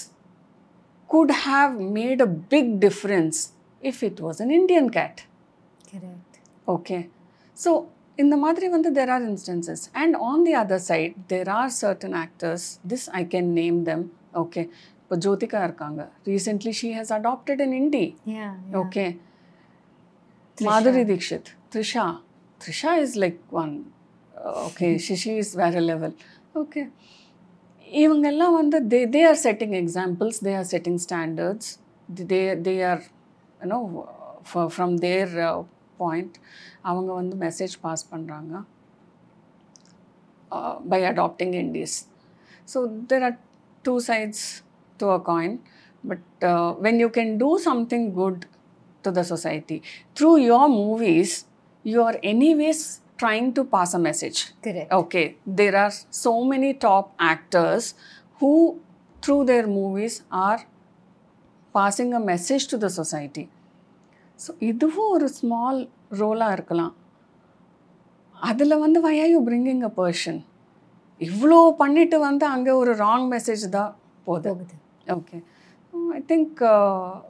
[1.09, 3.37] could have made a big difference
[3.81, 5.17] if it was an Indian cat.
[5.91, 6.37] Correct
[6.67, 7.01] Okay.
[8.17, 9.89] The Madri Vanda, there are instances.
[9.93, 14.03] And on the other side, there are certain actors, this I can name them.
[14.35, 14.65] Okay.
[15.01, 18.05] இப்போ ஜோதிகா இருக்காங்க recently she has adopted in indie
[18.79, 19.03] okay
[20.57, 22.05] Madhuri Dixit Trisha
[22.61, 23.73] Trisha is like one
[24.63, 26.15] okay ஷிஷி is வேற level
[26.61, 26.83] okay
[27.87, 31.69] இவங்கெல்லாம் வந்து they they are setting examples they are setting standards
[32.33, 33.03] they they are
[33.61, 33.79] you know
[34.75, 35.35] from their
[36.02, 36.36] point
[36.90, 38.62] அவங்க வந்து message pass பண்ணுறாங்க
[40.92, 41.96] by adopting indies
[42.72, 42.78] so
[43.10, 43.38] there are
[43.82, 44.62] two sides
[44.98, 45.60] to a coin
[46.04, 48.46] but uh, when you can do something good
[49.02, 49.82] to the society
[50.14, 51.46] through your movies
[51.84, 55.26] you are anyways trying to pass a message correct okay
[55.60, 55.92] there are
[56.24, 57.86] so many top actors
[58.40, 58.52] who
[59.22, 60.14] through their movies
[60.46, 60.60] are
[61.78, 63.44] passing a message to the society
[64.43, 66.93] So இதுவும் ஒரு small ரோலாக இருக்கலாம்
[68.39, 70.43] அதில் வந்து are you bringing a person
[71.19, 74.65] இவ்வளோ பண்ணிட்டு வந்து அங்கே ஒரு ராங் மெசேஜ் தான் போகுது
[76.61, 77.21] uh,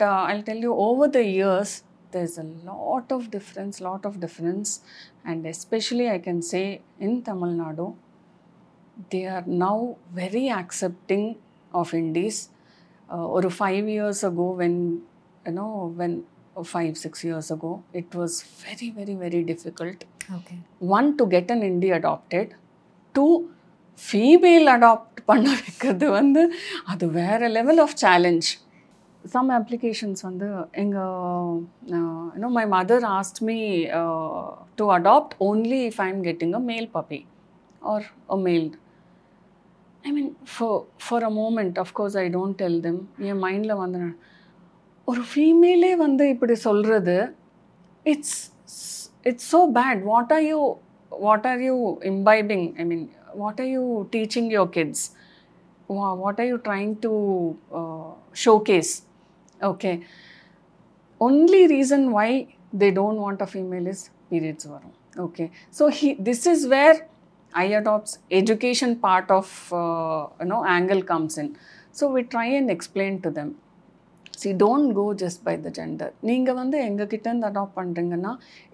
[0.00, 4.82] uh, I'll tell you, over the years, there's a lot of difference, lot of difference,
[5.24, 7.94] and especially I can say in Tamil Nadu,
[9.10, 11.36] they are now very accepting
[11.72, 12.50] of indies.
[13.08, 15.02] Uh, or five years ago, when
[15.46, 19.98] you know, when or five six years ago, it was very very very difficult.
[20.36, 20.54] Okay
[20.96, 22.52] one to get an indie adopted
[23.14, 23.26] two
[23.98, 26.42] female adopt பண்ண வைக்கிறது வந்து
[26.92, 28.48] அது வேறு level of challenge
[29.24, 30.48] some applications வந்து
[30.82, 31.54] எங்கள்
[32.34, 33.58] you know my mother asked me
[34.80, 37.20] to adopt only if I am getting a male puppy
[37.82, 38.68] or a male
[40.04, 43.00] I mean for for a moment of course I don't tell them
[43.30, 44.16] என் மைண்டில் வந்து நான்,
[45.10, 47.16] ஒரு ஃபீமேலே வந்து இப்படி சொல்கிறது
[48.12, 48.38] it's
[49.30, 50.60] it's so bad what are you
[51.10, 51.76] what are you
[52.12, 53.04] imbibing I mean
[53.42, 53.84] what are you
[54.14, 55.04] teaching your kids
[56.22, 57.12] what are you trying to
[58.44, 58.94] showcase
[59.72, 59.92] okay
[61.20, 64.00] only reason why they don't want a female is
[64.30, 64.92] periods varum
[65.26, 66.96] okay so he this is where
[67.52, 71.48] iadopts education part of uh, you know angle comes in
[71.92, 73.30] so we try and explain to
[74.40, 78.32] see don't go just by the gender நீங்கள் வந்து எங்ககிட்ட இருந்து adopt பண்ணுறீங்கன்னா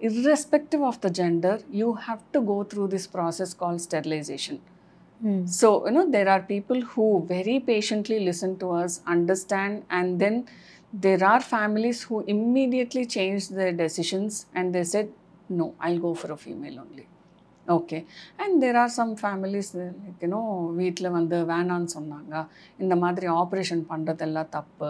[0.09, 4.57] irrespective of the gender you have to go through this process called sterilization
[5.21, 10.19] ம் so, you know, there are people who very patiently listen to us, understand, and
[10.23, 10.35] then
[10.93, 15.07] there are families who immediately changed their decisions and they said,
[15.59, 17.05] no, I'll go for a female only.
[17.67, 17.97] Okay
[18.43, 20.39] and there are some families like you know
[20.79, 22.33] வீட்டில் வந்து வேணான்னு சொன்னாங்க
[22.83, 24.89] இந்த மாதிரி operation பண்ணுறதெல்லாம் தப்பு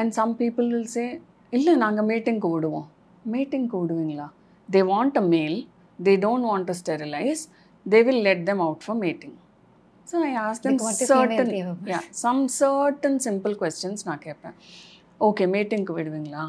[0.00, 1.06] and some people will say
[1.52, 2.88] இல்லை நாங்கள் மீட்டிங்க்கு விடுவோம்
[3.34, 4.28] மீட்டிங்க்கு விடுவீங்களா
[4.68, 5.56] they want a male
[5.98, 7.42] they don't want to sterilize
[7.86, 9.36] they will let them out for mating
[10.10, 11.60] so I ask தேவைப்படுது.
[11.92, 14.56] Yeah some certain simple questions நான் கேட்பேன்.
[15.28, 16.44] ஓகே மீட்டிங்க்கு விடுவீங்களா?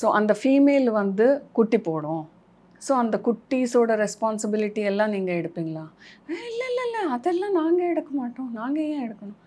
[0.00, 1.26] ஸோ அந்த ஃபீமேல் வந்து
[1.56, 2.22] குட்டி போடும்.
[2.82, 5.84] ஸோ அந்த குட்டீஸோட ரெஸ்பான்சிபிலிட்டி எல்லாம் நீங்கள் எடுப்பீங்களா?
[6.50, 8.50] இல்லை இல்லை இல்லை அதெல்லாம் நாங்கள் எடுக்க மாட்டோம்.
[8.60, 9.40] நாங்கள் ஏன் எடுக்கணும்?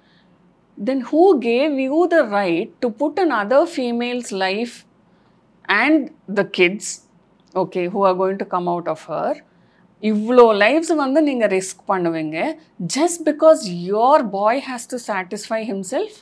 [0.78, 4.76] Then who gave you the right to put another females life
[5.80, 6.04] and
[6.36, 6.92] the kids
[7.56, 9.38] okay who are going to come out of her
[10.04, 12.38] இவ்வளோ லைஃப்ஸ் வந்து நீங்கள் ரிஸ்க் பண்ணுவீங்க.
[12.96, 16.18] Just because your boy has to satisfy himself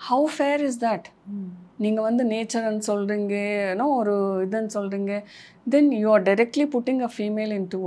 [0.00, 1.08] how fair is that
[1.78, 3.34] நீங்கள் வந்து நேச்சர்னு சொல்கிறீங்க
[3.70, 4.14] ஏன்னோ ஒரு
[4.46, 5.12] இதுன்னு சொல்கிறீங்க
[5.66, 7.80] then you are directly putting a female into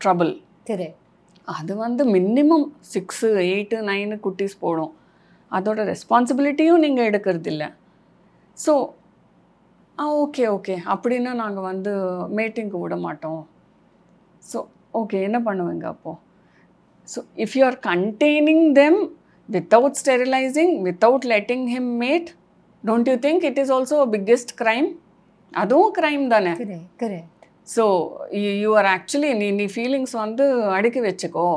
[0.00, 0.32] trouble
[0.66, 1.07] correct
[1.56, 4.92] அது வந்து மினிமம் சிக்ஸு எயிட்டு நைனு குட்டீஸ் போடும்.
[5.52, 7.68] அதோட ரெஸ்பான்சிபிலிட்டியும் நீங்கள் எடுக்கிறது இல்லை
[8.58, 8.72] ஸோ
[9.98, 11.92] ஆ ஓகே ஓகே அப்படின்னா நாங்கள் வந்து
[12.38, 13.40] மேட்டிங்க்கு விட மாட்டோம்.
[14.50, 14.58] ஸோ
[15.00, 16.20] ஓகே என்ன பண்ணுவீங்க அப்போது
[17.08, 19.00] so if you are containing them
[19.48, 22.28] without sterilizing without letting him mate
[22.84, 24.88] don't you think it is also biggest crime
[25.52, 26.52] அதுவும் க்ரைம் தானே?
[27.02, 27.37] Correct
[27.74, 27.84] so
[28.64, 30.44] you are actually நீ நீ ஃபீலிங்ஸ் வந்து
[30.76, 31.48] அடுக்கி வச்சுக்கோ.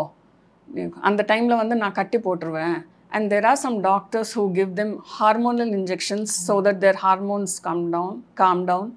[1.07, 2.77] அந்த டைமில் வந்து நான் கட்டி போட்டுருவேன்.
[3.15, 7.83] And there are some doctors who give them hormonal injections so that their hormones come
[7.95, 8.91] down calm down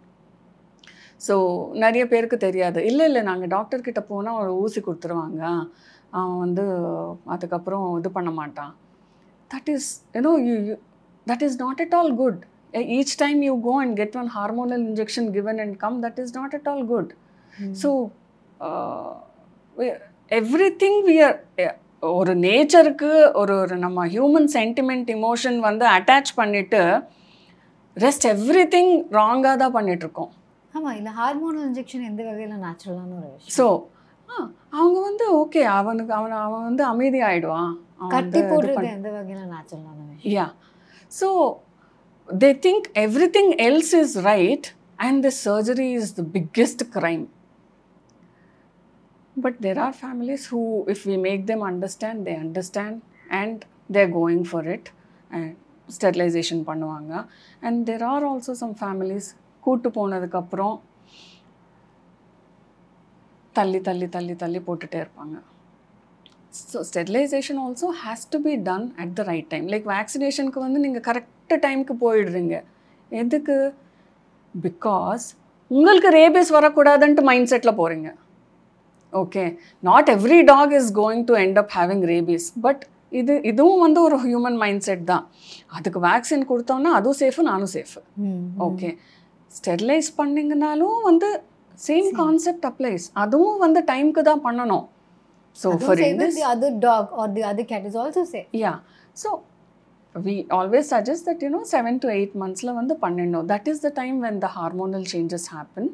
[1.27, 1.35] so
[1.85, 2.79] நிறைய பேருக்கு தெரியாது.
[2.91, 5.43] இல்லை இல்லை நாங்கள் டாக்டர்கிட்ட போனால் ஒரு ஊசி கொடுத்துருவாங்க.
[6.19, 6.65] அவன் வந்து
[7.35, 8.73] அதுக்கப்புறம் இது பண்ண மாட்டான்.
[9.53, 10.57] That is you know you
[11.31, 12.41] that is not at all good
[12.97, 16.55] each time you go and get one hormonal injection given and come that is not
[16.59, 17.11] at all good
[17.83, 17.91] so
[20.83, 21.37] everything where
[22.03, 23.11] ஒரு நேச்சருக்கு
[23.41, 26.81] ஒரு ஒரு நம்ம human sentiment emotion வந்து attach பண்ணிட்டு
[27.97, 30.33] rest every thing ராங்காக தான் பண்ணிகிட்ருக்கோம்
[30.75, 33.55] ஆமா இல்ல ஹார்மோனல் இன்ஜெக்ஷன் எந்த வகையில நேச்சுரலான ஒரு விஷயம்?
[33.59, 33.67] ஸோ
[34.79, 40.01] அவங்க வந்து ஓகே அவனுக்கு அவன் அவன் வந்து அமைதி ஆயிடுவான் அவன் கட்டி போடுறது எந்த வகையில நேச்சுரலான
[40.11, 40.33] விஷயம்?
[40.37, 40.51] Yeah.
[42.29, 42.87] They think
[43.31, 44.69] everything else is right
[44.99, 47.25] and the surgery is the biggest crime
[49.37, 53.01] but there are families who if we make them understand they understand
[53.41, 54.89] and they're going for it
[55.31, 55.53] and
[55.89, 57.13] sterilization பண்ணுவாங்க
[57.61, 59.29] and there are also some families
[59.65, 60.77] கூட்டு போனதுக்கப்புறம்
[63.55, 65.37] தள்ளி தள்ளி தள்ளி தள்ளி போட்டுகிட்டே இருப்பாங்க
[66.59, 71.05] so sterilization also has to be done at the right time like வேக்சினேஷனுக்கு வந்து நீங்கள்
[71.09, 72.55] கரெக்டு டைமுக்கு போயிடுறீங்க.
[73.23, 73.57] எதுக்கு?
[74.55, 75.25] பிகாஸ்
[75.71, 78.09] உங்களுக்கு ரேபிஸ் வரக்கூடாதுன்ட்டு மைண்ட் செட்டில் போகிறீங்க
[79.13, 79.45] okay
[79.89, 82.83] not every dog is going to end up having rabies but
[83.21, 85.25] இது இதுவும் வந்து ஒரு ஹியூமன் மைண்ட் செட் தான்.
[85.77, 88.01] அதுக்கு வேக்சின் கொடுத்தோன்னா அதுவும் சேஃபு நானும் சேஃபு
[88.69, 88.91] ஓகே
[89.51, 91.29] ஸ்டெரிலைஸ் பண்ணிங்கனாலும் வந்து
[91.79, 94.85] சேம் கான்செப்ட் அப்ளைஸ் அதுவும் வந்து டைம்க்கு தான் பண்ணணும்.
[95.63, 98.79] So for in the other dog or the other cat is also safe Yeah.
[99.23, 99.29] So
[100.15, 103.47] we always suggest that you know seven to eight months la வந்து பண்ணிடணும்.
[103.53, 105.87] That is the time when the hormonal changes happen.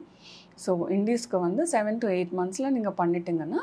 [0.65, 3.61] ஸோ இண்டீஸ்க்கு வந்து seven to eight மந்த்ஸில் நீங்கள் பண்ணிட்டீங்கன்னா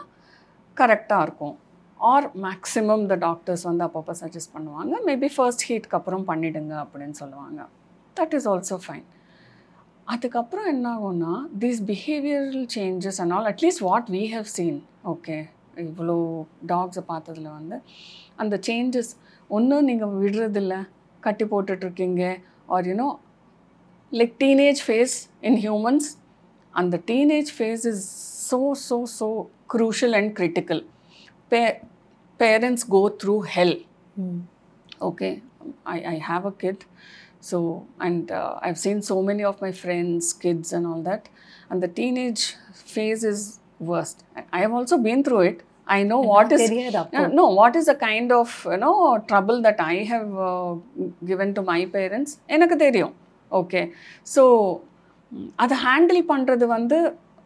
[0.78, 1.56] கரெக்டாக இருக்கும்.
[2.00, 4.94] ஆர் மேக்ஸிமம் த டாக்டர்ஸ் வந்து அப்பப்போ சஜஸ்ட் பண்ணுவாங்க.
[5.10, 7.60] மேபி ஃபர்ஸ்ட் ஹீட்க்கு அப்புறம் பண்ணிடுங்க அப்படின்னு சொல்லுவாங்க.
[8.20, 9.06] தட் இஸ் ஆல்சோ ஃபைன்
[10.14, 11.34] அதுக்கப்புறம் என்ன ஆகும்னா
[11.64, 14.80] these behavioural changes and all at least what we have seen
[15.14, 15.38] okay
[15.86, 16.18] இவ்வளோ
[16.72, 17.78] டாக்ஸை பார்த்ததுல வந்து
[18.44, 19.12] அந்த சேஞ்சஸ்
[19.58, 20.76] ஒன்றும் நீங்கள் விடுறதில்ல
[21.26, 22.24] கட்டி போட்டுட்ருக்கீங்க
[22.76, 23.10] or you know
[24.12, 25.16] like teenage phase
[25.50, 26.08] in humans
[26.74, 28.04] அந்த teenage phase is
[28.50, 29.30] so so so
[29.68, 30.80] crucial and critical.
[31.52, 31.78] Pa-
[32.40, 33.74] parents go through hell.
[35.02, 35.32] Okay,
[35.86, 36.86] I, I have a kid.
[37.40, 37.58] So,
[38.00, 41.30] and uh, I've seen so many of my friends, kids, and all that.
[41.70, 42.56] And the teenage
[42.94, 44.24] phase is worst.
[44.36, 45.64] I- I have also been through it.
[45.96, 47.18] I know what is தெரியாது அப்போ.
[47.18, 48.96] Yeah, no what is the kind of you know
[49.30, 50.72] trouble that I have uh,
[51.30, 52.32] given to my parents?
[52.56, 53.14] எனக்கு தெரியும்.
[53.52, 53.82] Okay
[54.34, 54.44] so
[55.64, 56.98] அதை handle பண்ணுறது வந்து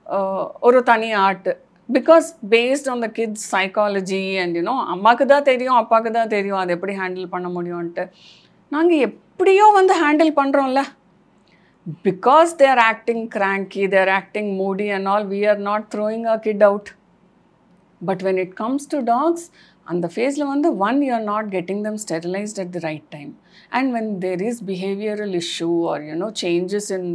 [0.07, 1.49] uh, ஒரு தனி art.
[1.89, 6.71] Because based on the kids psychology and you know அம்மாவுக்கு தான் தெரியும் அப்பாவுக்கு தான் தெரியும் அதை
[6.77, 8.05] எப்படி ஹேண்டில் பண்ண முடியும்ன்ட்டு.
[8.75, 10.83] நாங்கள் எப்படியோ வந்து handle பண்ணுறோம்ல
[12.07, 16.37] because they are acting cranky they're acting moody and all we are not throwing a
[16.47, 16.89] kid out
[18.01, 19.45] but when it comes to dogs
[19.87, 23.31] அந்த ஃபேஸில் வந்து one you are not getting them sterilized at the right time
[23.71, 27.09] and when there is behavioural issue or you know changes in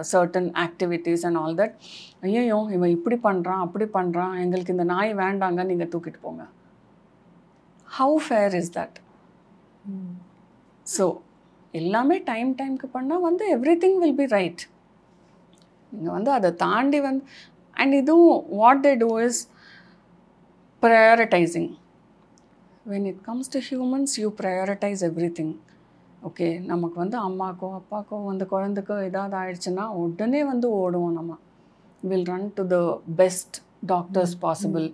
[0.00, 1.74] certain activities and all that
[2.22, 6.44] ஐயோ இவன் இப்படி பண்ணுறான் அப்படி பண்ணுறான் எங்களுக்கு இந்த நாய் வேண்டாங்க நீங்கள் தூக்கிட்டு போங்க.
[7.88, 8.98] How fair is that
[10.86, 11.04] so
[11.74, 14.62] எல்லாமே டைம் டைம்க்கு பண்ணால் வந்து every thing will be right
[15.92, 17.24] நீங்கள் வந்து அதை தாண்டி வந்து
[17.76, 19.40] அண்ட் இதுவும் what they do is
[20.82, 21.76] prioritizing.
[22.86, 25.50] When it comes to humans, you prioritize everything.
[26.28, 31.32] Okay நமக்கு வந்து அம்மாக்கோ அப்பாக்கோ வந்து குழந்தைக்கோ ஏதாவது ஆயிடுச்சுன்னா உடனே வந்து ஓடுவோம் நம்ம.
[32.02, 32.78] Will run to the
[33.20, 33.56] best
[33.92, 34.86] doctors possible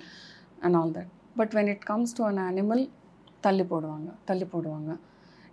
[0.65, 2.83] and all that but when it comes to an animal
[3.47, 4.93] தள்ளி போடுவாங்க தள்ளி போடுவாங்க.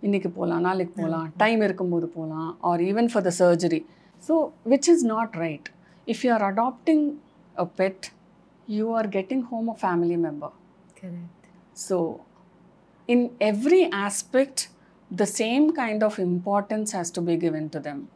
[0.06, 3.80] இன்றைக்கி போகலாம் நாளைக்கு போகலாம் டைம் இருக்கும்போது போகலாம் or even for the surgery
[4.28, 4.36] so
[4.72, 5.68] which is not right
[6.06, 7.04] if you are adopting
[7.56, 8.04] a pet
[8.66, 10.50] you are getting home a family member.
[10.96, 11.16] Correct.
[11.74, 12.24] So,
[13.06, 14.68] in every aspect,
[15.10, 18.08] the same kind of importance has to be given to them,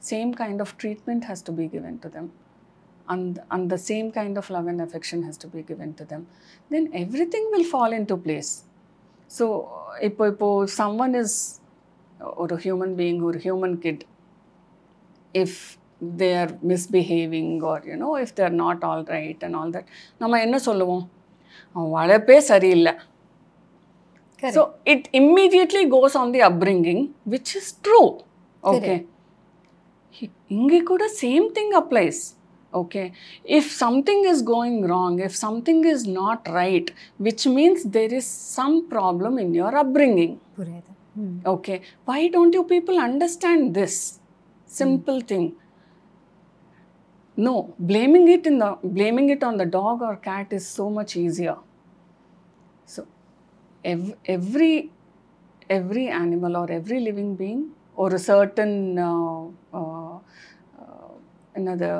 [0.00, 2.32] same kind of treatment has to be given to them,
[3.08, 6.26] and, and the same kind of love and affection has to be given to them.
[6.70, 8.64] Then everything will fall into place.
[9.28, 11.60] So, if if someone is
[12.20, 14.04] or a human being or a human kid,
[15.34, 19.70] if they are misbehaving or you know if they are not all right and all
[19.70, 19.86] that
[20.22, 21.04] நம்ம என்ன சொல்லுவோம்
[21.76, 22.94] அவன் வளர்ப்பே சரியில்லை
[24.42, 24.54] Correct.
[24.54, 28.06] So it immediately goes on the upbringing, which is true.
[28.62, 28.94] Okay.
[30.16, 32.20] He- இங்கே கூட same thing applies
[32.72, 33.02] okay
[33.58, 36.90] if something is going wrong if something is not right
[37.26, 40.90] which means there is some problem in your upbringing புரியுது
[41.20, 41.76] ம் Okay,
[42.08, 43.94] why don't you people understand this
[44.70, 45.46] simple thing?
[47.39, 48.67] No, blaming it in the
[48.97, 51.55] blaming it on the dog or cat is so much easier.
[52.85, 53.01] So,
[53.85, 54.73] ev- every
[55.69, 57.61] every animal or every living being
[57.95, 59.41] or a certain uh,
[59.73, 60.13] uh,
[60.83, 61.11] uh,
[61.55, 61.91] another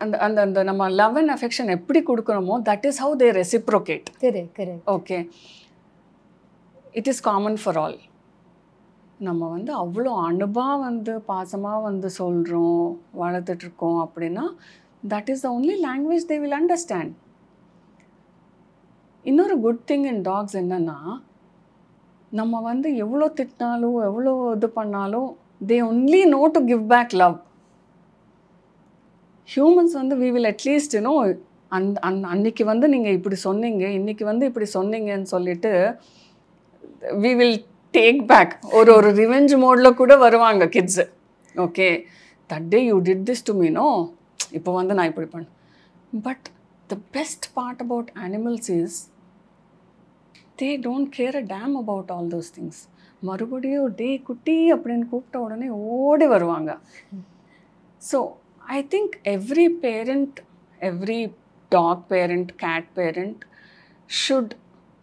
[0.00, 4.52] அந்த அந்த அந்த நம்ம love and affection எப்படி கொடுக்குறோமோ that is how they reciprocate correct
[4.58, 5.18] correct okay
[7.00, 7.96] it is common for all
[9.23, 12.85] நம்ம வந்து அவ்வளோ அன்பாக வந்து பாசமாக வந்து சொல்கிறோம்
[13.19, 14.45] வளர்த்துட்ருக்கோம் அப்படின்னா
[15.07, 17.13] that is the only language they will understand
[19.25, 20.97] இன்னொரு குட் திங் இன் டாக்ஸ் என்னன்னா
[22.31, 25.29] நம்ம வந்து எவ்வளோ திட்டினாலும் எவ்வளோ இது பண்ணாலும்
[25.67, 27.37] they only know to give back love
[29.49, 31.13] humans வந்து we will at least you know
[31.71, 35.71] அந் அந் அன்னைக்கு வந்து நீங்கள் இப்படி சொன்னீங்க இன்னைக்கு வந்து இப்படி சொன்னீங்கன்னு சொல்லிட்டு
[37.21, 37.57] வி வில்
[37.93, 41.05] டேக் பேக் ஒரு ஒரு ரிவெஞ்ச் மோடில் கூட வருவாங்க kids
[41.55, 41.87] okay
[42.49, 43.87] that day you did this to மீனோ
[44.51, 45.53] இப்போ வந்து நான் இப்படி பண்ணேன்
[46.21, 46.47] but
[46.89, 48.97] the best part about animals is
[50.57, 52.81] they don't care a damn about all those things
[53.21, 56.71] மறுபடியும் டே குட்டி அப்படின்னு கூப்பிட்ட உடனே ஓடி வருவாங்க.
[58.01, 58.19] So
[58.69, 60.39] I think every parent
[60.81, 61.21] every
[61.71, 63.41] dog parent cat parent
[64.09, 64.53] should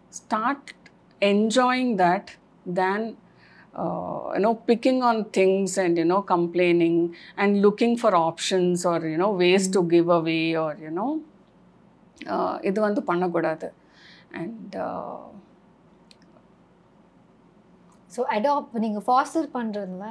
[0.09, 0.71] start
[1.21, 2.29] enjoying that
[2.65, 3.17] than
[3.75, 8.99] uh, you know picking on things and you know complaining and looking for options or
[9.05, 11.11] you know ways to give away or you know
[12.27, 13.67] uh, இது வந்து பண்ணக்கூடாது
[14.39, 14.75] and
[18.11, 20.07] so adopt நீங்கள் foster பண்ணுறதுல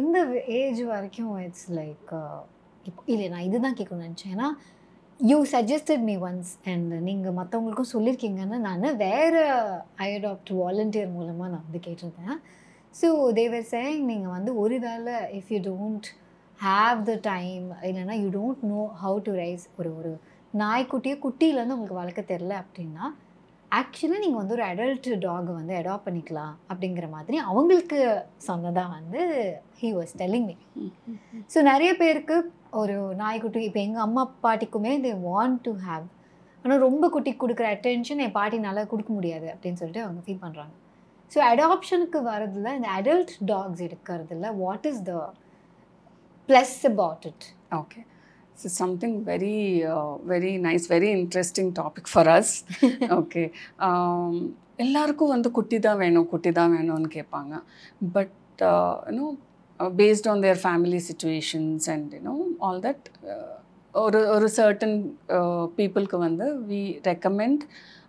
[0.00, 0.18] எந்த
[0.60, 2.12] age வரைக்கும் it's like
[2.86, 4.48] இப்போ இல்லை நான் இதுதான் கேட்கணும்னு நினச்சேன் ஏன்னா
[5.20, 9.40] you suggested me once and நீங்கள் மற்றவங்களுக்கும் சொல்லியிருக்கீங்கன்னு நான் வேறு
[9.96, 12.36] ஐ அடாப்ட் வாலண்டியர் மூலமாக நான் வந்து கேட்டிருந்தேன்
[12.94, 16.08] ஸோ தேவர் சேங் நீங்கள் வந்து ஒரு வேளை if you don't
[16.60, 20.12] have the time இல்லைன்னா you don't know how to raise ஒரு ஒரு
[20.54, 23.06] நாய்க்குட்டியை குட்டியிலேருந்து உங்களுக்கு வளர்க்க தெரில அப்படின்னா
[23.72, 27.98] ஆக்சுவலாக நீங்கள் வந்து ஒரு அடல்ட் டாக் வந்து அடாப்ட் பண்ணிக்கலாம் அப்படிங்கிற மாதிரி அவங்களுக்கு
[28.46, 29.20] சொன்னதாக வந்து
[29.80, 30.56] he was telling me
[31.54, 32.36] so நிறைய பேருக்கு
[32.72, 36.06] ஒரு நாய்க்குட்டி இப்போ எங்கள் அம்மா பாட்டிக்குமே தே வாண்ட் டு ஹாவ்
[36.64, 40.74] ஆனால் ரொம்ப குட்டிக்கு கொடுக்குற அட்டென்ஷன் என் பாட்டினால கொடுக்க முடியாது அப்படின்னு சொல்லிட்டு அவங்க ஃபீல் பண்ணுறாங்க
[41.32, 45.14] ஸோ அடாப்ஷனுக்கு வரதுல இந்த அடல்ட் டாக்ஸ் எடுக்கிறதுல what is the
[46.48, 47.46] plus about it
[48.66, 52.64] something very uh, very nice very interesting topic for us.
[53.20, 53.52] Okay.
[53.78, 57.54] Um, எல்லாருக்கும் வந்து குட்டி தான் வேணும் குட்டி தான் வேணும்னு கேட்பாங்க.
[58.12, 58.62] But
[60.00, 63.06] based on their family situations and you know all that
[63.94, 64.96] ஒரு ஒரு சர்டன்
[65.78, 67.62] பீப்புளுக்கு வந்து வி ரெக்கமெண்ட்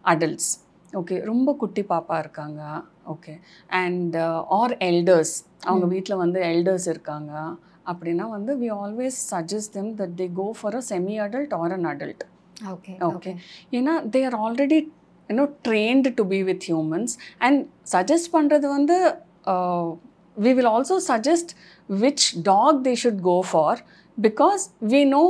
[0.06, 0.52] அடல்ட்ஸ்
[0.94, 2.62] ஓகே ரொம்ப குட்டி பாப்பா இருக்காங்க.
[3.08, 3.34] ஓகே
[3.70, 4.16] அண்ட்
[4.50, 5.34] ஆர் எல்டர்ஸ்
[5.64, 7.32] அவங்க வீட்டில் வந்து எல்டர்ஸ் இருக்காங்க.
[7.88, 11.86] அப்படின்னா வந்து we always suggest them that they go for a semi adult or an
[11.86, 12.24] adult
[12.72, 13.32] okay okay
[13.72, 14.80] ஏன்னா they are already
[15.30, 17.60] you know trained to be with humans and
[17.92, 18.98] suggest பண்ணுறது வந்து
[20.38, 21.52] we will also suggest
[21.90, 23.80] which dog they should go for
[24.18, 25.24] because we know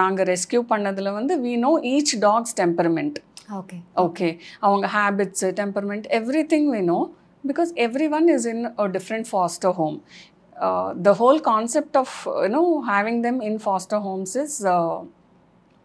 [0.00, 3.18] நாங்கள் rescue பண்ணதில் வந்து we know each dogs temperament
[3.58, 4.28] okay okay
[4.66, 7.00] அவங்க habits temperament every thing we know
[7.44, 9.98] because every one is in a different foster home
[11.06, 14.58] the whole concept of you know having them in foster homes is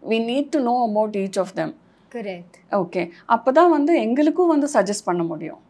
[0.03, 1.71] we need to know about each of them.
[2.11, 5.61] Correct okay அப்போ தான் வந்து எங்களுக்கும் வந்து suggest பண்ண முடியும்.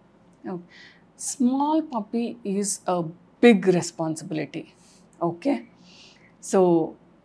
[1.22, 2.98] Small puppy is a
[3.44, 4.64] big responsibility
[5.20, 5.54] okay
[6.44, 6.60] so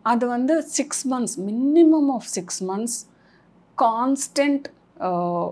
[0.05, 2.97] அது வந்து six months minimum of six months
[3.77, 4.67] constant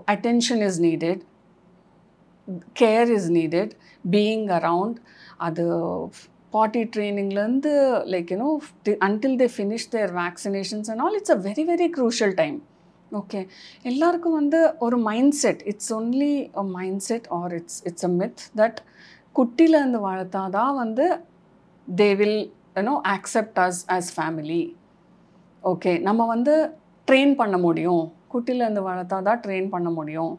[0.08, 1.22] attention is needed
[2.76, 3.72] care is needed
[4.10, 4.98] being around
[5.38, 5.64] அது
[6.52, 7.72] potty ட்ரைனிங்லேருந்து
[8.12, 8.50] like you know
[9.00, 12.58] until they finish their vaccinations and all it's a very very crucial time
[13.12, 13.46] okay
[13.82, 18.42] எல்லாருக்கும் வந்து ஒரு mind set it's only a mind set or it's it's a myth
[18.56, 18.80] that
[19.34, 21.24] குட்டியிலேருந்து வளர்த்தா தான் வந்து
[21.88, 24.76] they will you know accept us as family
[25.64, 26.54] okay நம்ம வந்து
[27.08, 28.12] train பண்ண முடியும்.
[28.32, 30.38] குட்டியிலேருந்து வளர்த்தா தான் ட்ரெயின் பண்ண முடியும்.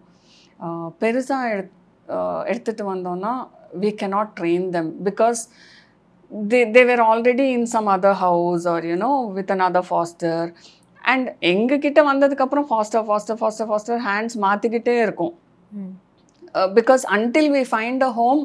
[1.02, 1.69] பெருசாக எடு
[2.52, 3.34] எடுத்துகிட்டு வந்தோம்னா
[3.81, 5.49] we cannot train them because
[6.31, 10.53] they there already in some other house or you know with an other foster
[11.11, 15.34] and எங்ககிட்ட வந்ததுக்கப்புறம் foster foster foster foster hands மாற்றிக்கிட்டே இருக்கும்.
[16.77, 18.41] Because until we find a home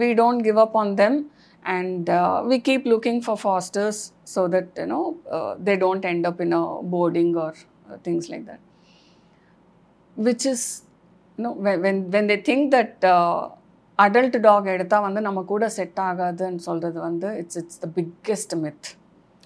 [0.00, 1.18] we don't give up on them
[1.62, 2.08] and
[2.50, 4.00] we keep looking for fosters
[4.34, 5.00] so that you know
[5.68, 6.64] they don't end up in a
[6.94, 7.58] boarding or
[8.08, 8.64] things like that
[10.16, 10.66] which is
[11.38, 11.52] you know
[11.86, 13.06] when when they think that
[13.98, 18.88] adult dog எடுத்தால் வந்து நம்ம கூட set ஆகாதுன்னு சொல்கிறது வந்து it's it's the biggest myth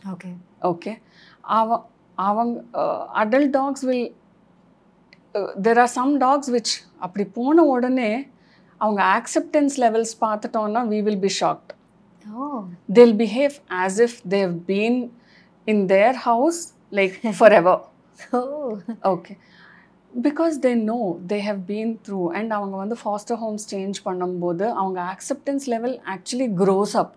[0.04, 0.30] okay
[0.70, 0.92] okay
[1.58, 1.78] அவ
[2.24, 2.56] அவங்க
[3.22, 4.08] adult dogs will
[5.66, 6.74] there are some dogs which
[7.06, 8.10] அப்படி போன உடனே
[8.80, 11.72] அவங்க acceptance levels பார்த்துட்டோன்னா we will be shocked
[12.26, 12.46] oh
[12.94, 14.96] they'll behave as if they've been
[15.66, 16.58] in their house
[16.92, 17.76] like forever
[18.38, 18.40] oh
[19.12, 19.36] okay
[20.12, 21.02] because they know
[21.32, 26.48] they have been through and அவங்க வந்து foster homes change பண்ணும்போது அவங்க acceptance level actually
[26.62, 27.10] grows up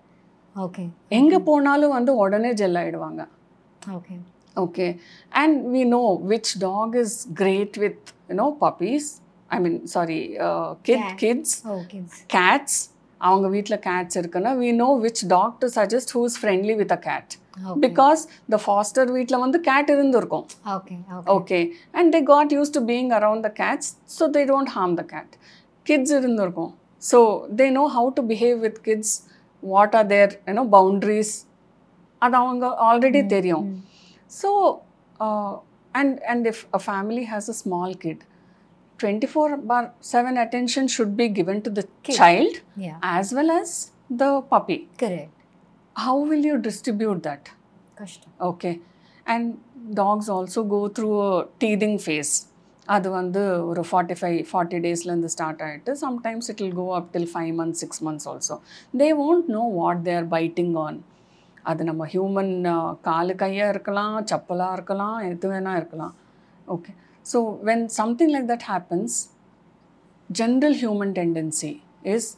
[0.56, 0.84] okay
[1.20, 3.22] எங்கே போனாலும் வந்து உடனே gel ஆயிடுவாங்க
[3.98, 4.16] okay
[4.66, 4.92] okay.
[5.42, 7.12] And we know which dog is
[7.42, 8.00] great with
[8.30, 9.08] you know puppies.
[9.56, 11.52] I mean sorry uh, kid kids.
[12.38, 12.74] Cats.
[13.28, 17.02] அவங்க வீட்டில் cats இருக்குன்னா we know which dog to suggest who is friendly with a
[17.10, 17.30] cat.
[17.70, 18.22] Okay because
[18.54, 20.46] the foster வீட்டில் வந்து cat இருந்திருக்கும்.
[21.36, 21.60] Okay
[21.98, 25.34] and they got used to being around the cats so they don't harm the cat
[25.90, 26.72] kids இருந்திருக்கும்.
[27.10, 27.20] So
[27.62, 29.14] they know how to behave with kids
[29.74, 31.34] what are their you know boundaries
[32.26, 33.68] அது அவங்க already தெரியும்.
[34.31, 34.51] so
[35.95, 38.23] and and if a family has a small kid
[39.01, 41.85] twenty four bar seven attention should be given to the
[42.21, 43.73] child yeah as well as
[44.17, 45.31] the puppy correct
[45.97, 47.45] how will you distribute that
[47.97, 48.71] கஷ்டம் okay
[49.27, 49.49] and
[49.95, 51.11] dogs also go through
[51.59, 52.33] teething phase
[52.89, 57.31] அது வந்து ஒரு forty five forty டேஸ்லேருந்து start ஆகிட்டு sometimes it will go up till
[57.35, 58.57] five months six months also
[58.95, 60.99] they won't know what they are biting on
[61.70, 62.54] அது நம்ம human
[63.08, 66.14] காலு கையாக இருக்கலாம் சப்பலாக இருக்கலாம் எது வேணால் இருக்கலாம்.
[66.68, 66.92] Okay
[67.26, 67.38] so
[67.70, 69.18] when something like that happens
[70.30, 71.72] general human tendency
[72.14, 72.30] is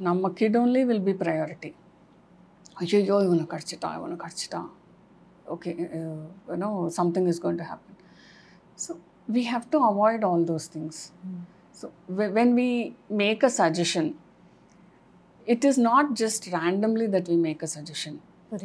[0.00, 1.70] நம்ம kid only will be priority
[2.82, 4.68] ஐயோ இவனை கிடச்சிட்டான் இவனை கடிச்சிட்டான்
[5.54, 5.70] okay
[6.50, 6.70] you know
[7.00, 7.98] something is going to happen
[8.84, 8.92] so
[9.28, 10.96] we have to avoid all those things.
[11.78, 11.84] So
[12.16, 12.66] wh- when we
[13.20, 14.06] make a suggestion
[15.46, 18.14] it is not just randomly that we make a suggestion.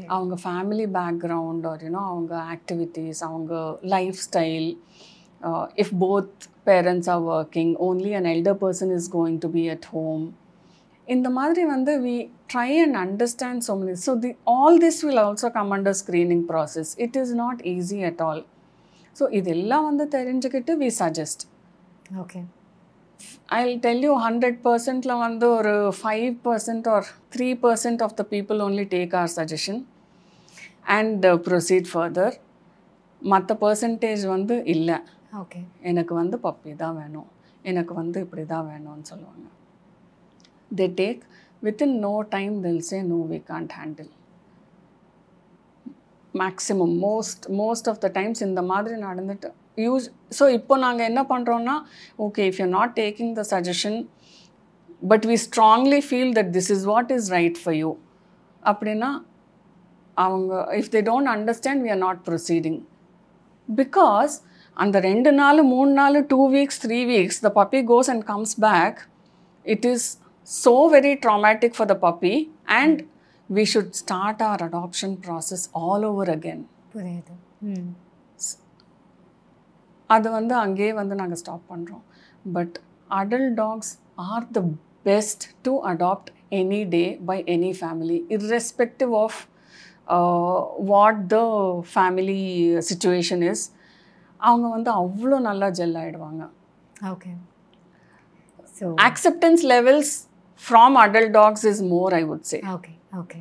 [0.10, 3.54] அவங்க family background or you know அவங்க activities அவங்க
[3.96, 4.68] life style
[5.78, 6.34] if both
[6.64, 10.26] parents are working only an elder person is going to be at home
[11.08, 12.16] இந்த மாதிரி வந்து we
[12.54, 16.92] try and understand so many so the all this will also come under screening process
[16.98, 18.44] it is not easy at all
[19.16, 21.46] so இதெல்லாம் வந்து தெரிஞ்சுக்கிட்டு we suggest
[22.20, 22.42] okay
[23.60, 28.60] I tell you hundred பர்சன்டில் வந்து ஒரு five percent or three percent of the people
[28.68, 29.80] only take our suggestion
[30.98, 32.35] and proceed further
[33.22, 34.98] மற்ற percentage வந்து இல்லை.
[35.41, 35.61] Okay
[35.91, 37.30] எனக்கு வந்து பப்பி தான் வேணும்.
[37.72, 39.45] எனக்கு வந்து இப்படி தான் வேணும்னு சொல்லுவாங்க.
[40.80, 41.23] They take
[41.65, 44.11] within no time till say no we can't handle
[46.34, 50.06] maximum most most of the times இந்த மாதிரி நடந்துட்டு யூஸ்
[50.38, 51.76] ஸோ இப்போ நாங்கள் என்ன பண்ணுறோன்னா
[52.26, 53.98] okay if you not taking the suggestion
[55.02, 57.91] but we strongly feel that this is what is right for you
[58.64, 59.10] அப்படின்னா
[60.18, 62.80] அவங்க if they don't understand we are not proceeding
[63.70, 64.36] because
[64.78, 68.99] அந்த ரெண்டு நாள் மூணு நாள் two weeks three weeks the puppy goes and comes back
[69.66, 70.08] it is
[70.48, 72.34] so very traumatic for the puppy
[72.78, 72.99] and
[73.49, 76.64] we should start our adoption process all over again
[76.94, 77.36] புரியுது.
[80.10, 82.04] அது வந்து அங்கேயே வந்து நாங்கள் ஸ்டாப் பண்ணுறோம்
[82.56, 82.76] but
[83.22, 83.92] adult dogs
[84.30, 84.62] are the
[85.10, 86.30] best to adopt
[86.60, 89.40] any day by any family irrespective of
[90.92, 91.40] what the
[91.94, 92.40] family
[92.90, 93.66] situation is
[94.40, 96.44] அவங்க வந்து அவ்வளோ நல்லா ஜெல் ஆயிடுவாங்க.
[97.12, 97.32] Okay
[98.80, 100.10] so acceptance levels
[100.64, 102.60] from adult dogs is more i would say.
[102.76, 103.40] Okay okay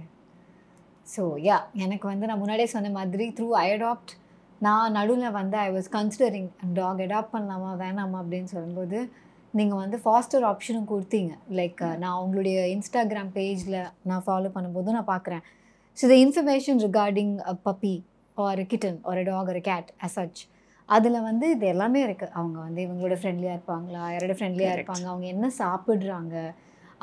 [1.07, 4.13] so yeah எனக்கு வந்து நான் முன்னாடியே சொன்ன மாதிரி த்ரூ ஐ அடாப்ட்
[4.65, 8.99] நான் நடுவில் வந்து I was considering dog adopt பண்ணலாமா வேணாமா அப்படின்னு சொல்லும்போது
[9.55, 11.33] நீங்கள் வந்து ஃபாஸ்டர் ஆப்ஷனும் கொடுத்தீங்க.
[11.59, 13.77] லைக் நான் உங்களுடைய இன்ஸ்டாகிராம் பேஜில்
[14.11, 15.45] நான் ஃபாலோ பண்ணும்போது நான் பார்க்குறேன்.
[15.99, 17.95] So the information regarding a puppy
[18.37, 20.41] ஒரு கிட்டன் ஒரு டாக் ஒரு கேட் அசச்
[20.89, 24.03] அதில் வந்து இது எல்லாமே இருக்குது அவங்க வந்து இவங்களோட ஃப்ரெண்ட்லியாக இருப்பாங்களா?
[24.15, 24.77] யாரோட ஃப்ரெண்ட்லியாக.
[24.77, 25.07] இருப்பாங்க?
[25.13, 26.35] அவங்க என்ன சாப்பிட்றாங்க?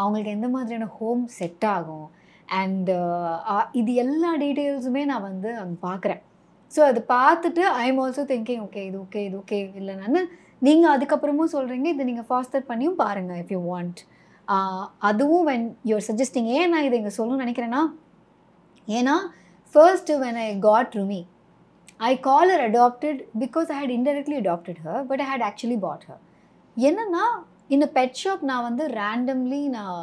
[0.01, 2.05] அவங்களுக்கு எந்த மாதிரியான ஹோம் செட் ஆகும்?
[2.61, 2.95] அண்டு
[3.81, 6.21] இது எல்லா டீட்டெயில்ஸுமே நான் வந்து அங்கே பார்க்குறேன்.
[6.73, 10.21] ஸோ அது பார்த்துட்டு I am also thinking okay இது ஓகே இது ஓகே இல்லைன்னு
[10.61, 13.99] நீங்கள் அதுக்கப்புறமும் சொல்கிறீங்க இதை நீங்கள் ஃபாஸ்டர் பண்ணியும் பாருங்கள் இஃப் யூ வாண்ட்
[15.01, 17.81] அதுவும் வென் யூர் சஜஸ்டிங் ஏன் நான் இதை இங்கே சொல்லணும்னு நினைக்கிறேன்னா
[18.87, 19.15] ஏன்னா
[19.75, 21.21] first when I got Rumi
[22.01, 26.05] I call her adopted because I had indirectly adopted her but I had actually bought
[26.09, 26.21] her
[26.77, 27.25] என்னென்னா
[27.67, 29.99] இந்த பெட் ஷாப் நான் வந்து ரேண்டம்லி நான்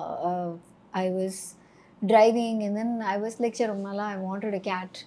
[0.96, 1.40] I was
[2.02, 4.98] driving in then I was lecture ரொம்ப நாளாக I wanted a cat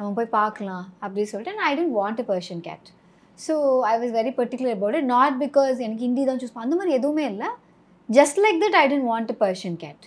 [0.00, 2.86] நம்ம போய் பார்க்கலாம் அப்படின்னு சொல்லிட்டு I didn't want a Persian cat
[3.38, 3.54] so
[3.90, 7.24] I was very particular about it not because எனக்கு ஹிந்தி தான் சூஸ் அந்த மாதிரி எதுவுமே
[7.32, 7.48] இல்லை.
[8.08, 10.04] Just like that I didn't want a Persian cat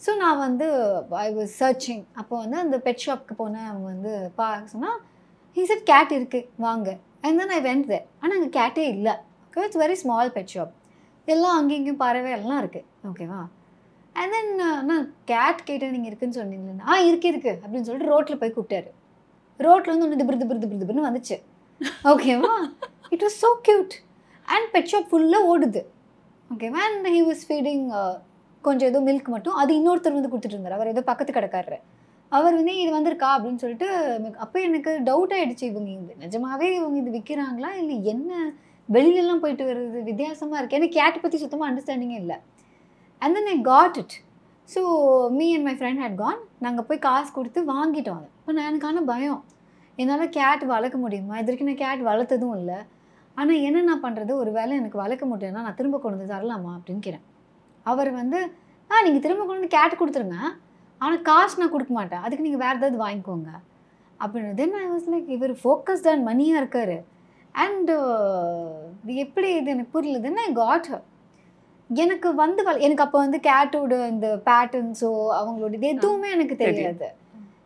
[0.00, 0.66] so நான் வந்து
[1.24, 4.98] ஐ வாஸ் சர்ச்சிங் அப்போ வந்து அந்த பெட் ஷாப்க்கு போனேன் அவங்க வந்து பா சொன்னால்
[5.56, 6.88] ஹீ said கேட் இருக்குது வாங்க.
[7.24, 8.04] And then I went there.
[8.22, 9.14] ஆனால் அங்கே கேட்டே இல்லை.
[9.46, 10.74] Okay it's very small pet shop
[11.28, 13.40] எல்லாம் அங்கேயும் இங்கேயும் பறவை எல்லாம் இருக்குது ஓகேவா
[14.16, 14.52] அண்ட் தென்
[14.90, 18.90] நான் கேட் கேட்டேன் நீங்கள் இருக்குன்னு சொன்னீங்களா ஆ இருக்கு இருக்குது அப்படின்னு சொல்லிட்டு ரோட்டில் போய் கூப்பிட்டாரு.
[19.64, 21.36] ரோட்டில் வந்து ஒன்று திபிரு திபிரு திபிரு திபிருன்னு வந்துச்சு.
[22.12, 22.52] ஓகேவா
[23.14, 23.94] it was so cute
[24.54, 25.82] and pet shop ஃபுல்லாக ஓடுது.
[26.50, 27.84] ஓகேவா அண்ட் ஹி வாஸ் ஃபீடிங்
[28.66, 29.56] கொஞ்சம் ஏதோ மில்க் மட்டும்.
[29.62, 30.78] அது இன்னொருத்தர் வந்து கொடுத்துட்டு இருந்தார்.
[30.78, 31.78] அவர் ஏதோ பக்கத்து கடைக்காரரு.
[32.36, 33.28] அவர் வந்து இது வந்திருக்கா?
[33.36, 33.88] அப்படின்னு சொல்லிட்டு
[34.44, 38.30] அப்போ எனக்கு டவுட் ஆகிடுச்சு இவங்க இது நிஜமாவே இவங்க இது விற்கிறாங்களா இல்லை என்ன?
[38.88, 42.36] வெளியிலலாம் போயிட்டு வருது வித்தியாசமாக இருக்குது எனக்கு கேட் பற்றி சுத்தமாக அண்டர்ஸ்டாண்டிங்கே இல்லை.
[43.22, 44.16] And then I got it
[44.72, 44.80] so
[45.38, 48.28] me and my friend had gone நாங்கள் போய் காசு கொடுத்து வாங்கிட்டோம் அதை.
[48.38, 49.40] இப்போ நான் எனக்கான பயம்.
[50.00, 51.34] என்னால் கேட் வளர்க்க முடியுமா?
[51.40, 52.78] இது வரைக்கும் நான் கேட் வளர்த்ததும் இல்லை.
[53.40, 56.72] ஆனால் என்ன நான் பண்ணுறது ஒரு வேளை எனக்கு வளர்க்க முடியும்னா நான் திரும்ப கொண்டு வந்து தரலாமா?
[56.78, 57.26] அப்படின்னு கேட்டேன்.
[57.90, 58.38] அவர் வந்து
[58.90, 60.38] ஆ நீங்கள் திரும்ப கொண்டு வந்து கேட் கொடுத்துருங்க.
[61.00, 62.22] ஆனால் காசு நான் கொடுக்க மாட்டேன்.
[62.26, 63.50] அதுக்கு நீங்கள் வேறு ஏதாவது வாங்கிக்கோங்க.
[64.20, 66.96] அப்படின்னு தென் ஐ வாஸ் லைக் இவர் ஃபோக்கஸ்ட் ஆன் மணியாக இருக்கார்.
[67.54, 67.94] அண்டு
[69.24, 70.88] எப்படி இது எனக்கு புரியல தென் ஐ காட்
[71.90, 76.56] எனக்கு வந்து எனக்கு அப்போ வந்து கேட்டோட இந்த பேட்டர்ன்ஸோ அவங்களோட இது எதுவுமே எனக்கு.
[76.56, 77.08] தெரியாது.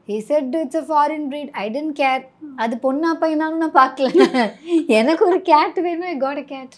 [0.09, 1.51] He said it's a foreign breed.
[1.53, 2.23] I didn't care
[2.57, 4.09] அது பொண்ணா பையனாலும் நான் பார்க்கல.
[4.99, 6.09] எனக்கு ஒரு கேட் வேணும்.
[6.09, 6.75] I got a cat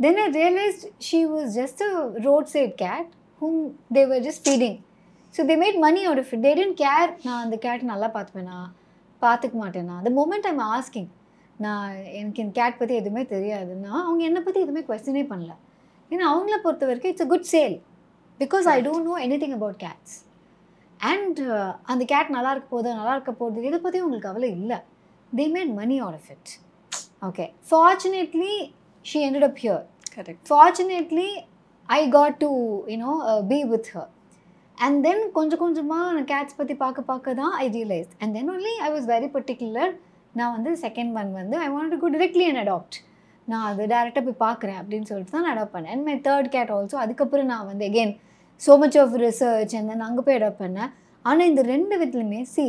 [0.00, 3.08] then I realised she was just a road side cat
[3.40, 3.60] whom
[3.94, 4.78] they were just feeding
[5.34, 8.58] so they made money out of it they didn't care நான் அந்த கேட் நல்லா பார்த்துப்பேனா?
[9.22, 9.96] பார்த்துக்க மாட்டேனா?
[10.04, 11.10] The moment I'm asking
[11.56, 15.52] நான் எனக்கு இந்த gate பற்றி எதுவுமே தெரியாதுன்னா அவங்க என்னை பற்றி எதுவுமே கொஸ்டினே பண்ணல.
[16.14, 17.76] ஏன்னா அவங்கள பொறுத்த வரைக்கும் it's a good sale
[18.40, 20.14] because I don't know anything about cats
[21.00, 21.40] and
[21.92, 24.78] அந்த கேட் நல்லா இருக்க போகுது நல்லா இருக்க போகுது இதை பற்றி உங்களுக்கு கவலை இல்லை.
[25.32, 26.52] They made money out of it
[27.28, 28.54] okay fortunately
[29.04, 29.80] she ended up here.
[30.14, 30.40] Correct.
[30.50, 31.28] Fortunately
[31.88, 32.50] I got to
[32.92, 33.14] you know
[33.52, 34.10] be with her
[34.78, 38.74] and then கொஞ்சம் கொஞ்சமாக நான் கேட்ஸ் பற்றி பார்க்க பார்க்க தான் I realise and then only
[38.86, 39.92] I was very particular
[40.34, 42.96] நான் வந்து second one வந்து I want to go directly and adopt
[43.50, 45.92] நான் அது டேரெக்டாக போய் பார்க்குறேன் அப்படின்னு சொல்லிட்டு தான் நான் அடாப்ட் பண்ணேன்.
[45.94, 48.14] And my third cat also அதுக்கப்புறம் நான் வந்து again
[48.62, 50.90] so much of research and then அங்கே போய் அடாப்ட் பண்ணேன்.
[51.24, 52.64] ஆனால் இந்த ரெண்டு விதத்துலையுமே சி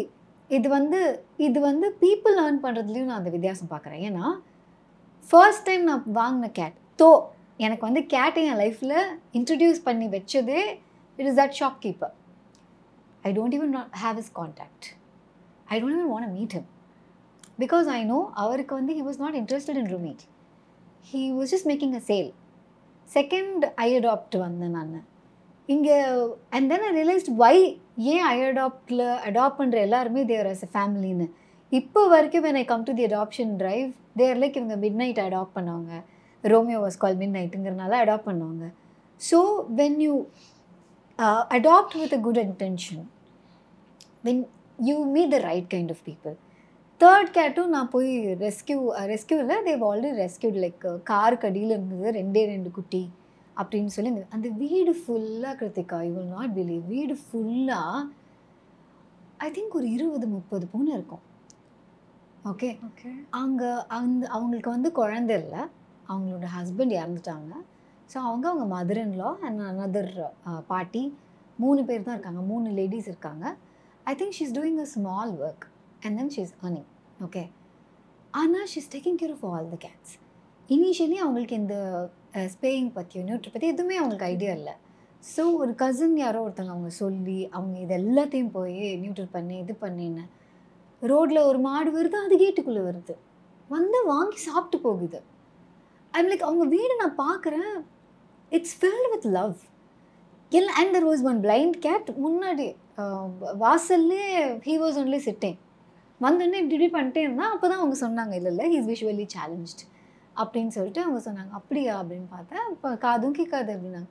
[0.49, 0.99] இது வந்து
[1.47, 4.01] இது வந்து பீப்புள் லேர்ன் பண்ணுறதுலையும் நான் அந்த வித்தியாசம் பார்க்குறேன்.
[4.09, 4.25] ஏன்னா
[5.23, 7.09] ஃபர்ஸ்ட் டைம் நான் வாங்கின கேட் தோ
[7.65, 8.97] எனக்கு வந்து கேட்டை என் லைஃப்பில்
[9.39, 10.61] இன்ட்ரடியூஸ் பண்ணி வச்சதே
[11.19, 12.13] it is that shopkeeper
[13.27, 14.87] I don't even not have his contact
[15.73, 16.67] I don't even want meet him
[17.63, 20.23] because I know அவருக்கு வந்து he was not interested in rehoming
[21.09, 22.29] he was just making a sale
[23.07, 24.93] second I adopt வந்தேன் நான்.
[25.69, 25.97] இங்கே
[26.55, 27.55] and then I realised why
[28.13, 31.27] ஏன் I அடாப்டில் adopt பண்ணுற எல்லாருமே தேர் as a ஃபேமிலின்னு
[31.71, 33.89] இப்போ வரைக்கும் when I come to the adoption drive
[34.21, 35.91] there like இவங்க மிட் நைட் அடாப்ட் பண்ணுவாங்க.
[36.43, 38.65] ரோமியோ வாஸ் கால் மிட் நைட்டுங்கிறனால அடாப்ட் பண்ணுவாங்க
[39.21, 39.39] so
[39.81, 40.15] when you
[41.57, 43.03] adopt with a good intention
[44.23, 44.41] when
[44.79, 46.35] you meet the right kind of people
[47.01, 48.11] third கேட்டும் நான் போய்
[48.43, 48.79] rescue
[49.11, 53.01] ரெஸ்கியூவில் they've already rescued like காருக்கு அடியில் இருந்தது ரெண்டே ரெண்டு குட்டி
[53.57, 58.05] அப்படின்னு சொல்லி அந்த வீடு ஃபுல்லாக Krithika you will not believe வீடு ஃபுல்லாக
[59.45, 61.23] ஐ திங்க் ஒரு இருபது முப்பது பூனை இருக்கும்.
[62.51, 63.13] Okay okay.
[63.41, 65.61] அங்கே அந்த அவங்களுக்கு வந்து குழந்தை இல்லை.
[66.09, 67.53] அவங்களோட ஹஸ்பண்ட் இறந்துட்டாங்க.
[68.11, 70.11] ஸோ அவங்க அவங்க மதர் இன்லா அண்ட் அனதர்
[70.73, 71.03] பாட்டி
[71.59, 72.43] மூணு பேர் தான் இருக்காங்க.
[72.51, 73.45] மூணு லேடிஸ் இருக்காங்க.
[74.11, 75.65] I think she's doing a small work
[76.05, 76.87] and then she's earning
[77.25, 77.43] okay
[78.33, 80.13] ஆனால் she's taking care of all the cats
[80.69, 81.75] initially அவங்களுக்கு இந்த
[82.53, 84.73] ஸ்பேயிங் பற்றியோ நியூட்ரி பற்றி எதுவுமே அவங்களுக்கு ஐடியா இல்லை.
[85.23, 90.25] ஸோ ஒரு கசின் யாரோ ஒருத்தங்க அவங்க சொல்லி அவங்க இது எல்லாத்தையும் போய் நியூட்ரல் பண்ணி இது பண்ணின்னு
[91.01, 93.15] ரோட்டில் ஒரு மாடு வருது அது கேட்டுக்குள்ளே வருது.
[93.69, 95.19] வந்து வாங்கி சாப்பிட்டு போகுது.
[96.13, 97.73] ஐம் லைக் அவங்க வீடு நான் பார்க்குறேன்
[98.51, 99.55] இட்ஸ் ஃபில்ட் வித் லவ்
[100.51, 102.67] எல்லாம் and there was one blind cat முன்னாடி
[103.65, 104.25] வாசல்லே
[104.67, 105.57] ஹீ வாஸ் ஒன்லி சிட்டிங்
[106.21, 109.81] வந்தோடனே இப்படி இப்படி பண்ணிட்டே இருந்தால் அப்போ தான் அவங்க சொன்னாங்க இல்லை இல்லை ஹீஸ் விஷுவலி சேலஞ்ச்ட்
[110.41, 111.51] அப்படின்னு சொல்லிட்டு அவங்க சொன்னாங்க.
[111.59, 111.93] அப்படியா?
[112.01, 112.65] அப்படின்னு பார்த்தேன்.
[112.73, 114.09] இப்போ காதும் கேட்காது அப்படின்னாங்க.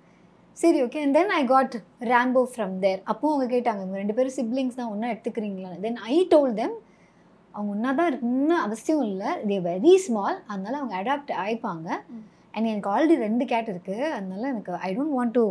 [0.56, 1.74] சரி okay and then I got
[2.10, 6.16] Rambo from there அப்போ அவங்க கேட்டாங்க இவங்க ரெண்டு பேரும் சிப்ளிங்ஸ் தான் ஒன்றா எடுத்துக்கிறீங்களா தென் ஐ
[6.32, 6.76] டோல் தெம்
[7.54, 9.30] அவங்க ஒன்றா தான் இருக்குன்னு அவசியம் இல்லை.
[9.50, 11.88] தே வெரி ஸ்மால் அதனால அவங்க அடாப்ட் ஆயிப்பாங்க.
[12.54, 15.44] அண்ட் எனக்கு ஆல்ரெடி ரெண்டு கேட் இருக்குது அதனால எனக்கு I don't want to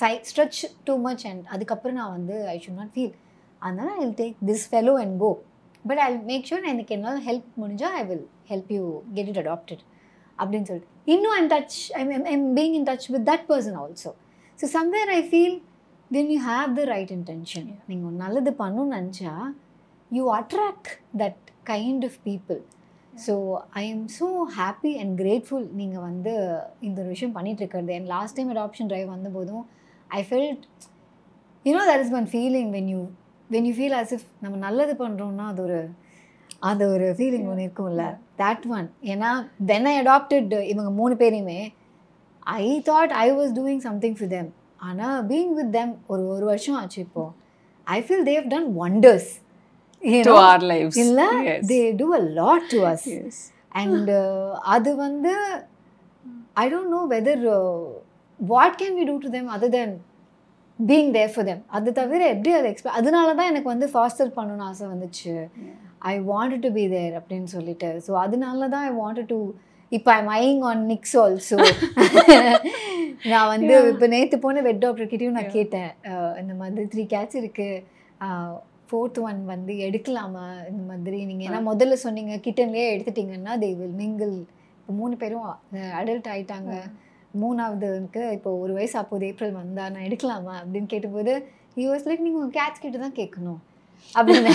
[0.00, 3.14] psi stretch too much and அதுக்கப்புறம் நான் வந்து ஐ ஷுட் நாட் ஃபீல்
[3.62, 5.30] அதனால் I will take this fellow and go
[5.88, 8.82] but I make sure எனக்கு என்னால் ஹெல்ப் முடிஞ்சால் I will help you
[9.16, 9.82] get it adopted
[10.38, 10.90] அப்படின்னு சொல்லிட்டு.
[11.14, 14.12] இன்னும் I'm touch I'm I'm being in touch with that person also
[14.58, 15.56] so somewhere I feel
[16.10, 19.34] then you have the right intention நீங்கள் ஒரு நல்லது பண்ணணும்னு நினச்சா
[20.10, 20.90] you attract
[21.22, 21.42] that
[21.72, 22.60] kind of people
[23.26, 23.34] so
[23.80, 24.28] I am so
[24.58, 26.32] happy and grateful நீங்கள் வந்து
[26.86, 27.92] இந்த ஒரு விஷயம் பண்ணிட்டு இருக்கிறது.
[27.98, 29.64] And last time adoption drive வந்தபோதும்
[30.18, 30.64] I felt
[31.64, 33.02] you know that is one feeling when you
[33.54, 35.80] when you feel as if நம்ம நல்லது பண்ணுறோம்னா அது ஒரு
[36.68, 38.04] அது ஒரு ஃபீலிங் ஒன்று இருக்கும்ல.
[38.42, 39.30] தட் ஒன் ஏன்னா
[39.70, 41.60] தென் ஐ அடாப்டட் இவங்க மூணு பேரையுமே.
[42.60, 44.50] I thought I was doing something for them
[44.88, 47.24] ஆனால் பீங் வித் தெம் ஒரு ஒரு வருஷம் ஆச்சு இப்போ.
[47.86, 49.30] I feel they've done wonders
[50.26, 50.94] to our lives.
[51.02, 51.20] இல்ல.
[51.70, 53.06] They do a lot to us.
[53.82, 54.10] And
[54.74, 55.32] அது வந்து
[56.62, 57.44] I don't know whether
[58.40, 59.94] what can we do to them other than
[60.78, 64.66] being there for them அது தவிர எப்படி அதை expect அதனால தான் எனக்கு வந்து ஃபாஸ்டர் பண்ணணும்னு
[64.70, 65.34] ஆசை வந்துச்சு.
[66.12, 67.90] I want to be there அப்படின்னு சொல்லிட்டு.
[68.06, 69.38] ஸோ அதனால தான் ஐ வாண்ட் டு
[69.92, 71.58] இப்போ I'm eyeing on Nix also
[73.32, 73.74] நான் வந்து.
[73.92, 75.54] இப்போ நேற்று போன வெட் டாக்டர்கிட்டையும் நான்.
[75.58, 75.90] கேட்டேன்.
[76.42, 80.46] இந்த மாதிரி த்ரீ கேட்ஸ் இருக்குது ஃபோர்த் ஒன் வந்து எடுக்கலாமா?
[80.70, 84.34] இந்த மாதிரி நீங்கள் ஏன்னா முதல்ல சொன்னீங்க கிட்டன்லேயே எடுத்துட்டீங்கன்னா தே வில் மிங்கிள்
[84.80, 85.46] இப்போ மூணு பேரும்
[86.00, 86.74] அடல்ட் ஆயிட்டாங்க.
[87.42, 91.32] மூணாவதுக்கு இப்போ ஒரு வயசு அப்போது ஏப்ரல் வந்தா நான் எடுக்கலாமா அப்படின்னு கேட்டபோது
[91.82, 93.60] யூஎஸ் லைக் நீங்கள் உங்கள் கேட்ஸ் கிட்ட தான் கேட்கணும்.
[94.14, 94.52] அப்படின்னு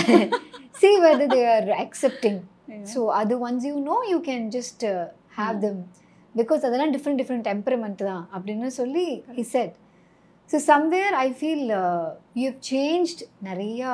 [0.80, 2.40] see whether they are accepting.
[2.92, 4.84] So அது once you know you can just
[5.38, 5.80] have them
[6.34, 9.06] because அதெல்லாம் டிஃப்ரெண்ட் டிஃப்ரெண்ட் டெம்பரமெண்ட் தான் அப்படின்னு சொல்லி
[9.38, 9.74] he said
[10.50, 11.66] so somewhere I feel
[12.40, 13.90] you have changed நிறையா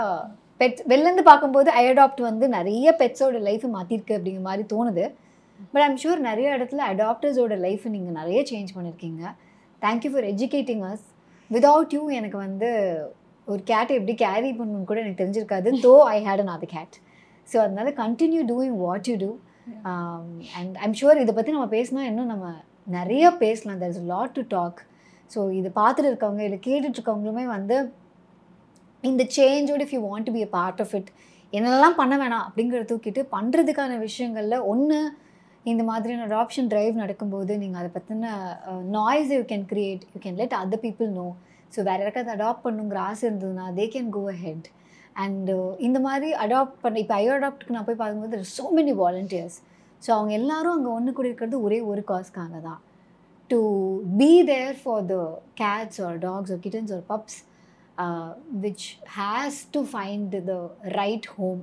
[0.60, 5.04] பெட்ஸ் வெளிலேருந்து பார்க்கும்போது ஐ அடாப்ட் வந்து நிறைய பெட்ஸோட லைஃப்பை மாற்றிருக்கு அப்படிங்கிற மாதிரி தோணுது.
[5.73, 9.23] பட் ஐம் ஷூர் நிறைய இடத்துல அடாப்டர்ஸோட லைஃப்பை நீங்கள் நிறைய சேஞ்ச் பண்ணியிருக்கீங்க
[9.83, 11.05] thank you for educating us
[11.51, 12.69] without you எனக்கு வந்து
[13.47, 15.69] ஒரு கேட்டை எப்படி கேரி பண்ணணும்னு கூட எனக்கு தெரிஞ்சிருக்காது.
[15.87, 16.97] Though I had another cat
[17.49, 19.31] so அதனால continue doing what you do
[20.59, 22.47] and I'm sure இதை பற்றி நம்ம பேசினா இன்னும் நம்ம
[22.97, 23.78] நிறைய பேசலாம்.
[23.83, 24.81] There is lot to talk
[25.31, 27.77] so இது பார்த்துட்டு இருக்கவங்க இல்லை கேட்டுட்டு இருக்கவங்களுமே வந்து
[29.05, 31.11] இந்த சேஞ்சோட if you want to be a part of it
[31.53, 34.99] என்னெல்லாம் பண்ண வேணாம் அப்படிங்கிறத தூக்கிட்டு பண்ணுறதுக்கான விஷயங்களில் ஒன்று
[35.66, 38.32] இந்த மாதிரியான அடாப்ஷன் டிரைவ் நடக்கும்போது நீங்கள் அதை பற்றின
[38.90, 41.26] noise you can create you can let other people know
[41.72, 44.68] so வேறு யாருக்காவது அடாப்ட் பண்ணுங்கிற ஆசை இருந்ததுன்னா they can go ahead
[45.16, 49.56] and இந்த மாதிரி அடாப்ட் பண்ண இப்போ ஐயோ அடாப்ட்க்கு நான் போய் பார்க்கும்போது ஸோ மெனி வாலண்டியர்ஸ்
[50.02, 52.80] ஸோ அவங்க எல்லாரும் அங்கே ஒன்று கூட இருக்கிறது ஒரே ஒரு காஸ்க்காக தான்.
[53.51, 53.59] To
[54.18, 55.16] be there for the
[55.55, 57.38] cats or dogs or kittens or pups
[58.60, 58.86] which
[59.18, 60.55] has to find the
[60.90, 61.62] right home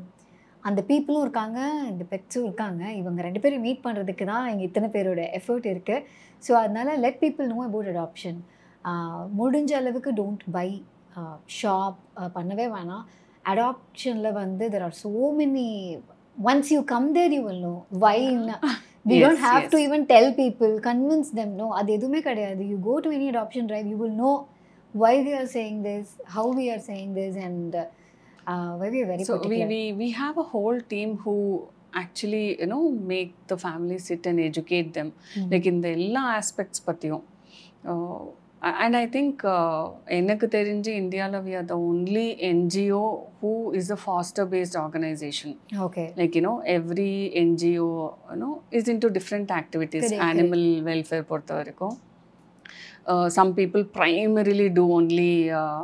[0.70, 1.60] அந்த பீப்புளும் இருக்காங்க
[1.92, 2.84] இந்த பெட்ஸும் இருக்காங்க.
[3.02, 6.06] இவங்க ரெண்டு பேரும் மீட் பண்ணுறதுக்கு தான் இங்கே இத்தனை பேரோட எஃபர்ட் இருக்குது
[6.44, 8.40] ஸோ அதனால let people know about adoption
[9.40, 10.70] முடிஞ்ச அளவுக்கு டோன்ட் பை
[11.58, 12.00] ஷாப்
[12.38, 13.04] பண்ணவே வேணாம்.
[13.52, 15.68] அடாப்ஷனில் வந்து there are so many
[16.50, 17.76] once you come there you will know
[18.06, 18.18] why
[19.10, 19.80] we don't have to.
[19.86, 22.62] Even tell people convince them no அது எதுவுமே கிடையாது.
[22.72, 24.32] You go to any adoption drive you will know
[24.94, 27.76] why we are saying this how we are saying this and
[28.81, 31.35] why we very so we, we we have a whole team who
[32.03, 32.83] actually you know
[33.13, 35.09] make the family sit and educate them
[35.53, 37.25] like in the எல்லா aspects பற்றியும்
[38.85, 39.43] and I think
[40.21, 43.05] எனக்கு தெரிஞ்சு இந்தியாவில் we are the only NGO
[43.43, 45.55] who is a foster based organisation
[45.87, 47.13] okay like you know every
[47.49, 47.87] ngo
[48.33, 51.97] you know is into different activities Correct, animal welfare பொறுத்த வரைக்கும்
[53.11, 55.83] uh, some people primarily do only uh,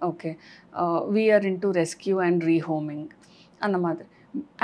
[0.00, 0.36] Uh, okay
[0.80, 3.04] uh, we are into rescue and rehoming
[3.64, 4.08] அந்த மாதிரி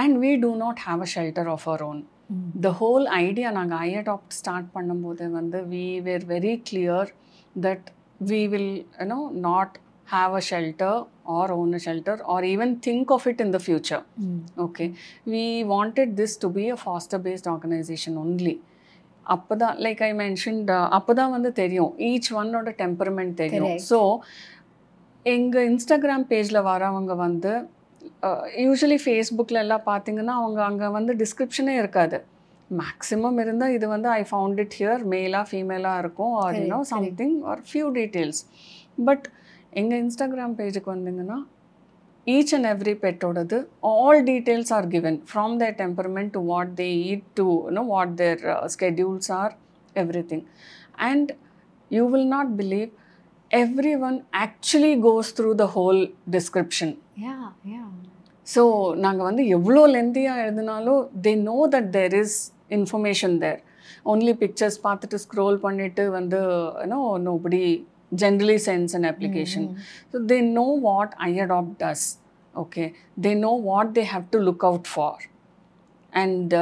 [0.03, 2.01] and we do not have a shelter of our own
[2.67, 7.03] the whole idea நாங்கள் I adopt start பண்ணும்போது வந்து we were very clear
[7.67, 7.85] that
[8.31, 8.71] we will
[9.01, 9.71] you know not
[10.15, 10.95] have a shelter
[11.25, 14.03] or own a shelter or even think of it in the future.
[14.59, 14.89] Okay.
[15.35, 18.57] We wanted this to be a foster based organization only.
[19.35, 23.77] அப்போதான் like I mentioned அப்போதான் வந்து தெரியும் each ஒன்னோட temperament தெரியும்.
[23.91, 23.99] So
[25.27, 27.53] எங்கள் Instagram பேஜில் வரவங்க வந்து
[28.65, 32.19] யூஸ்வலி ஃபேஸ்புக்கில் எல்லாம் பார்த்தீங்கன்னா அவங்க அங்கே வந்து டிஸ்கிரிப்ஷனே இருக்காது.
[32.71, 36.79] மேக்ஸிமம் இருந்தால் இது வந்து ஐ ஃபவுண்ட் இட் ஹியர் மேலாக ஃபீமேலாக இருக்கும் or you know.
[36.93, 38.41] Something or few details
[39.09, 39.27] but
[39.81, 41.39] எங்கள் இன்ஸ்டாகிராம் பேஜுக்கு வந்தீங்கன்னா
[42.27, 43.59] each and every பெட்டோடது
[43.93, 45.15] all details are given.
[45.31, 48.41] From their temperament to what they eat to you know what their
[48.75, 49.55] schedules are
[50.33, 50.45] everything
[51.11, 51.31] and
[51.91, 52.91] you will not believe
[54.01, 56.01] everyone actually goes through the whole
[56.31, 56.93] description
[58.47, 58.63] so
[58.97, 62.37] நாங்கள் வந்து எவ்வளோ லென்த்தியாக எழுதினாலும் they know that there is
[62.71, 63.61] information there
[64.05, 66.41] only pictures பார்த்துட்டு scroll பண்ணிட்டு வந்து
[66.83, 67.63] you know nobody
[68.17, 69.67] generally sends an application
[70.13, 72.07] so they know what I adopt does
[72.55, 72.85] okay
[73.21, 75.25] they know what they have to look out for
[76.23, 76.55] and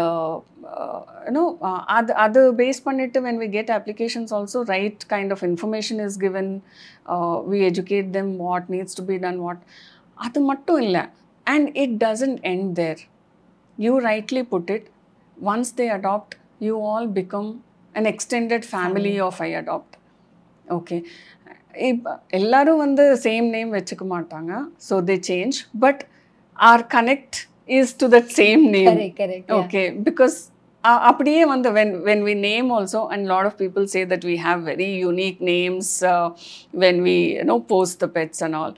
[1.27, 1.45] you know
[1.97, 6.51] அது அது base பண்ணிட்டு when we get applications also right kind of information is given
[7.53, 9.63] we educate them what needs to be done what
[10.27, 11.05] அது மட்டும் இல்லை.
[11.47, 13.01] And it doesn't end there
[13.79, 14.89] you rightly put it
[15.37, 16.37] once they adopt
[16.69, 17.51] you all become
[17.95, 19.97] an extended family of I adopt
[20.79, 20.97] okay
[21.89, 24.53] இப்போ எல்லாரும் வந்து same name வச்சுக்க மாட்டாங்க.
[24.89, 26.03] So they change but
[26.57, 27.39] our connect
[27.79, 28.87] is to that same name
[30.09, 30.37] because
[30.85, 34.23] uh, அப்படியே வந்து when when we name also and a lot of people say that
[34.31, 36.27] we have very unique names uh,
[36.83, 38.75] when we you know post the pets and all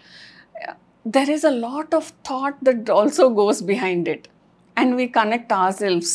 [0.60, 0.72] Uh,
[1.14, 4.24] there is a lot of thought that also goes behind it
[4.76, 6.10] and we connect ourselves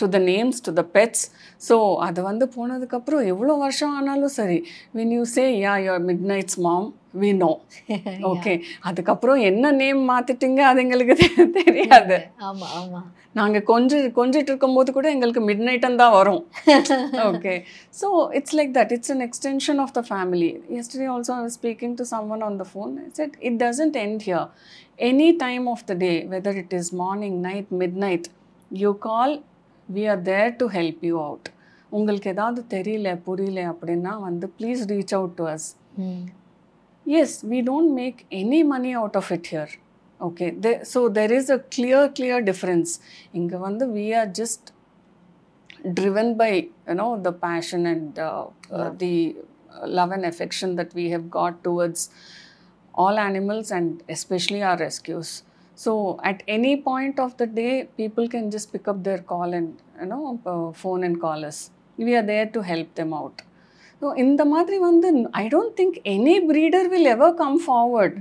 [0.00, 1.20] to the names to the pets
[1.68, 1.76] so
[2.06, 4.58] அது வந்து போனதுக்கப்புறம் எவ்வளோ வருஷம் ஆனாலும் சரி
[4.96, 7.01] when you say yeah your midnight's mom we
[7.40, 7.54] know
[8.28, 8.52] okay
[8.88, 11.14] அதுக்கப்புறம் என்ன name மாத்திட்டீங்க அது எங்களுக்கு
[11.58, 12.16] தெரியாது.
[12.48, 13.00] ஆமா ஆமா.
[13.34, 16.40] நாங்கள் கொஞ்சம் கொஞ்சிட்டு இருக்கும்போது கூட எங்களுக்கு மிட் நைட்டம் தான் வரும்.
[17.28, 17.54] Okay
[18.00, 18.08] so
[18.38, 22.06] it's like that it's an extension of the family yesterday also speaking to
[22.36, 24.48] someone on the phone said it doesn't end here
[25.10, 27.72] any time of the day whether it is morning night
[28.04, 28.28] midnight
[28.70, 29.34] you call
[29.88, 31.48] we are there to help you out
[31.92, 35.68] உங்களுக்கு ஏதாவது தெரியல புரியல அப்படின்னா வந்து please reach out to us
[37.04, 39.68] yes we don't make any money out of it here.
[40.20, 43.00] Okay there, so there is a clear clear difference.
[43.34, 44.72] inga vandu we are just
[45.94, 46.50] driven by
[46.88, 49.36] you know the passion and uh, uh, the
[49.74, 52.10] uh, love and affection that we have got towards
[52.94, 55.42] all animals and especially our rescues.
[55.74, 59.80] So at any point of the day people can just pick up their call and
[60.00, 61.70] you know uh, phone and call us.
[61.96, 63.42] We are there to help them out
[64.02, 68.16] so இந்த மாதிரி வந்து I don't think any breeder will ever come forward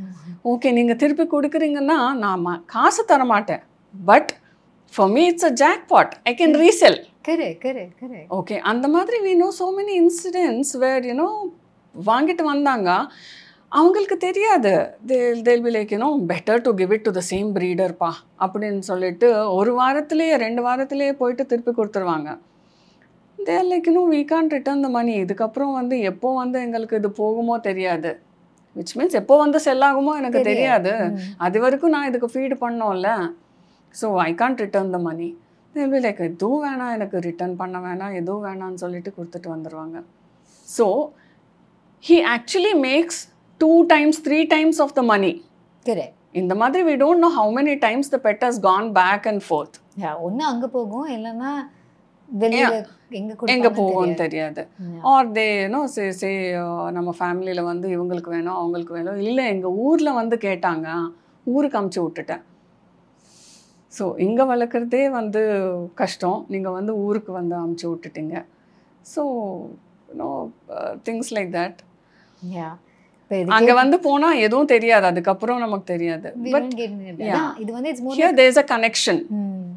[0.45, 3.63] okay நீங்கள் திருப்பி கொடுக்குறீங்கன்னா நான் ம- காசு தர மாட்டேன்
[3.93, 4.31] but
[4.93, 5.53] for me it's a
[5.87, 6.97] jackpot I can resell
[8.29, 11.27] okay அந்த மாதிரி we know so many incidents where you know
[11.95, 12.89] வாங்கிட்டு வந்தாங்க.
[13.71, 14.71] அவங்களுக்கு தெரியாது.
[15.05, 18.09] They they'll be like you know better to give it to the same ப்ரீடர்ப்பா
[18.39, 22.29] அப்படின்னு சொல்லிட்டு ஒரு வாரத்திலேயே ரெண்டு வாரத்திலேயே போயிட்டு திருப்பி கொடுத்துருவாங்க.
[23.47, 27.55] தேர் லைக் யூனோ வீ கான் ரிட்டர்ன் த மணி இதுக்கப்புறம் வந்து எப்போ வந்து எங்களுக்கு இது போகுமோ
[27.67, 28.11] தெரியாது.
[28.75, 30.93] விச் மீன்ஸ் எப்போ வந்து செல் ஆகுமோ எனக்கு தெரியாது.
[31.45, 33.09] அது வரைக்கும் நான் இதுக்கு ஃபீடு பண்ணோம்ல.
[33.95, 35.29] So I can't return the money
[35.75, 39.97] be like எதுவும் வேணாம் எனக்கு ரிட்டர்ன் பண்ண வேணாம் எதுவும் வேணாம்னு சொல்லிட்டு கொடுத்துட்டு வந்துடுவாங்க
[40.67, 40.85] so
[42.03, 43.21] he actually makes
[43.61, 45.33] two times three times of the money
[45.85, 49.43] correct இந்த மாதிரி we don't know how many times the pet has gone back and
[49.47, 49.77] forth
[50.27, 51.51] ஒண்ணு அங்க போகும் இல்லைன்னா
[52.39, 54.61] எங்க எங்கே போகும்னு தெரியாது.
[55.13, 56.29] ஆர் தே நோ சே சே
[56.97, 59.19] நம்ம ஃபேமிலியில் வந்து இவங்களுக்கு வேணும் அவங்களுக்கு வேணும்.
[59.29, 60.87] இல்லை எங்கள் ஊரில் வந்து கேட்டாங்க
[61.53, 62.43] ஊருக்கு அமுச்சு விட்டுட்டேன்.
[63.93, 65.41] ஸோ இங்கே வளர்க்குறதே வந்து
[66.01, 66.39] கஷ்டம்.
[66.53, 68.35] நீங்கள் வந்து ஊருக்கு வந்து அமுச்சு விட்டுட்டீங்க.
[69.13, 69.23] So
[70.21, 70.29] no
[71.07, 71.81] things like that
[73.57, 75.05] அங்கே வந்து போனால் எதுவும் தெரியாது.
[75.09, 76.29] அதுக்கப்புறம் நமக்கு தெரியாது.
[77.63, 79.21] இது வந்து connection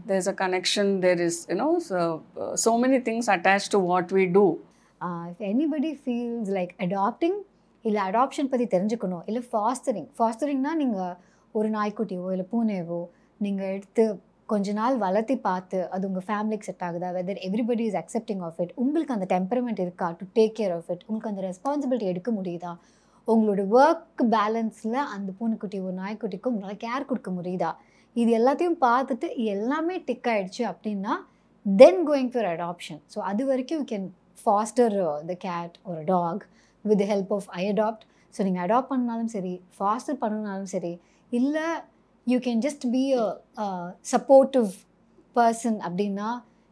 [0.04, 1.98] hmm a connection a connection there is you know so,
[2.42, 4.46] uh, so many things attached to what we do.
[5.30, 7.38] If anybody feels like adopting
[7.84, 11.14] இல்லை அடாப்ஷன் பற்றி தெரிஞ்சுக்கணும் இல்லை ஃபாஸ்டரிங் ஃபாஸ்டரிங்னா நீங்கள்
[11.54, 13.00] ஒரு நாய்க்குட்டியோ இல்லை பூனையவோ
[13.40, 14.04] நீங்கள் எடுத்து
[14.48, 17.08] கொஞ்ச நாள் வளர்த்தி பார்த்து அது உங்கள் ஃபேமிலிக்கு செட் ஆகுதா?
[17.18, 21.04] Whether everybody is accepting of it உங்களுக்கு அந்த டெம்பரமெண்ட் இருக்கா to take care of it
[21.08, 22.72] உங்களுக்கு அந்த ரெஸ்பான்சிபிலிட்டி எடுக்க முடியுதா?
[23.28, 27.70] உங்களோட ஒர்க் பேலன்ஸில் அந்த பூனைக்குட்டி ஒரு நாய்க்குட்டிக்கும் உங்களால் கேர் கொடுக்க முடியுதா?
[28.16, 31.14] இது எல்லாத்தையும் பார்த்துட்டு எல்லாமே டிக் ஆகிடுச்சு அப்படின்னா
[31.66, 34.06] then going for adoption so அது வரைக்கும் you can
[34.42, 34.94] foster
[35.26, 36.42] the cat ஒரு dog
[36.84, 38.04] with the help of I adopt
[38.34, 40.92] so நீங்கள் அடாப்ட் பண்ணாலும் சரி ஃபாஸ்டர் பண்ணனாலும் சரி
[41.32, 41.66] இல்லை
[42.26, 43.68] you can just be a
[44.12, 44.68] supportive
[45.36, 46.28] person அப்படின்னா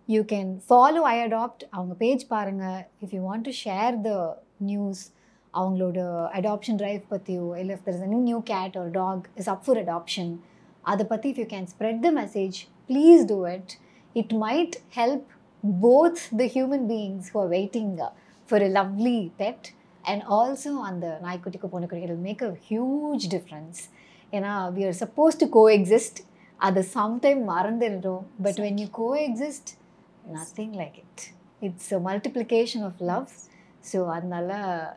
[0.09, 4.13] you can follow I adopt அவங்க பேஜ் பாருங்கள் if you want to share the
[4.63, 5.03] news
[5.55, 5.99] அவங்களோட
[6.39, 10.33] அடாப்ஷன் ட்ரைவ் பற்றியோ இல்லை if there is new cat ஒரு dog is up for adoption
[10.85, 12.57] அதை பற்றி if you can spread the message
[12.91, 13.73] please do it
[14.15, 15.27] it might help
[15.81, 17.93] both the human beings who are waiting
[18.49, 19.69] for a lovely pet
[20.05, 23.81] and also அந்த நாய்க்குட்டிக்கு பூனைக்குட்டி it make a huge difference
[24.33, 26.21] ஏன்னா we are suppose to coexist
[26.61, 28.25] அது sometime மறந்துடுறோம்.
[28.43, 28.89] But when you
[29.27, 29.71] coexist
[30.35, 31.23] nothing like it
[31.61, 33.31] it's a multiplication of love
[33.85, 34.51] so அதனால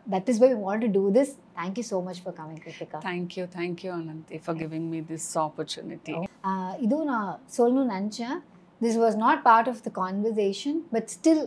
[0.09, 3.45] that is why want to do this thank you so much for coming Krithika Thank you,
[3.57, 6.15] thank you, Ananthi, for giving me this opportunity.
[6.43, 8.37] ஆஹ் இதுவும் நான் சொல்லணும்னு நினச்சேன்.
[8.81, 11.43] This was not part of the conversation but still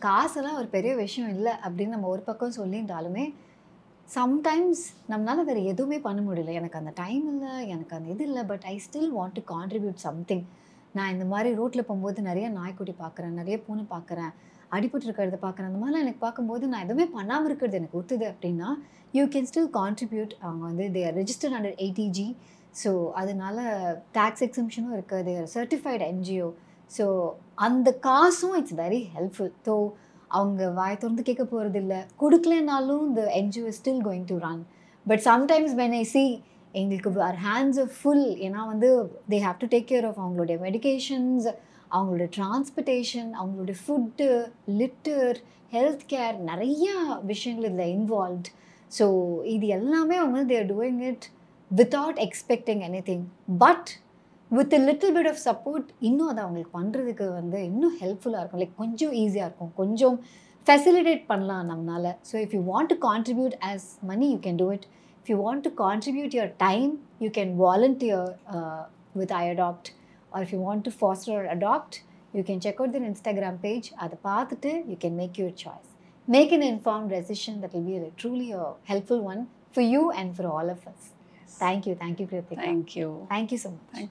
[0.00, 3.24] காசெல்லாம் ஒரு பெரிய விஷயம் இல்லை அப்படின்னு நம்ம ஒரு பக்கம் சொல்லியிருந்தாலுமே
[4.08, 6.52] சம்டைம்ஸ் நம்மளால் வேறு எதுவுமே பண்ண முடியல.
[6.52, 10.44] எனக்கு அந்த டைம் இல்லை எனக்கு அந்த இது இல்லை but I still want to contribute something
[10.96, 14.32] நான் இந்த மாதிரி ரோட்டில் போகும்போது நிறைய நாய்க்குட்டி பார்க்குறேன் நிறைய பூனை பார்க்குறேன்
[14.72, 18.68] அடிபட்டு இருக்கிறத பார்க்குறேன் அந்த மாதிரிலாம் எனக்கு பார்க்கும்போது நான் எதுவுமே பண்ணாமல் இருக்கிறது எனக்கு ஒத்துது அப்படின்னா
[19.14, 22.28] யூ கேன் ஸ்டில் கான்ட்ரிபியூட் அவங்க வந்து they are registered under eighty G
[22.74, 22.90] so
[23.20, 23.58] அதனால
[24.16, 26.48] டேக்ஸ் எக்ஸம்ஷனும் இருக்குது தேர் சர்டிஃபைடு என்ஜிஓ
[26.90, 27.04] ஸோ
[27.58, 29.74] அந்த காசும் இட்ஸ் வெரி ஹெல்ப்ஃபுல் ஸோ
[30.30, 34.62] அவங்க வாய் திறந்து கேட்க போகிறது இல்லை கொடுக்கலனாலும் இந்த NGO still going to run
[35.06, 36.24] but sometimes when I see
[36.80, 38.88] எங்களுக்கு ஆர் ஹேண்ட்ஸ் ஃபுல் ஏன்னா வந்து
[39.32, 41.46] they have to take care of அவங்களுடைய மெடிகேஷன்ஸ்
[41.90, 44.28] அவங்களுடைய டிரான்ஸ்போர்ட்டேஷன் அவங்களோட ஃபுட்டு
[44.80, 45.36] லிட்டர்
[45.72, 46.86] ஹெல்த் கேர் நிறைய
[47.24, 48.50] விஷயங்கள் இதில் இன்வால்வ்ட்
[48.92, 49.06] ஸோ
[49.54, 51.24] இது எல்லாமே அவங்க they're doing it
[51.70, 53.24] without expecting anything
[53.64, 53.88] but
[54.50, 58.62] with little bit of support இன்னும் அதை அவங்களுக்கு பண்ணுறதுக்கு வந்து இன்னும் ஹெல்ப்ஃபுல்லாக இருக்கும்.
[58.62, 59.72] லைக் கொஞ்சம் ஈஸியாக இருக்கும்.
[59.74, 60.16] கொஞ்சம்
[60.66, 64.86] ஃபெசிலிட்டேட் பண்ணலாம் நம்மளால் so if you want to contribute as money you can do it
[65.25, 66.91] If you want to contribute your time
[67.25, 68.31] you can volunteer
[69.21, 69.89] with I adopt
[70.31, 71.97] or if you want to foster adopt
[72.33, 75.87] you can check out then Instagram page அதை பார்த்துட்டு you can make your choice
[76.27, 79.41] make an informed decision that will be a truly a helpful one
[79.71, 81.01] for you and for all of us.
[81.61, 81.95] Thank you.
[81.95, 82.55] Thank you, Kritika.
[82.57, 83.27] Thank you.
[83.29, 83.79] Thank you so much.
[83.87, 83.99] Thank